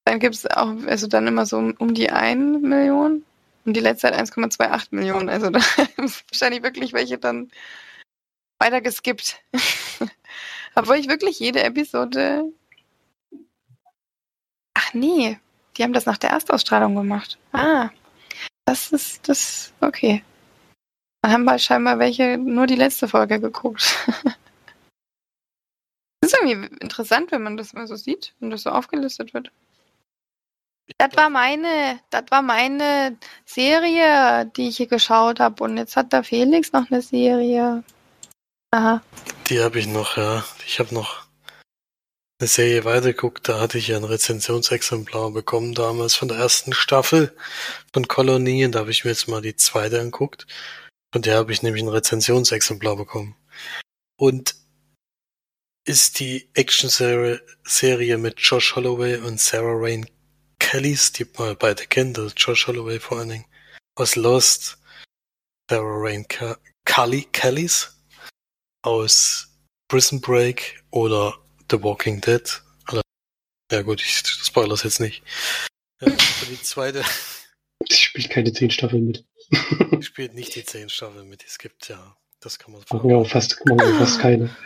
Dann 0.07 0.18
gibt 0.18 0.35
es 0.35 0.47
auch, 0.47 0.75
also 0.87 1.07
dann 1.07 1.29
immer 1.29 1.47
so 1.47 1.59
um 1.79 1.95
die 1.95 2.11
1 2.11 2.61
Million 2.61 3.25
und 3.64 3.75
die 3.75 3.81
letzte 3.81 4.09
hat 4.09 4.14
1,28 4.14 4.89
Millionen. 4.91 5.29
Also 5.29 5.51
da 5.51 5.61
ist 5.99 6.25
wahrscheinlich 6.33 6.64
wirklich 6.64 6.93
welche 6.93 7.18
dann 7.18 7.49
weiter 8.59 8.81
geskippt. 8.81 9.41
Obwohl 10.75 10.97
ich 10.97 11.09
wirklich 11.09 11.39
jede 11.39 11.62
Episode. 11.62 12.53
Ach 14.75 14.93
nee, 14.93 15.39
die 15.77 15.83
haben 15.83 15.93
das 15.93 16.07
nach 16.07 16.18
der 16.18 16.31
Erstausstrahlung 16.31 16.95
gemacht. 16.95 17.39
Ah, 17.53 17.91
das 18.64 18.93
ist 18.93 19.29
das. 19.29 19.72
Okay. 19.81 20.22
Dann 21.22 21.33
haben 21.33 21.45
wir 21.45 21.59
scheinbar 21.59 21.99
welche 21.99 22.37
nur 22.37 22.66
die 22.66 22.77
letzte 22.77 23.09
Folge 23.09 23.41
geguckt. 23.41 23.97
das 26.20 26.33
ist 26.33 26.39
irgendwie 26.43 26.66
interessant, 26.81 27.33
wenn 27.33 27.43
man 27.43 27.57
das 27.57 27.72
mal 27.72 27.87
so 27.87 27.97
sieht 27.97 28.35
und 28.41 28.51
das 28.51 28.62
so 28.62 28.70
aufgelistet 28.70 29.33
wird. 29.33 29.51
Das 30.99 31.16
war 31.16 31.31
meine, 31.31 31.99
das 32.11 32.25
war 32.29 32.43
meine 32.43 33.16
Serie, 33.47 34.51
die 34.57 34.68
ich 34.68 34.77
hier 34.77 34.87
geschaut 34.87 35.41
habe. 35.41 35.64
Und 35.64 35.79
jetzt 35.79 35.97
hat 35.97 36.12
der 36.12 36.25
Felix 36.25 36.72
noch 36.72 36.91
eine 36.91 37.01
Serie. 37.01 37.83
Aha. 38.70 39.03
Die 39.49 39.61
habe 39.61 39.79
ich 39.79 39.87
noch, 39.87 40.16
ja. 40.16 40.45
Ich 40.66 40.79
habe 40.79 40.95
noch 40.95 41.24
eine 42.45 42.49
Serie 42.49 42.85
weitergeguckt. 42.85 43.49
Da 43.49 43.59
hatte 43.59 43.79
ich 43.79 43.89
ja 43.89 43.97
ein 43.97 44.05
Rezensionsexemplar 44.05 45.31
bekommen 45.31 45.75
damals 45.75 46.15
von 46.15 46.29
der 46.29 46.37
ersten 46.37 46.75
Staffel 46.75 47.35
von 47.95 48.07
Kolonien. 48.07 48.71
Da 48.71 48.81
habe 48.81 48.91
ich 48.91 49.05
mir 49.05 49.13
jetzt 49.13 49.29
mal 49.29 49.41
die 49.41 49.57
zweite 49.57 49.99
anguckt. 49.99 50.47
Von 51.11 51.23
der 51.23 51.37
habe 51.39 51.53
ich 51.53 51.63
nämlich 51.63 51.83
ein 51.83 51.89
Rezensionsexemplar 51.89 52.97
bekommen. 52.97 53.35
Und 54.19 54.57
ist 55.87 56.21
die 56.21 56.51
Action-Serie 56.53 58.19
mit 58.19 58.41
Josh 58.41 58.77
Holloway 58.77 59.17
und 59.17 59.41
Sarah 59.41 59.79
Rain 59.79 60.07
Kellys, 60.59 61.13
die 61.13 61.27
man 61.39 61.57
beide 61.57 61.87
kennt, 61.87 62.19
also 62.19 62.35
Josh 62.37 62.67
Holloway 62.67 63.01
vor 63.01 63.19
allen 63.19 63.31
Dingen, 63.31 63.47
aus 63.97 64.17
Lost, 64.17 64.79
Sarah 65.71 65.99
Rain 65.99 66.27
Cully 66.85 67.23
Kellys 67.33 67.97
aus 68.83 69.49
Prison 69.89 70.21
Break 70.21 70.85
oder 70.91 71.39
The 71.71 71.83
Walking 71.83 72.21
Dead. 72.21 72.62
Ja 73.73 73.83
gut, 73.83 74.03
ich 74.03 74.23
spoilere 74.27 74.75
es 74.75 74.83
jetzt 74.83 75.01
nicht. 75.01 75.23
Ja, 76.01 76.11
die 76.11 76.62
zweite. 76.62 77.03
Sie 77.89 77.97
spielt 77.97 78.31
keine 78.31 78.53
zehn 78.53 78.71
Staffeln 78.71 79.07
mit. 79.07 79.25
spielt 80.05 80.35
nicht 80.35 80.55
die 80.55 80.65
zehn 80.65 80.89
Staffeln 80.89 81.29
mit. 81.29 81.45
Es 81.45 81.59
gibt 81.59 81.89
ja, 81.89 82.17
das 82.41 82.59
kann 82.59 82.73
man 82.73 82.83
sagen. 82.89 83.11
Ja, 83.11 83.25
fast, 83.25 83.59
fast 83.99 84.21
keine. 84.21 84.57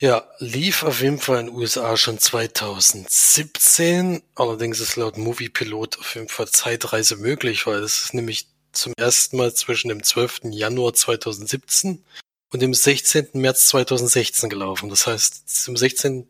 Ja, 0.00 0.28
lief 0.38 0.82
auf 0.82 1.00
jeden 1.00 1.18
Fall 1.18 1.40
in 1.40 1.46
den 1.46 1.54
USA 1.54 1.96
schon 1.96 2.18
2017. 2.18 4.22
Allerdings 4.34 4.80
ist 4.80 4.96
laut 4.96 5.16
Moviepilot 5.16 5.98
auf 5.98 6.14
jeden 6.16 6.28
Fall 6.28 6.48
Zeitreise 6.48 7.16
möglich, 7.16 7.66
weil 7.66 7.82
es 7.82 8.04
ist 8.04 8.14
nämlich 8.14 8.48
zum 8.72 8.94
ersten 8.96 9.36
Mal 9.36 9.54
zwischen 9.54 9.88
dem 9.88 10.02
12. 10.02 10.40
Januar 10.50 10.94
2017 10.94 12.04
und 12.52 12.60
dem 12.60 12.74
16. 12.74 13.30
März 13.34 13.68
2016 13.68 14.50
gelaufen. 14.50 14.88
Das 14.88 15.06
heißt, 15.06 15.48
zum 15.48 15.76
16. 15.76 16.28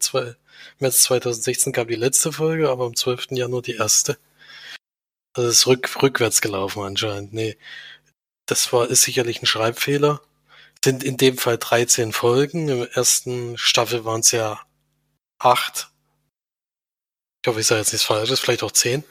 März 0.79 1.03
2016 1.03 1.73
gab 1.73 1.89
die 1.89 1.95
letzte 1.97 2.33
Folge, 2.33 2.71
aber 2.71 2.87
am 2.87 2.97
12. 2.97 3.29
Januar 3.33 3.63
die 3.63 3.77
erste. 3.77 4.19
Also 5.35 5.49
ist 5.49 5.67
rück, 5.67 6.03
rückwärts 6.03 6.41
gelaufen 6.41 6.83
anscheinend. 6.83 7.33
Nee, 7.33 7.57
das 8.47 8.73
war, 8.73 8.89
ist 8.89 9.03
sicherlich 9.03 9.43
ein 9.43 9.47
Schreibfehler 9.47 10.21
sind 10.85 11.05
in 11.05 11.17
dem 11.17 11.39
Fall 11.39 11.59
13 11.59 12.13
Folgen. 12.13 12.69
Im 12.69 12.87
ersten 12.93 13.57
Staffel 13.57 14.05
waren 14.05 14.21
es 14.21 14.33
ja 14.33 14.61
acht. 15.39 15.91
Ich 17.43 17.49
hoffe, 17.49 17.61
ich 17.61 17.67
sage 17.67 17.81
jetzt 17.81 17.93
nichts 17.93 18.07
Falsches, 18.07 18.41
vielleicht 18.41 18.63
auch 18.63 18.73
zehn, 18.73 19.05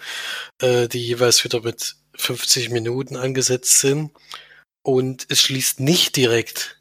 äh, 0.61 0.87
die 0.87 1.05
jeweils 1.05 1.43
wieder 1.43 1.61
mit 1.61 1.95
50 2.15 2.69
Minuten 2.69 3.17
angesetzt 3.17 3.79
sind. 3.79 4.11
Und 4.83 5.25
es 5.29 5.41
schließt 5.41 5.79
nicht 5.79 6.15
direkt 6.15 6.80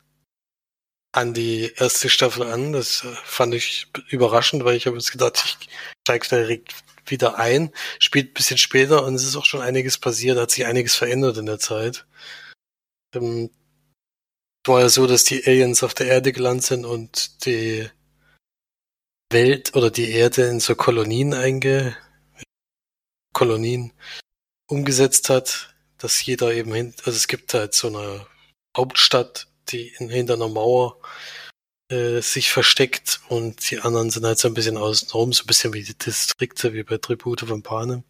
an 1.12 1.34
die 1.34 1.72
erste 1.76 2.08
Staffel 2.08 2.44
an. 2.44 2.72
Das 2.72 3.04
äh, 3.04 3.14
fand 3.24 3.54
ich 3.54 3.88
überraschend, 4.08 4.64
weil 4.64 4.76
ich 4.76 4.86
habe 4.86 4.96
jetzt 4.96 5.12
gedacht, 5.12 5.42
ich 5.44 5.68
steige 6.06 6.28
direkt 6.28 6.74
wieder 7.06 7.38
ein, 7.38 7.72
spielt 7.98 8.30
ein 8.30 8.34
bisschen 8.34 8.58
später 8.58 9.04
und 9.04 9.14
es 9.14 9.24
ist 9.24 9.36
auch 9.36 9.44
schon 9.44 9.60
einiges 9.60 9.98
passiert, 9.98 10.38
hat 10.38 10.50
sich 10.50 10.66
einiges 10.66 10.94
verändert 10.94 11.38
in 11.38 11.46
der 11.46 11.58
Zeit. 11.58 12.06
Ähm, 13.14 13.50
war 14.66 14.80
ja 14.80 14.88
so, 14.88 15.06
dass 15.06 15.24
die 15.24 15.44
Aliens 15.46 15.82
auf 15.82 15.94
der 15.94 16.06
Erde 16.06 16.32
gelandet 16.32 16.66
sind 16.66 16.84
und 16.84 17.44
die 17.46 17.88
Welt 19.30 19.74
oder 19.74 19.90
die 19.90 20.10
Erde 20.10 20.46
in 20.46 20.60
so 20.60 20.74
Kolonien 20.74 21.34
einge 21.34 21.96
Kolonien 23.32 23.92
umgesetzt 24.66 25.30
hat, 25.30 25.74
dass 25.98 26.24
jeder 26.24 26.52
eben 26.52 26.74
hin, 26.74 26.94
also 27.04 27.12
es 27.12 27.28
gibt 27.28 27.54
halt 27.54 27.74
so 27.74 27.88
eine 27.88 28.26
Hauptstadt, 28.76 29.49
die 29.68 29.88
in, 29.98 30.08
hinter 30.08 30.34
einer 30.34 30.48
Mauer 30.48 30.98
äh, 31.90 32.20
sich 32.20 32.50
versteckt 32.50 33.20
und 33.28 33.70
die 33.70 33.80
anderen 33.80 34.10
sind 34.10 34.24
halt 34.24 34.38
so 34.38 34.48
ein 34.48 34.54
bisschen 34.54 34.76
außenrum, 34.76 35.32
so 35.32 35.44
ein 35.44 35.46
bisschen 35.46 35.72
wie 35.72 35.82
die 35.82 35.98
Distrikte, 35.98 36.72
wie 36.72 36.84
bei 36.84 36.98
Tribute 36.98 37.40
von 37.40 37.62
Panem. 37.62 38.04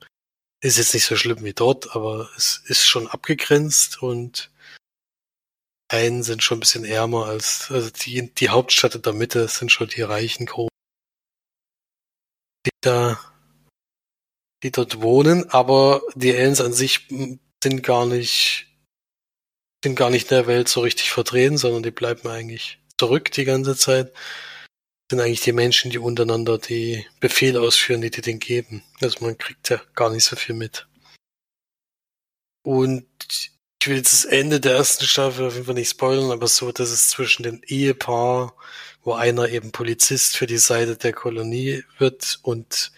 Ist 0.63 0.77
jetzt 0.77 0.93
nicht 0.93 1.07
so 1.07 1.17
schlimm 1.17 1.43
wie 1.43 1.55
dort, 1.55 1.97
aber 1.97 2.29
es 2.37 2.63
ist 2.67 2.87
schon 2.87 3.09
abgegrenzt 3.09 4.03
und 4.03 4.51
einen 5.91 6.23
sind 6.23 6.43
schon 6.43 6.59
ein 6.59 6.61
bisschen 6.61 6.85
ärmer 6.85 7.27
als, 7.27 7.71
also 7.71 7.91
die, 7.91 8.33
die 8.35 8.49
Hauptstadt 8.51 8.95
in 8.95 9.03
der 9.03 9.13
Mitte 9.13 9.49
sind 9.49 9.73
schon 9.73 9.89
die 9.89 10.03
reichen 10.03 10.47
Gruppen, 10.47 10.69
die 12.67 12.71
da, 12.81 13.19
die 14.63 14.71
dort 14.71 15.01
wohnen, 15.01 15.51
aber 15.51 16.03
die 16.15 16.33
Aliens 16.33 16.61
an 16.61 16.73
sich 16.73 17.09
sind 17.63 17.83
gar 17.83 18.07
nicht, 18.07 18.70
sind 19.83 19.97
gar 19.97 20.11
nicht 20.11 20.31
in 20.31 20.37
der 20.37 20.47
Welt 20.47 20.69
so 20.69 20.81
richtig 20.81 21.11
vertreten, 21.11 21.57
sondern 21.57 21.83
die 21.83 21.91
bleiben 21.91 22.29
eigentlich 22.29 22.79
zurück 22.99 23.31
die 23.33 23.45
ganze 23.45 23.77
Zeit. 23.77 24.13
Sind 25.11 25.21
eigentlich 25.21 25.41
die 25.41 25.53
Menschen, 25.53 25.91
die 25.91 25.99
untereinander 25.99 26.59
die 26.59 27.07
Befehle 27.19 27.61
ausführen, 27.61 28.01
die 28.01 28.11
die 28.11 28.21
denen 28.21 28.39
geben. 28.39 28.83
Also 29.01 29.25
man 29.25 29.37
kriegt 29.39 29.69
ja 29.71 29.81
gar 29.95 30.11
nicht 30.11 30.25
so 30.25 30.37
viel 30.37 30.55
mit. 30.55 30.87
Und 32.63 33.07
ich 33.83 33.89
will 33.89 33.97
jetzt 33.97 34.13
das 34.13 34.25
Ende 34.27 34.61
der 34.61 34.75
ersten 34.75 35.07
Staffel 35.07 35.47
auf 35.47 35.55
jeden 35.55 35.65
Fall 35.65 35.75
nicht 35.75 35.91
spoilern, 35.91 36.31
aber 36.31 36.47
so, 36.47 36.71
dass 36.71 36.91
es 36.91 37.09
zwischen 37.09 37.43
den 37.43 37.63
Ehepaar, 37.67 38.55
wo 39.03 39.15
einer 39.15 39.49
eben 39.49 39.73
Polizist 39.73 40.37
für 40.37 40.47
die 40.47 40.59
Seite 40.59 40.97
der 40.97 41.15
Kolonie 41.15 41.83
wird 41.99 42.39
und 42.43 42.93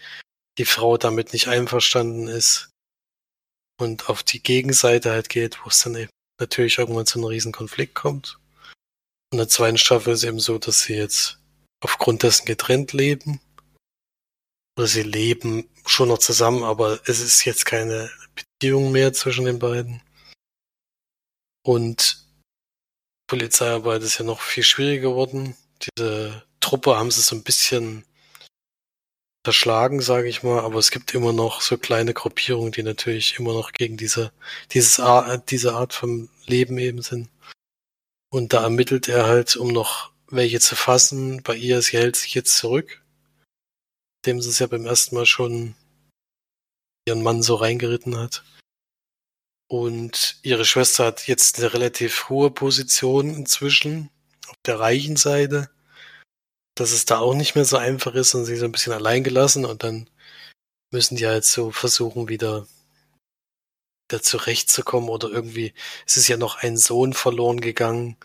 die 0.57 0.65
Frau 0.65 0.97
damit 0.97 1.31
nicht 1.31 1.47
einverstanden 1.47 2.27
ist 2.27 2.69
und 3.79 4.09
auf 4.09 4.23
die 4.23 4.43
Gegenseite 4.43 5.11
halt 5.11 5.29
geht, 5.29 5.63
wo 5.63 5.69
es 5.69 5.79
dann 5.79 5.95
eben 5.95 6.11
natürlich 6.39 6.77
irgendwann 6.77 7.05
zu 7.05 7.19
einem 7.19 7.25
riesen 7.25 7.51
Konflikt 7.51 7.95
kommt. 7.95 8.39
In 9.31 9.37
der 9.37 9.47
zweiten 9.47 9.77
Staffel 9.77 10.13
ist 10.13 10.23
eben 10.23 10.39
so, 10.39 10.57
dass 10.57 10.81
sie 10.83 10.95
jetzt 10.95 11.39
aufgrund 11.81 12.23
dessen 12.23 12.45
getrennt 12.45 12.93
leben. 12.93 13.41
Oder 14.77 14.87
sie 14.87 15.03
leben 15.03 15.69
schon 15.85 16.09
noch 16.09 16.17
zusammen, 16.17 16.63
aber 16.63 16.99
es 17.05 17.19
ist 17.19 17.45
jetzt 17.45 17.65
keine 17.65 18.09
Beziehung 18.35 18.91
mehr 18.91 19.13
zwischen 19.13 19.45
den 19.45 19.59
beiden. 19.59 20.01
Und 21.63 22.25
Polizeiarbeit 23.27 24.01
ist 24.03 24.17
ja 24.17 24.25
noch 24.25 24.41
viel 24.41 24.63
schwieriger 24.63 25.09
geworden. 25.09 25.55
Diese 25.81 26.43
Truppe 26.59 26.95
haben 26.95 27.11
sie 27.11 27.21
so 27.21 27.35
ein 27.35 27.43
bisschen 27.43 28.05
verschlagen, 29.43 30.01
sage 30.01 30.29
ich 30.29 30.43
mal, 30.43 30.61
aber 30.61 30.79
es 30.79 30.91
gibt 30.91 31.13
immer 31.13 31.33
noch 31.33 31.61
so 31.61 31.77
kleine 31.77 32.13
Gruppierungen, 32.13 32.71
die 32.71 32.83
natürlich 32.83 33.39
immer 33.39 33.53
noch 33.53 33.73
gegen 33.73 33.97
diese, 33.97 34.31
dieses 34.71 34.99
Art, 34.99 35.51
diese 35.51 35.73
Art 35.73 35.93
von 35.93 36.29
Leben 36.45 36.77
eben 36.77 37.01
sind. 37.01 37.29
Und 38.31 38.53
da 38.53 38.63
ermittelt 38.63 39.07
er 39.09 39.27
halt, 39.27 39.55
um 39.55 39.67
noch 39.67 40.11
welche 40.27 40.59
zu 40.59 40.75
fassen. 40.75 41.43
Bei 41.43 41.55
ihr, 41.55 41.81
sie 41.81 41.97
hält 41.97 42.15
sich 42.15 42.33
jetzt 42.33 42.57
zurück, 42.57 43.03
dem 44.25 44.41
sie 44.41 44.49
es 44.49 44.59
ja 44.59 44.67
beim 44.67 44.85
ersten 44.85 45.15
Mal 45.15 45.25
schon 45.25 45.75
ihren 47.05 47.21
Mann 47.21 47.43
so 47.43 47.55
reingeritten 47.55 48.17
hat. 48.17 48.43
Und 49.69 50.37
ihre 50.43 50.65
Schwester 50.65 51.05
hat 51.05 51.27
jetzt 51.27 51.59
eine 51.59 51.73
relativ 51.73 52.29
hohe 52.29 52.51
Position 52.51 53.33
inzwischen 53.33 54.09
auf 54.47 54.57
der 54.65 54.79
reichen 54.79 55.15
Seite. 55.15 55.69
Dass 56.75 56.91
es 56.91 57.05
da 57.05 57.19
auch 57.19 57.33
nicht 57.35 57.55
mehr 57.55 57.65
so 57.65 57.77
einfach 57.77 58.15
ist 58.15 58.33
und 58.35 58.45
sie 58.45 58.55
so 58.55 58.65
ein 58.65 58.71
bisschen 58.71 58.93
allein 58.93 59.23
gelassen 59.23 59.65
und 59.65 59.83
dann 59.83 60.09
müssen 60.91 61.15
die 61.15 61.27
halt 61.27 61.45
so 61.45 61.71
versuchen, 61.71 62.29
wieder, 62.29 62.67
wieder 64.09 64.21
zurechtzukommen 64.21 65.09
oder 65.09 65.29
irgendwie, 65.29 65.73
es 66.05 66.17
ist 66.17 66.27
ja 66.27 66.37
noch 66.37 66.57
ein 66.57 66.77
Sohn 66.77 67.13
verloren 67.13 67.61
gegangen, 67.61 68.17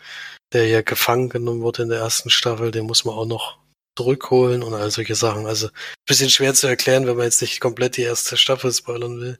der 0.53 0.67
ja 0.67 0.81
gefangen 0.81 1.29
genommen 1.29 1.61
wurde 1.61 1.83
in 1.83 1.89
der 1.89 1.99
ersten 1.99 2.29
Staffel, 2.29 2.71
den 2.71 2.85
muss 2.85 3.05
man 3.05 3.15
auch 3.15 3.25
noch 3.25 3.59
zurückholen 3.97 4.63
und 4.63 4.73
all 4.73 4.91
solche 4.91 5.15
Sachen. 5.15 5.45
Also 5.45 5.69
bisschen 6.05 6.29
schwer 6.29 6.53
zu 6.53 6.67
erklären, 6.67 7.05
wenn 7.05 7.17
man 7.17 7.25
jetzt 7.25 7.41
nicht 7.41 7.59
komplett 7.59 7.97
die 7.97 8.03
erste 8.03 8.37
Staffel 8.37 8.71
spoilern 8.71 9.19
will. 9.19 9.39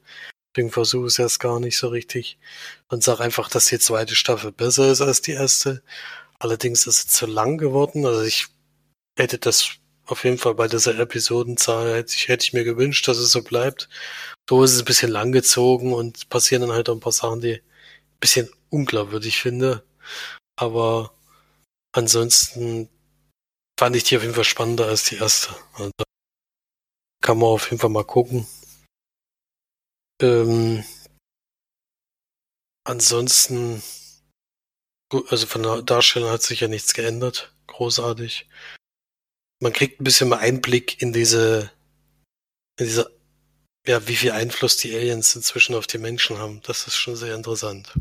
Deswegen 0.55 0.71
versuche 0.71 1.07
ich 1.07 1.13
es 1.13 1.19
erst 1.19 1.39
gar 1.39 1.59
nicht 1.59 1.77
so 1.77 1.89
richtig 1.89 2.39
und 2.89 3.03
sage 3.03 3.23
einfach, 3.23 3.49
dass 3.49 3.67
die 3.67 3.79
zweite 3.79 4.15
Staffel 4.15 4.51
besser 4.51 4.91
ist 4.91 5.01
als 5.01 5.21
die 5.21 5.31
erste. 5.31 5.83
Allerdings 6.39 6.87
ist 6.87 6.99
es 6.99 7.07
zu 7.07 7.25
lang 7.25 7.57
geworden. 7.57 8.05
Also 8.05 8.23
ich 8.23 8.47
hätte 9.19 9.37
das 9.37 9.77
auf 10.05 10.23
jeden 10.23 10.39
Fall 10.39 10.55
bei 10.55 10.67
dieser 10.67 10.97
Episodenzahl 10.97 11.93
hätte 11.93 12.15
ich, 12.15 12.27
hätte 12.29 12.43
ich 12.43 12.53
mir 12.53 12.63
gewünscht, 12.63 13.07
dass 13.07 13.17
es 13.17 13.31
so 13.31 13.43
bleibt. 13.43 13.89
So 14.49 14.63
ist 14.63 14.73
es 14.73 14.79
ein 14.79 14.85
bisschen 14.85 15.11
langgezogen 15.11 15.93
und 15.93 16.29
passieren 16.29 16.63
dann 16.63 16.71
halt 16.71 16.89
auch 16.89 16.95
ein 16.95 16.99
paar 16.99 17.11
Sachen, 17.11 17.41
die 17.41 17.55
ein 17.55 18.19
bisschen 18.19 18.49
unglaubwürdig 18.71 19.37
finde. 19.37 19.83
Aber 20.55 21.13
ansonsten 21.91 22.89
fand 23.79 23.95
ich 23.95 24.03
die 24.05 24.17
auf 24.17 24.23
jeden 24.23 24.33
Fall 24.33 24.45
spannender 24.45 24.87
als 24.87 25.03
die 25.03 25.17
erste. 25.17 25.55
Also 25.73 25.91
kann 27.21 27.37
man 27.37 27.49
auf 27.49 27.69
jeden 27.69 27.79
Fall 27.79 27.91
mal 27.91 28.03
gucken. 28.03 28.47
Ähm, 30.21 30.83
ansonsten, 32.83 33.83
also 35.27 35.45
von 35.45 35.63
der 35.63 35.81
Darstellung 35.83 36.31
hat 36.31 36.41
sich 36.41 36.61
ja 36.61 36.67
nichts 36.67 36.93
geändert. 36.93 37.53
Großartig. 37.67 38.49
Man 39.59 39.73
kriegt 39.73 39.99
ein 39.99 40.03
bisschen 40.03 40.29
mehr 40.29 40.39
Einblick 40.39 41.01
in 41.01 41.11
diese, 41.11 41.71
in 42.77 42.85
diese, 42.85 43.11
ja, 43.85 44.07
wie 44.07 44.15
viel 44.15 44.31
Einfluss 44.31 44.77
die 44.77 44.95
Aliens 44.95 45.35
inzwischen 45.35 45.75
auf 45.75 45.87
die 45.87 45.97
Menschen 45.97 46.37
haben. 46.37 46.61
Das 46.63 46.87
ist 46.87 46.95
schon 46.95 47.15
sehr 47.15 47.35
interessant. 47.35 47.93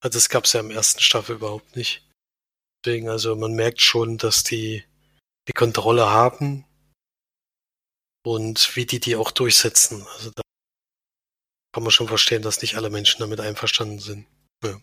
Also 0.00 0.16
das 0.16 0.28
gab 0.28 0.44
es 0.44 0.52
ja 0.52 0.60
im 0.60 0.70
ersten 0.70 1.00
Staffel 1.00 1.36
überhaupt 1.36 1.76
nicht. 1.76 2.08
Deswegen, 2.84 3.08
also 3.08 3.34
man 3.36 3.54
merkt 3.54 3.80
schon, 3.80 4.18
dass 4.18 4.44
die 4.44 4.84
die 5.48 5.52
Kontrolle 5.52 6.10
haben 6.10 6.64
und 8.22 8.76
wie 8.76 8.86
die 8.86 9.00
die 9.00 9.16
auch 9.16 9.30
durchsetzen. 9.30 10.06
Also 10.14 10.30
da 10.30 10.42
kann 11.72 11.82
man 11.82 11.90
schon 11.90 12.08
verstehen, 12.08 12.42
dass 12.42 12.60
nicht 12.60 12.76
alle 12.76 12.90
Menschen 12.90 13.20
damit 13.20 13.40
einverstanden 13.40 13.98
sind. 13.98 14.26
Ja. 14.62 14.80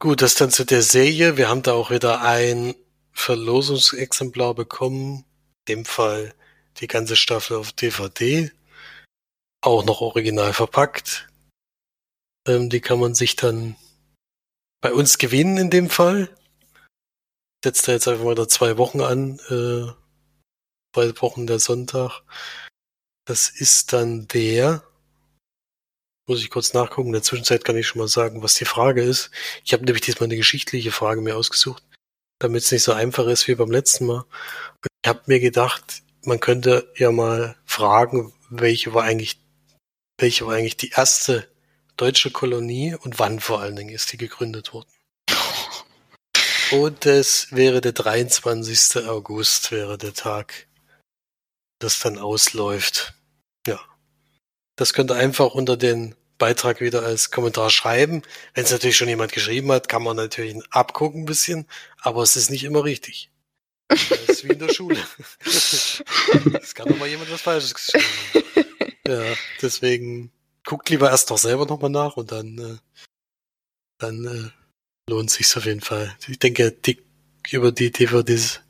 Gut, 0.00 0.22
das 0.22 0.34
dann 0.34 0.50
zu 0.50 0.64
der 0.64 0.82
Serie. 0.82 1.36
Wir 1.36 1.48
haben 1.48 1.62
da 1.62 1.72
auch 1.72 1.90
wieder 1.90 2.22
ein 2.22 2.74
Verlosungsexemplar 3.18 4.54
bekommen. 4.54 5.24
In 5.66 5.76
dem 5.76 5.84
Fall 5.84 6.34
die 6.78 6.86
ganze 6.86 7.16
Staffel 7.16 7.56
auf 7.56 7.72
DVD. 7.72 8.50
Auch 9.60 9.84
noch 9.84 10.00
original 10.00 10.52
verpackt. 10.52 11.28
Ähm, 12.46 12.70
die 12.70 12.80
kann 12.80 13.00
man 13.00 13.14
sich 13.14 13.36
dann 13.36 13.76
bei 14.80 14.92
uns 14.92 15.18
gewinnen 15.18 15.58
in 15.58 15.70
dem 15.70 15.90
Fall. 15.90 16.34
Setzt 17.64 17.88
da 17.88 17.92
jetzt 17.92 18.06
einfach 18.06 18.24
mal 18.24 18.36
da 18.36 18.48
zwei 18.48 18.78
Wochen 18.78 19.00
an. 19.00 19.40
Äh, 19.48 19.92
zwei 20.94 21.20
Wochen 21.20 21.46
der 21.46 21.58
Sonntag. 21.58 22.22
Das 23.26 23.48
ist 23.48 23.92
dann 23.92 24.28
der 24.28 24.88
muss 26.28 26.42
ich 26.42 26.50
kurz 26.50 26.74
nachgucken. 26.74 27.08
In 27.08 27.14
der 27.14 27.22
Zwischenzeit 27.22 27.64
kann 27.64 27.76
ich 27.76 27.86
schon 27.86 28.00
mal 28.00 28.08
sagen, 28.08 28.42
was 28.42 28.54
die 28.54 28.66
Frage 28.66 29.02
ist. 29.02 29.30
Ich 29.64 29.72
habe 29.72 29.84
nämlich 29.84 30.02
diesmal 30.02 30.26
eine 30.26 30.36
geschichtliche 30.36 30.92
Frage 30.92 31.22
mir 31.22 31.36
ausgesucht, 31.36 31.82
damit 32.38 32.62
es 32.62 32.72
nicht 32.72 32.82
so 32.82 32.92
einfach 32.92 33.26
ist 33.26 33.48
wie 33.48 33.54
beim 33.54 33.70
letzten 33.70 34.06
Mal. 34.06 34.24
Ich 35.02 35.08
habe 35.08 35.22
mir 35.26 35.40
gedacht, 35.40 36.02
man 36.24 36.40
könnte 36.40 36.92
ja 36.96 37.10
mal 37.10 37.56
fragen, 37.64 38.32
welche 38.50 38.94
war 38.94 39.04
eigentlich, 39.04 39.38
welche 40.18 40.46
war 40.46 40.54
eigentlich 40.54 40.76
die 40.76 40.90
erste 40.90 41.48
deutsche 41.96 42.30
Kolonie 42.30 42.94
und 42.94 43.18
wann 43.18 43.40
vor 43.40 43.60
allen 43.60 43.76
Dingen 43.76 43.94
ist 43.94 44.12
die 44.12 44.16
gegründet 44.16 44.72
worden. 44.72 44.88
Und 46.70 47.06
es 47.06 47.48
wäre 47.50 47.80
der 47.80 47.92
23. 47.92 49.06
August, 49.06 49.72
wäre 49.72 49.96
der 49.96 50.12
Tag, 50.12 50.66
das 51.78 51.98
dann 51.98 52.18
ausläuft. 52.18 53.14
Ja. 53.66 53.80
Das 54.76 54.92
könnt 54.92 55.10
ihr 55.10 55.16
einfach 55.16 55.54
unter 55.54 55.76
den 55.76 56.14
Beitrag 56.38 56.80
wieder 56.80 57.02
als 57.02 57.30
Kommentar 57.30 57.70
schreiben. 57.70 58.22
Wenn 58.54 58.64
es 58.64 58.70
natürlich 58.70 58.96
schon 58.96 59.08
jemand 59.08 59.32
geschrieben 59.32 59.70
hat, 59.72 59.88
kann 59.88 60.02
man 60.02 60.16
natürlich 60.16 60.56
abgucken 60.70 61.22
ein 61.22 61.26
bisschen, 61.26 61.66
aber 62.00 62.22
es 62.22 62.36
ist 62.36 62.50
nicht 62.50 62.64
immer 62.64 62.84
richtig. 62.84 63.30
Das 63.88 64.10
ist 64.10 64.44
wie 64.44 64.52
in 64.52 64.58
der 64.58 64.72
Schule. 64.72 64.98
Es 66.60 66.74
kann 66.74 66.88
doch 66.88 66.98
mal 66.98 67.08
jemand 67.08 67.30
was 67.30 67.40
Falsches 67.40 67.74
geschrieben 67.74 68.04
haben. 68.34 68.64
Ja, 69.06 69.34
deswegen 69.62 70.30
guckt 70.64 70.90
lieber 70.90 71.10
erst 71.10 71.30
noch 71.30 71.38
selber 71.38 71.64
nochmal 71.64 71.90
nach 71.90 72.16
und 72.16 72.30
dann, 72.30 72.58
äh, 72.58 72.76
dann 73.98 74.24
äh, 74.26 75.10
lohnt 75.10 75.30
sich's 75.30 75.56
auf 75.56 75.64
jeden 75.64 75.80
Fall. 75.80 76.14
Ich 76.28 76.38
denke, 76.38 76.70
die, 76.72 77.02
über 77.50 77.72
die 77.72 77.90
DVDs 77.90 78.60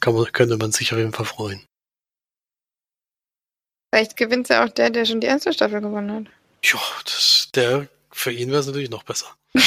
kann 0.00 0.14
man, 0.14 0.32
könnte 0.32 0.56
man 0.56 0.72
sich 0.72 0.92
auf 0.92 0.98
jeden 0.98 1.12
Fall 1.12 1.26
freuen. 1.26 1.66
Vielleicht 3.92 4.16
gewinnt 4.16 4.48
ja 4.48 4.64
auch 4.64 4.70
der, 4.70 4.88
der 4.88 5.04
schon 5.04 5.20
die 5.20 5.26
erste 5.26 5.52
Staffel 5.52 5.82
gewonnen 5.82 6.10
hat. 6.10 6.41
Ja, 6.64 6.80
das, 7.04 7.48
der, 7.54 7.88
für 8.10 8.32
ihn 8.32 8.50
wäre 8.50 8.60
es 8.60 8.66
natürlich 8.66 8.90
noch 8.90 9.02
besser. 9.02 9.34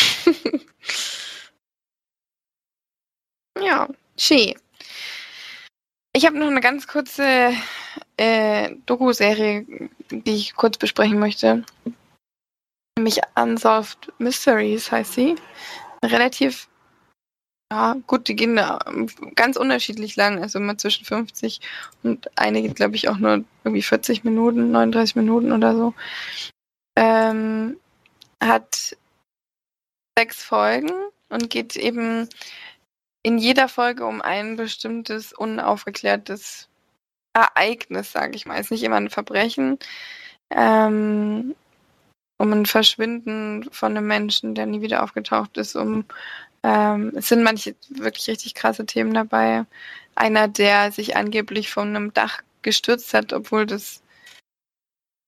ja, 3.62 3.88
schön. 4.18 4.56
Ich 6.14 6.26
habe 6.26 6.38
noch 6.38 6.48
eine 6.48 6.62
ganz 6.62 6.88
kurze 6.88 7.54
äh, 8.18 8.76
Doku-Serie, 8.86 9.66
die 10.10 10.36
ich 10.36 10.56
kurz 10.56 10.78
besprechen 10.78 11.20
möchte. 11.20 11.66
Nämlich 12.98 13.20
Unsolved 13.36 14.14
Mysteries 14.18 14.90
heißt 14.92 15.14
sie. 15.14 15.36
Relativ 16.04 16.70
ja, 17.72 17.96
gut, 18.06 18.28
die 18.28 18.36
gehen 18.36 18.60
ganz 19.36 19.58
unterschiedlich 19.58 20.16
lang, 20.16 20.42
also 20.42 20.60
immer 20.60 20.78
zwischen 20.78 21.04
50 21.04 21.62
und 22.04 22.30
eine 22.38 22.62
geht, 22.62 22.76
glaube 22.76 22.96
ich, 22.96 23.10
auch 23.10 23.18
nur 23.18 23.44
irgendwie 23.64 23.82
40 23.82 24.24
Minuten, 24.24 24.72
39 24.72 25.16
Minuten 25.16 25.52
oder 25.52 25.76
so. 25.76 25.94
Ähm, 26.96 27.78
hat 28.42 28.96
sechs 30.18 30.44
Folgen 30.44 30.92
und 31.30 31.50
geht 31.50 31.76
eben 31.76 32.30
in 33.24 33.38
jeder 33.38 33.68
Folge 33.68 34.06
um 34.06 34.22
ein 34.22 34.56
bestimmtes 34.56 35.34
unaufgeklärtes 35.34 36.70
Ereignis, 37.34 38.12
sage 38.12 38.36
ich 38.36 38.46
mal. 38.46 38.56
Es 38.56 38.68
ist 38.68 38.72
nicht 38.72 38.84
immer 38.84 38.98
ein 38.98 39.10
Verbrechen, 39.10 39.80
ähm, 40.52 41.56
um 42.38 42.54
ein 42.54 42.66
Verschwinden 42.66 43.68
von 43.72 43.98
einem 43.98 44.08
Menschen, 44.08 44.56
der 44.56 44.66
nie 44.66 44.82
wieder 44.82 45.04
aufgetaucht 45.04 45.58
ist, 45.58 45.76
um 45.76 46.06
ähm, 46.64 47.12
es 47.16 47.30
sind 47.30 47.44
manche 47.44 47.76
wirklich 47.90 48.28
richtig 48.28 48.56
krasse 48.56 48.86
Themen 48.86 49.14
dabei. 49.14 49.66
Einer, 50.16 50.48
der 50.48 50.92
sich 50.92 51.16
angeblich 51.18 51.72
von 51.72 51.90
einem 51.90 52.14
Dach 52.14 52.42
gestürzt 52.64 53.14
hat, 53.14 53.34
obwohl 53.34 53.66
das 53.66 54.02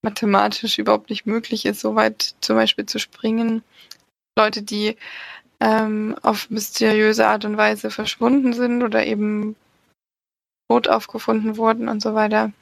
mathematisch 0.02 0.78
überhaupt 0.78 1.10
nicht 1.10 1.26
möglich 1.26 1.66
ist, 1.66 1.80
so 1.80 1.94
weit 1.94 2.34
zum 2.40 2.56
Beispiel 2.56 2.86
zu 2.86 2.98
springen. 2.98 3.62
Leute, 4.36 4.62
die 4.62 4.96
ähm, 5.60 6.16
auf 6.22 6.50
mysteriöse 6.50 7.26
Art 7.26 7.44
und 7.44 7.56
Weise 7.56 7.90
verschwunden 7.90 8.52
sind 8.52 8.82
oder 8.82 9.04
eben 9.04 9.56
tot 10.70 10.88
aufgefunden 10.88 11.56
wurden 11.56 11.88
und 11.88 12.00
so 12.00 12.14
weiter. 12.14 12.52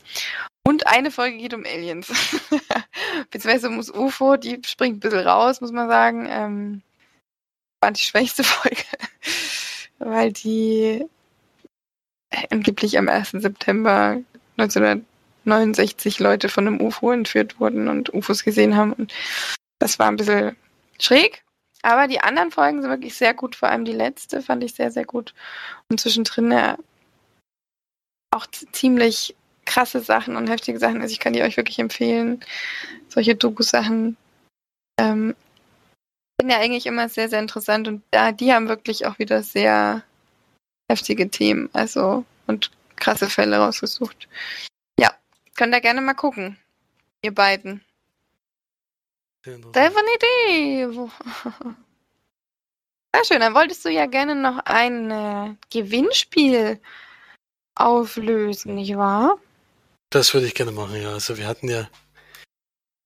Und 0.67 0.87
eine 0.87 1.11
Folge 1.11 1.37
geht 1.39 1.55
um 1.55 1.65
Aliens. 1.65 2.09
Beziehungsweise 3.31 3.69
um 3.69 3.77
das 3.77 3.91
UFO, 3.91 4.37
die 4.37 4.61
springt 4.65 4.97
ein 4.97 5.01
bisschen 5.01 5.27
raus, 5.27 5.61
muss 5.61 5.73
man 5.73 5.89
sagen. 5.89 6.27
Ähm, 6.29 6.83
fand 7.83 7.99
die 7.99 8.05
schwächste 8.05 8.43
Folge, 8.45 8.83
weil 9.99 10.33
die 10.33 11.05
angeblich 12.51 12.99
am 12.99 13.09
1. 13.09 13.31
September 13.33 14.19
1969 15.47 16.19
Leute 16.19 16.49
von 16.49 16.67
einem 16.67 16.81
UFO 16.81 17.13
entführt 17.13 17.61
wurden 17.61 17.89
und 17.89 18.13
UFOs 18.13 18.45
gesehen 18.45 18.77
haben. 18.77 18.93
Und 18.93 19.15
das 19.79 19.99
war 19.99 20.09
ein 20.09 20.17
bisschen 20.17 20.57
schräg. 21.01 21.43
Aber 21.83 22.09
die 22.09 22.21
anderen 22.21 22.51
Folgen 22.51 22.83
sind 22.83 22.91
wirklich 22.91 23.15
sehr 23.15 23.35
gut, 23.35 23.55
vor 23.55 23.69
allem 23.69 23.85
die 23.85 23.93
letzte 23.93 24.43
fand 24.43 24.65
ich 24.65 24.75
sehr, 24.75 24.91
sehr 24.91 25.05
gut. 25.05 25.35
Und 25.89 26.01
zwischendrin 26.01 26.51
ja, 26.51 26.77
auch 28.35 28.47
ziemlich 28.73 29.37
krasse 29.65 30.01
Sachen 30.01 30.37
und 30.37 30.49
heftige 30.49 30.79
Sachen. 30.79 31.01
Also 31.01 31.13
ich 31.13 31.21
kann 31.21 31.33
die 31.33 31.43
euch 31.43 31.57
wirklich 31.57 31.79
empfehlen, 31.79 32.41
solche 33.09 33.35
Doku-Sachen 33.35 34.17
ähm, 34.99 35.35
finde 36.41 36.55
ja 36.55 36.61
eigentlich 36.61 36.87
immer 36.87 37.09
sehr, 37.09 37.29
sehr 37.29 37.41
interessant 37.41 37.89
und 37.89 38.03
da, 38.11 38.33
die 38.33 38.53
haben 38.53 38.69
wirklich 38.69 39.07
auch 39.07 39.19
wieder 39.19 39.43
sehr 39.43 40.03
heftige 40.91 41.29
Themen, 41.31 41.69
also 41.73 42.25
und 42.47 42.71
krasse 42.97 43.29
Fälle 43.29 43.59
rausgesucht. 43.59 44.29
Könnt 45.57 45.75
ihr 45.75 45.81
gerne 45.81 46.01
mal 46.01 46.15
gucken, 46.15 46.59
ihr 47.23 47.35
beiden. 47.35 47.85
Sehr 49.45 49.55
eine 49.55 50.15
Idee. 50.17 50.87
Sehr 53.15 53.25
schön, 53.25 53.41
dann 53.41 53.55
wolltest 53.55 53.85
du 53.85 53.89
ja 53.89 54.07
gerne 54.07 54.35
noch 54.35 54.59
ein 54.67 55.11
äh, 55.11 55.55
Gewinnspiel 55.71 56.81
auflösen, 57.75 58.75
nicht 58.75 58.97
wahr? 58.97 59.39
Das 60.11 60.35
würde 60.35 60.47
ich 60.47 60.55
gerne 60.55 60.73
machen, 60.73 61.01
ja. 61.01 61.15
Also 61.15 61.39
wir 61.39 61.47
hatten 61.47 61.69
ja 61.69 61.89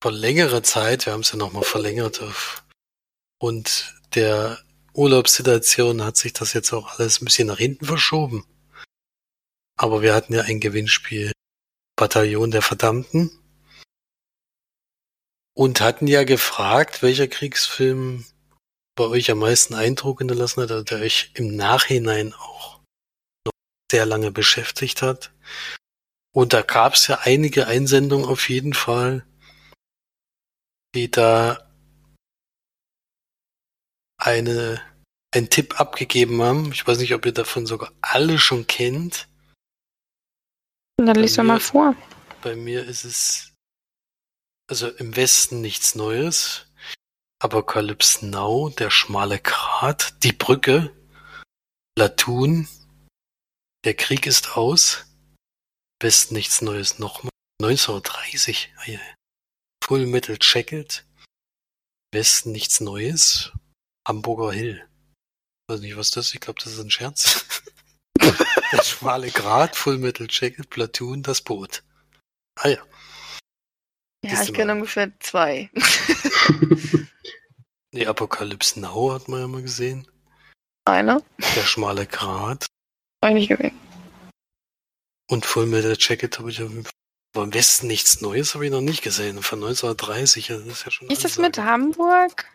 vor 0.02 0.12
längerer 0.12 0.62
Zeit, 0.62 1.06
wir 1.06 1.12
haben 1.12 1.20
es 1.20 1.30
ja 1.30 1.38
nochmal 1.38 1.62
verlängert 1.62 2.20
auf 2.22 2.64
und 3.38 3.94
der 4.14 4.58
Urlaubssituation 4.94 6.02
hat 6.02 6.16
sich 6.16 6.32
das 6.32 6.52
jetzt 6.54 6.72
auch 6.72 6.98
alles 6.98 7.20
ein 7.20 7.26
bisschen 7.26 7.46
nach 7.46 7.58
hinten 7.58 7.84
verschoben. 7.84 8.44
Aber 9.76 10.02
wir 10.02 10.14
hatten 10.14 10.34
ja 10.34 10.42
ein 10.42 10.58
Gewinnspiel 10.58 11.32
Bataillon 12.00 12.50
der 12.50 12.62
Verdammten 12.62 13.30
und 15.54 15.82
hatten 15.82 16.06
ja 16.06 16.24
gefragt, 16.24 17.02
welcher 17.02 17.28
Kriegsfilm 17.28 18.24
bei 18.96 19.04
euch 19.04 19.30
am 19.30 19.40
meisten 19.40 19.74
Eindruck 19.74 20.20
hinterlassen 20.20 20.62
hat, 20.62 20.90
der 20.90 21.00
euch 21.00 21.32
im 21.34 21.54
Nachhinein 21.56 22.32
auch 22.32 22.80
noch 23.44 23.52
sehr 23.92 24.06
lange 24.06 24.32
beschäftigt 24.32 25.02
hat. 25.02 25.34
Und 26.34 26.54
da 26.54 26.62
gab 26.62 26.94
es 26.94 27.06
ja 27.06 27.18
einige 27.24 27.66
Einsendungen 27.66 28.26
auf 28.26 28.48
jeden 28.48 28.72
Fall, 28.72 29.26
die 30.94 31.10
da 31.10 31.70
eine, 34.16 34.80
einen 35.34 35.50
Tipp 35.50 35.78
abgegeben 35.78 36.40
haben. 36.40 36.72
Ich 36.72 36.86
weiß 36.86 36.98
nicht, 36.98 37.12
ob 37.12 37.26
ihr 37.26 37.32
davon 37.32 37.66
sogar 37.66 37.92
alle 38.00 38.38
schon 38.38 38.66
kennt. 38.66 39.29
Dann 41.06 41.16
lies 41.16 41.36
doch 41.36 41.44
mal 41.44 41.60
vor. 41.60 41.94
Bei 42.42 42.54
mir 42.54 42.84
ist 42.84 43.04
es 43.04 43.52
also 44.68 44.88
im 44.88 45.16
Westen 45.16 45.60
nichts 45.60 45.94
Neues. 45.94 46.66
Apocalypse 47.42 48.26
Now, 48.26 48.68
der 48.70 48.90
schmale 48.90 49.38
Grat, 49.40 50.22
die 50.22 50.32
Brücke, 50.32 50.94
Latun, 51.98 52.68
der 53.84 53.94
Krieg 53.94 54.26
ist 54.26 54.56
aus. 54.56 55.06
Westen 56.00 56.34
nichts 56.34 56.60
Neues 56.60 56.98
nochmal. 56.98 57.30
1930. 57.62 58.72
Full 59.82 60.06
Metal 60.06 60.36
Jacket. 60.40 61.06
Westen 62.12 62.52
nichts 62.52 62.80
Neues. 62.80 63.52
Hamburger 64.06 64.52
Hill. 64.52 64.86
Ich 65.68 65.74
weiß 65.74 65.80
nicht, 65.80 65.96
was 65.96 66.10
das 66.10 66.26
ist. 66.26 66.34
Ich 66.34 66.40
glaube, 66.40 66.60
das 66.62 66.74
ist 66.74 66.80
ein 66.80 66.90
Scherz. 66.90 67.46
Der 68.72 68.82
schmale 68.82 69.30
Grat, 69.30 69.74
Full 69.74 69.98
Metal 69.98 70.26
Jacket, 70.30 70.70
Platoon, 70.70 71.22
das 71.22 71.40
Boot. 71.40 71.82
Ah 72.56 72.68
ja. 72.68 72.78
Ja, 74.24 74.42
ich 74.42 74.52
kenne 74.52 74.72
ungefähr 74.72 75.10
zwei. 75.18 75.70
Die 77.92 78.06
Apocalypse 78.06 78.78
Now 78.78 79.12
hat 79.14 79.28
man 79.28 79.40
ja 79.40 79.48
mal 79.48 79.62
gesehen. 79.62 80.06
Einer. 80.84 81.22
Der 81.38 81.62
schmale 81.62 82.06
Grat. 82.06 82.66
Eigentlich 83.20 83.48
gesehen. 83.48 83.76
Und 85.28 85.44
Full 85.44 85.66
Metal 85.66 85.96
Jacket 85.98 86.38
habe 86.38 86.50
ich 86.50 86.60
aber 86.60 87.44
im 87.44 87.54
Westen 87.54 87.86
nichts 87.86 88.20
Neues 88.20 88.54
habe 88.54 88.66
ich 88.66 88.72
noch 88.72 88.80
nicht 88.80 89.02
gesehen. 89.02 89.42
Von 89.42 89.62
1930, 89.62 90.48
das 90.48 90.66
ist 90.66 90.84
ja 90.84 90.90
schon. 90.90 91.08
Ist 91.08 91.24
das 91.24 91.38
mit 91.38 91.58
Hamburg? 91.58 92.46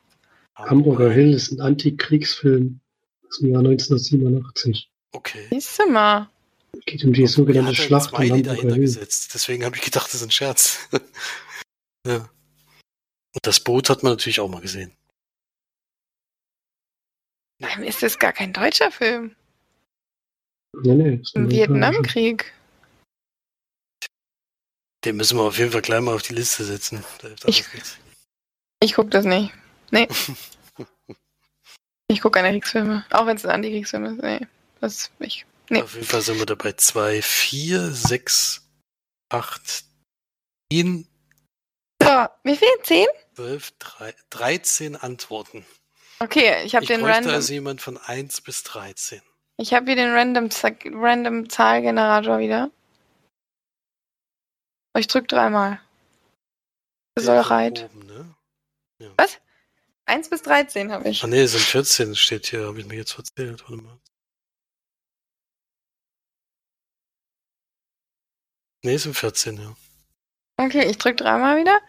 Hamburger 0.56 1.12
Hill 1.12 1.34
ist 1.34 1.52
ein 1.52 1.62
Antikriegsfilm 1.62 2.80
aus 3.28 3.40
dem 3.40 3.52
Jahr 3.52 3.60
1987. 3.60 4.90
Okay. 5.16 5.48
Siehst 5.50 5.80
du 5.80 5.90
mal. 5.90 6.30
Geht 6.86 7.06
um 7.06 7.14
die 7.14 7.26
sogenannte 7.26 7.70
hat 7.70 7.78
Schlacht 7.78 8.12
um 8.12 8.20
Hamburger 8.20 8.54
Hill. 8.54 8.80
gesetzt. 8.80 9.34
Deswegen 9.34 9.64
habe 9.64 9.78
ich 9.78 9.82
gedacht, 9.82 10.08
das 10.08 10.16
ist 10.16 10.24
ein 10.24 10.32
Scherz. 10.32 10.90
ja. 12.06 12.18
Und 12.18 13.48
das 13.48 13.62
Boot 13.62 13.90
hat 13.90 14.04
man 14.04 14.12
natürlich 14.12 14.42
auch 14.42 14.50
mal 14.50 14.60
gesehen. 14.60 14.92
Dann 17.60 17.84
ist 17.84 18.04
das 18.04 18.20
gar 18.20 18.34
kein 18.34 18.52
deutscher 18.52 18.92
Film. 18.92 19.36
Nee, 20.84 20.96
nee, 20.96 21.22
Im 21.34 21.46
ein 21.46 21.52
Vietnamkrieg. 21.52 22.52
Den 25.06 25.16
müssen 25.16 25.38
wir 25.38 25.44
auf 25.44 25.58
jeden 25.58 25.72
Fall 25.72 25.82
gleich 25.82 26.02
mal 26.02 26.16
auf 26.16 26.24
die 26.24 26.34
Liste 26.34 26.66
setzen. 26.66 27.06
Ich-. 27.46 27.64
Ich 28.82 28.94
gucke 28.94 29.10
das 29.10 29.24
nicht. 29.24 29.54
Nee. 29.92 30.08
Ich 32.08 32.22
gucke 32.22 32.38
keine 32.38 32.52
Kriegsfilme. 32.52 33.04
Auch 33.10 33.26
wenn 33.26 33.36
es 33.36 33.46
ein 33.46 33.52
Antikriegsfilm 33.52 34.06
ist. 34.06 34.22
Nee. 34.22 34.46
Das 34.86 35.10
ich. 35.18 35.48
Nee. 35.70 35.82
Auf 35.82 35.96
jeden 35.96 36.06
Fall 36.06 36.22
sind 36.22 36.38
wir 36.38 36.46
dabei 36.46 36.74
2, 36.74 37.24
4, 37.24 37.90
6, 37.90 38.70
8, 39.30 39.84
10, 40.72 41.08
So, 42.04 42.28
wie 42.44 42.56
viel? 42.56 42.68
Zehn? 42.84 43.08
12, 43.34 43.74
13 44.30 44.96
Antworten. 44.96 45.66
Okay, 46.20 46.64
ich 46.66 46.76
habe 46.76 46.86
den 46.86 47.02
bräuchte 47.02 47.16
Random. 47.16 47.34
also 47.34 47.52
jemand 47.54 47.82
von 47.82 47.98
1 47.98 48.42
bis 48.42 48.62
13. 48.62 49.24
Ich 49.58 49.74
habe 49.74 49.88
hier 49.88 49.96
den 49.96 50.12
Random, 50.12 50.50
Random 50.94 51.50
Zahlgenerator 51.50 52.38
wieder. 52.38 52.70
Ich 54.96 55.08
drück 55.08 55.28
dreimal. 55.28 55.82
Soll 57.18 57.40
reit. 57.40 57.90
ne? 57.96 58.36
1 60.06 60.30
bis 60.30 60.44
13 60.44 60.92
habe 60.92 61.10
ich. 61.10 61.24
Ah 61.24 61.28
ne, 61.28 61.42
es 61.42 61.54
sind 61.54 61.64
14, 61.64 62.16
steht 62.16 62.46
hier, 62.46 62.68
habe 62.68 62.80
ich 62.80 62.86
mir 62.86 62.98
jetzt 62.98 63.14
verzählt. 63.14 63.64
Warte 63.68 63.82
mal. 63.82 64.00
Ne, 68.86 69.00
sind 69.00 69.16
14, 69.16 69.58
ja. 69.58 69.76
Okay, 70.58 70.88
ich 70.88 71.00
drück 71.00 71.18
dreimal 71.18 71.58
wieder. 71.58 71.82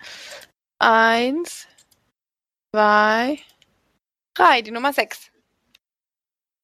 Eins, 0.78 1.66
zwei, 2.74 3.38
drei. 4.32 4.62
Die 4.62 4.70
Nummer 4.70 4.94
sechs. 4.94 5.30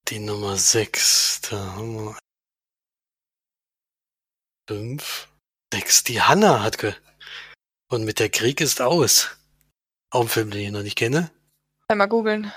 Die 0.09 0.19
Nummer 0.19 0.57
6, 0.57 1.43
da 1.43 1.57
haben 1.75 1.95
wir 1.95 2.19
5, 4.69 5.29
6. 5.73 6.05
Die 6.05 6.23
Hanna 6.23 6.63
hat 6.63 6.79
ge. 6.79 6.95
Und 7.91 8.05
mit 8.05 8.19
der 8.19 8.31
Krieg 8.31 8.63
ist 8.63 8.81
aus. 8.81 9.37
Auch 10.11 10.23
ein 10.23 10.29
Film, 10.29 10.51
den 10.51 10.61
ich 10.61 10.71
noch 10.71 10.83
nicht 10.83 10.97
kenne. 10.97 11.31
Einmal 11.89 12.09
googeln. 12.09 12.51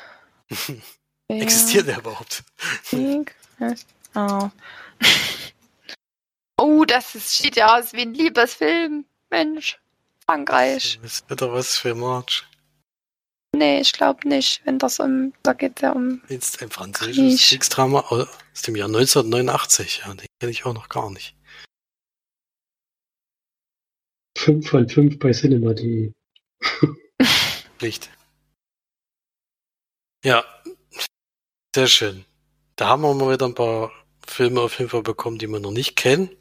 Existiert 1.27 1.87
der 1.87 1.97
überhaupt? 1.97 2.45
Krieg 2.85 3.35
ist 3.59 3.87
aus. 4.13 4.51
Oh, 6.65 6.83
das 6.83 7.13
ist, 7.13 7.29
sieht 7.29 7.57
ja 7.57 7.77
aus 7.77 7.93
wie 7.93 8.01
ein 8.01 8.15
Liebesfilm. 8.15 9.05
Mensch. 9.29 9.79
Frankreich. 10.25 10.99
Das 11.03 11.23
wird 11.29 11.41
doch 11.41 11.53
was 11.53 11.77
für 11.77 11.93
March. 11.93 12.43
Nee, 13.55 13.81
ich 13.81 13.93
glaube 13.93 14.27
nicht. 14.27 14.61
Wenn 14.65 14.79
das 14.79 14.99
um, 14.99 15.31
da 15.43 15.53
geht 15.53 15.81
ja 15.81 15.91
um. 15.91 16.23
Jetzt 16.27 16.63
ein 16.63 16.71
französisches 16.71 17.39
Krieg. 17.39 17.49
Kriegsdrama 17.49 17.99
aus 17.99 18.61
dem 18.63 18.75
Jahr 18.75 18.87
1989. 18.87 20.01
Ja, 20.05 20.13
den 20.15 20.25
kenne 20.39 20.51
ich 20.51 20.65
auch 20.65 20.73
noch 20.73 20.89
gar 20.89 21.11
nicht. 21.11 21.35
5 24.39 24.67
von 24.67 24.89
5 24.89 25.19
bei 25.19 25.31
Cinema.de. 25.31 26.11
Pflicht. 27.77 28.09
Ja, 30.23 30.43
sehr 31.75 31.85
schön. 31.85 32.25
Da 32.77 32.87
haben 32.87 33.03
wir 33.03 33.13
mal 33.13 33.31
wieder 33.31 33.45
ein 33.45 33.53
paar 33.53 33.91
Filme 34.25 34.61
auf 34.61 34.79
jeden 34.79 34.89
Fall 34.89 35.03
bekommen, 35.03 35.37
die 35.37 35.45
wir 35.45 35.59
noch 35.59 35.69
nicht 35.69 35.95
kennen. 35.95 36.35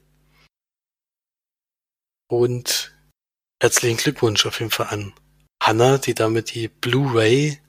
Und 2.28 2.94
herzlichen 3.60 3.96
Glückwunsch 3.96 4.46
auf 4.46 4.60
jeden 4.60 4.70
Fall 4.70 4.88
an 4.88 5.12
Hanna, 5.62 5.98
die 5.98 6.14
damit 6.14 6.54
die 6.54 6.68
Blu-ray 6.68 7.60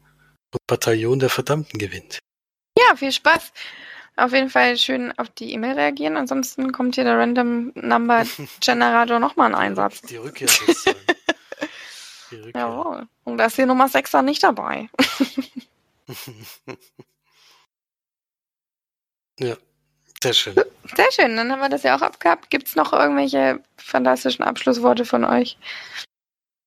und 0.51 0.61
Bataillon 0.67 1.19
der 1.19 1.29
Verdammten 1.29 1.79
gewinnt. 1.79 2.19
Ja, 2.77 2.95
viel 2.95 3.11
Spaß. 3.11 3.51
Auf 4.17 4.31
jeden 4.31 4.49
Fall 4.49 4.77
schön 4.77 5.11
auf 5.17 5.29
die 5.29 5.51
E-Mail 5.53 5.73
reagieren. 5.73 6.15
Ansonsten 6.15 6.71
kommt 6.71 6.95
hier 6.95 7.03
der 7.03 7.17
Random 7.17 7.73
Number 7.75 8.25
Generator 8.61 9.19
nochmal 9.19 9.49
in 9.49 9.55
Einsatz. 9.55 10.01
Die 10.01 10.15
Rückkehr 10.17 10.47
sozusagen. 10.47 10.97
Die 12.31 12.37
Rückkehr. 12.37 12.61
Jawohl. 12.61 13.07
Und 13.23 13.37
da 13.37 13.45
ist 13.45 13.57
die 13.57 13.65
Nummer 13.65 13.87
6 13.87 14.11
dann 14.11 14.25
nicht 14.25 14.41
dabei. 14.43 14.89
ja, 19.39 19.55
sehr 20.25 20.33
schön. 20.33 20.55
Sehr 20.95 21.11
schön, 21.11 21.35
dann 21.35 21.51
haben 21.51 21.59
wir 21.59 21.69
das 21.69 21.83
ja 21.83 21.95
auch 21.95 22.01
abgehabt. 22.01 22.49
Gibt 22.49 22.67
es 22.67 22.75
noch 22.75 22.93
irgendwelche 22.93 23.59
fantastischen 23.77 24.43
Abschlussworte 24.43 25.05
von 25.05 25.23
euch? 25.23 25.57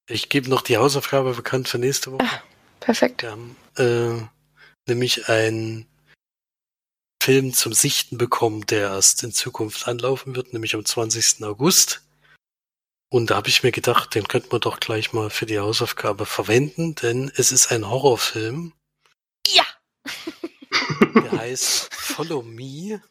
Ich 0.09 0.29
gebe 0.29 0.49
noch 0.49 0.63
die 0.63 0.77
Hausaufgabe 0.77 1.35
bekannt 1.35 1.69
für 1.69 1.79
nächste 1.79 2.13
Woche. 2.13 2.43
Perfekt. 2.81 3.23
Wir 3.23 3.33
haben 3.33 3.57
äh, 3.77 4.23
nämlich 4.87 5.29
einen 5.29 5.87
Film 7.21 7.53
zum 7.53 7.73
Sichten 7.73 8.17
bekommen, 8.17 8.65
der 8.67 8.91
erst 8.91 9.25
in 9.25 9.33
Zukunft 9.33 9.89
anlaufen 9.89 10.37
wird, 10.37 10.53
nämlich 10.53 10.75
am 10.77 10.85
20. 10.85 11.43
August. 11.43 12.03
Und 13.11 13.31
da 13.31 13.37
habe 13.37 13.49
ich 13.49 13.65
mir 13.65 13.73
gedacht, 13.73 14.15
den 14.15 14.29
könnten 14.29 14.53
wir 14.53 14.61
doch 14.61 14.79
gleich 14.79 15.13
mal 15.13 15.31
für 15.31 15.47
die 15.47 15.59
Hausaufgabe 15.59 16.27
verwenden, 16.27 16.95
denn 16.95 17.33
es 17.35 17.51
ist 17.51 17.73
ein 17.73 17.89
Horrorfilm. 17.89 18.73
Ja. 19.47 19.65
Der 21.15 21.33
heißt 21.33 21.93
Follow 21.93 22.43
Me. 22.43 23.03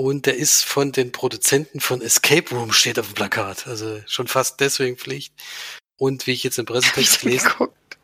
Und 0.00 0.24
der 0.24 0.34
ist 0.38 0.64
von 0.64 0.92
den 0.92 1.12
Produzenten 1.12 1.78
von 1.78 2.00
Escape 2.00 2.54
Room, 2.54 2.72
steht 2.72 2.98
auf 2.98 3.08
dem 3.08 3.14
Plakat. 3.14 3.66
Also 3.66 4.00
schon 4.06 4.28
fast 4.28 4.58
deswegen 4.58 4.96
Pflicht. 4.96 5.34
Und 5.98 6.26
wie 6.26 6.32
ich 6.32 6.42
jetzt 6.42 6.58
im 6.58 6.64
Pressetext 6.64 7.20
gelesen 7.20 7.50
geguckt. 7.50 7.98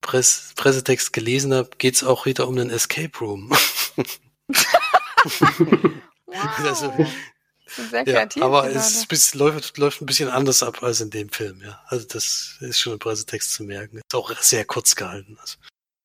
Press 0.00 0.54
Pressetext 0.56 1.12
gelesen 1.12 1.52
habe, 1.52 1.68
geht's 1.76 2.02
auch 2.02 2.24
wieder 2.24 2.48
um 2.48 2.56
einen 2.56 2.70
Escape 2.70 3.18
Room. 3.20 3.50
Wow. 3.50 4.06
Also, 6.64 6.90
sehr 7.90 8.04
ja, 8.06 8.14
kreativ. 8.14 8.42
aber 8.42 8.62
gerade. 8.62 8.74
es 8.74 8.94
ist, 8.94 9.08
bis- 9.08 9.34
läuft, 9.34 9.76
läuft 9.76 10.00
ein 10.00 10.06
bisschen 10.06 10.30
anders 10.30 10.62
ab 10.62 10.82
als 10.82 11.02
in 11.02 11.10
dem 11.10 11.28
Film, 11.28 11.60
ja. 11.62 11.82
Also 11.88 12.06
das 12.06 12.56
ist 12.60 12.80
schon 12.80 12.94
im 12.94 12.98
Pressetext 12.98 13.52
zu 13.52 13.64
merken. 13.64 13.98
Ist 13.98 14.14
auch 14.14 14.34
sehr 14.40 14.64
kurz 14.64 14.94
gehalten. 14.96 15.36
Also, 15.38 15.56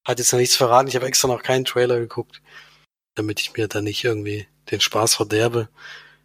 hat 0.06 0.20
jetzt 0.20 0.34
noch 0.34 0.40
nichts 0.40 0.58
verraten. 0.58 0.90
Ich 0.90 0.96
habe 0.98 1.06
extra 1.08 1.30
noch 1.30 1.42
keinen 1.44 1.64
Trailer 1.64 1.98
geguckt, 2.00 2.42
damit 3.18 3.42
ich 3.42 3.54
mir 3.58 3.68
da 3.68 3.82
nicht 3.82 4.04
irgendwie 4.04 4.48
den 4.70 4.80
Spaß 4.80 5.16
verderbe. 5.16 5.70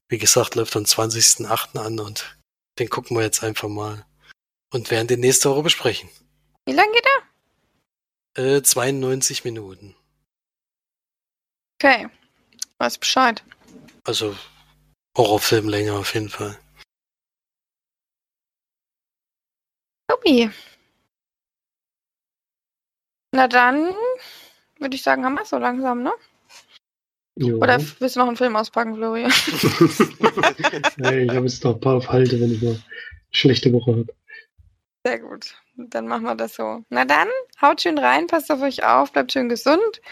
Wie 0.09 0.18
gesagt, 0.18 0.55
läuft 0.55 0.76
am 0.76 0.84
20.08. 0.84 1.78
an 1.78 1.99
und 1.99 2.38
den 2.78 2.90
gucken 2.90 3.16
wir 3.16 3.24
jetzt 3.24 3.43
einfach 3.43 3.68
mal. 3.68 4.07
Und 4.72 4.90
werden 4.90 5.09
den 5.09 5.20
nächste 5.20 5.51
Woche 5.51 5.62
besprechen. 5.62 6.09
Wie 6.66 6.72
lange 6.72 6.93
geht 6.93 7.07
er? 8.36 8.57
Äh, 8.57 8.62
92 8.62 9.45
Minuten. 9.45 9.95
Okay. 11.78 12.09
Weiß 12.78 12.99
Bescheid. 12.99 13.43
Also 14.05 14.36
Horrorfilmlänge 15.16 15.93
auf 15.93 16.14
jeden 16.14 16.28
Fall. 16.28 16.59
Tobi. 20.09 20.51
Na 23.34 23.49
dann 23.49 23.95
würde 24.78 24.95
ich 24.95 25.03
sagen, 25.03 25.24
haben 25.24 25.34
wir 25.34 25.45
so 25.45 25.59
langsam, 25.59 26.03
ne? 26.03 26.12
Jo. 27.37 27.57
Oder 27.57 27.78
willst 27.99 28.16
du 28.16 28.20
noch 28.20 28.28
einen 28.28 28.37
Film 28.37 28.57
auspacken, 28.57 28.95
Florian? 28.95 29.30
hey, 31.03 31.24
ich 31.24 31.30
habe 31.30 31.47
jetzt 31.47 31.64
noch 31.64 31.74
ein 31.74 31.80
paar 31.80 31.97
auf 31.97 32.11
Halte, 32.11 32.41
wenn 32.41 32.53
ich 32.53 32.62
mal 32.62 32.72
eine 32.72 32.83
schlechte 33.30 33.72
Woche 33.72 33.93
habe. 33.93 34.07
Sehr 35.05 35.18
gut. 35.18 35.55
Dann 35.76 36.07
machen 36.07 36.24
wir 36.24 36.35
das 36.35 36.55
so. 36.55 36.85
Na 36.91 37.05
dann, 37.05 37.28
haut 37.61 37.80
schön 37.80 37.99
rein, 37.99 38.26
passt 38.26 38.51
auf 38.53 38.61
euch 38.61 38.85
auf, 38.85 39.12
bleibt 39.12 39.33
schön 39.33 39.49
gesund, 39.49 40.03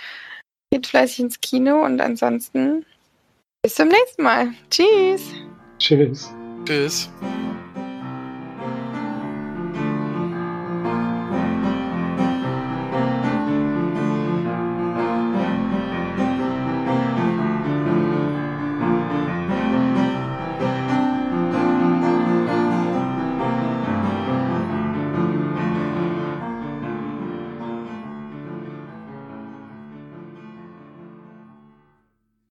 geht 0.71 0.87
fleißig 0.87 1.21
ins 1.21 1.41
Kino 1.41 1.85
und 1.85 2.01
ansonsten 2.01 2.87
bis 3.62 3.75
zum 3.75 3.89
nächsten 3.89 4.23
Mal. 4.23 4.55
Tschüss. 4.71 5.35
Tschüss. 5.79 6.33
Tschüss. 6.64 7.11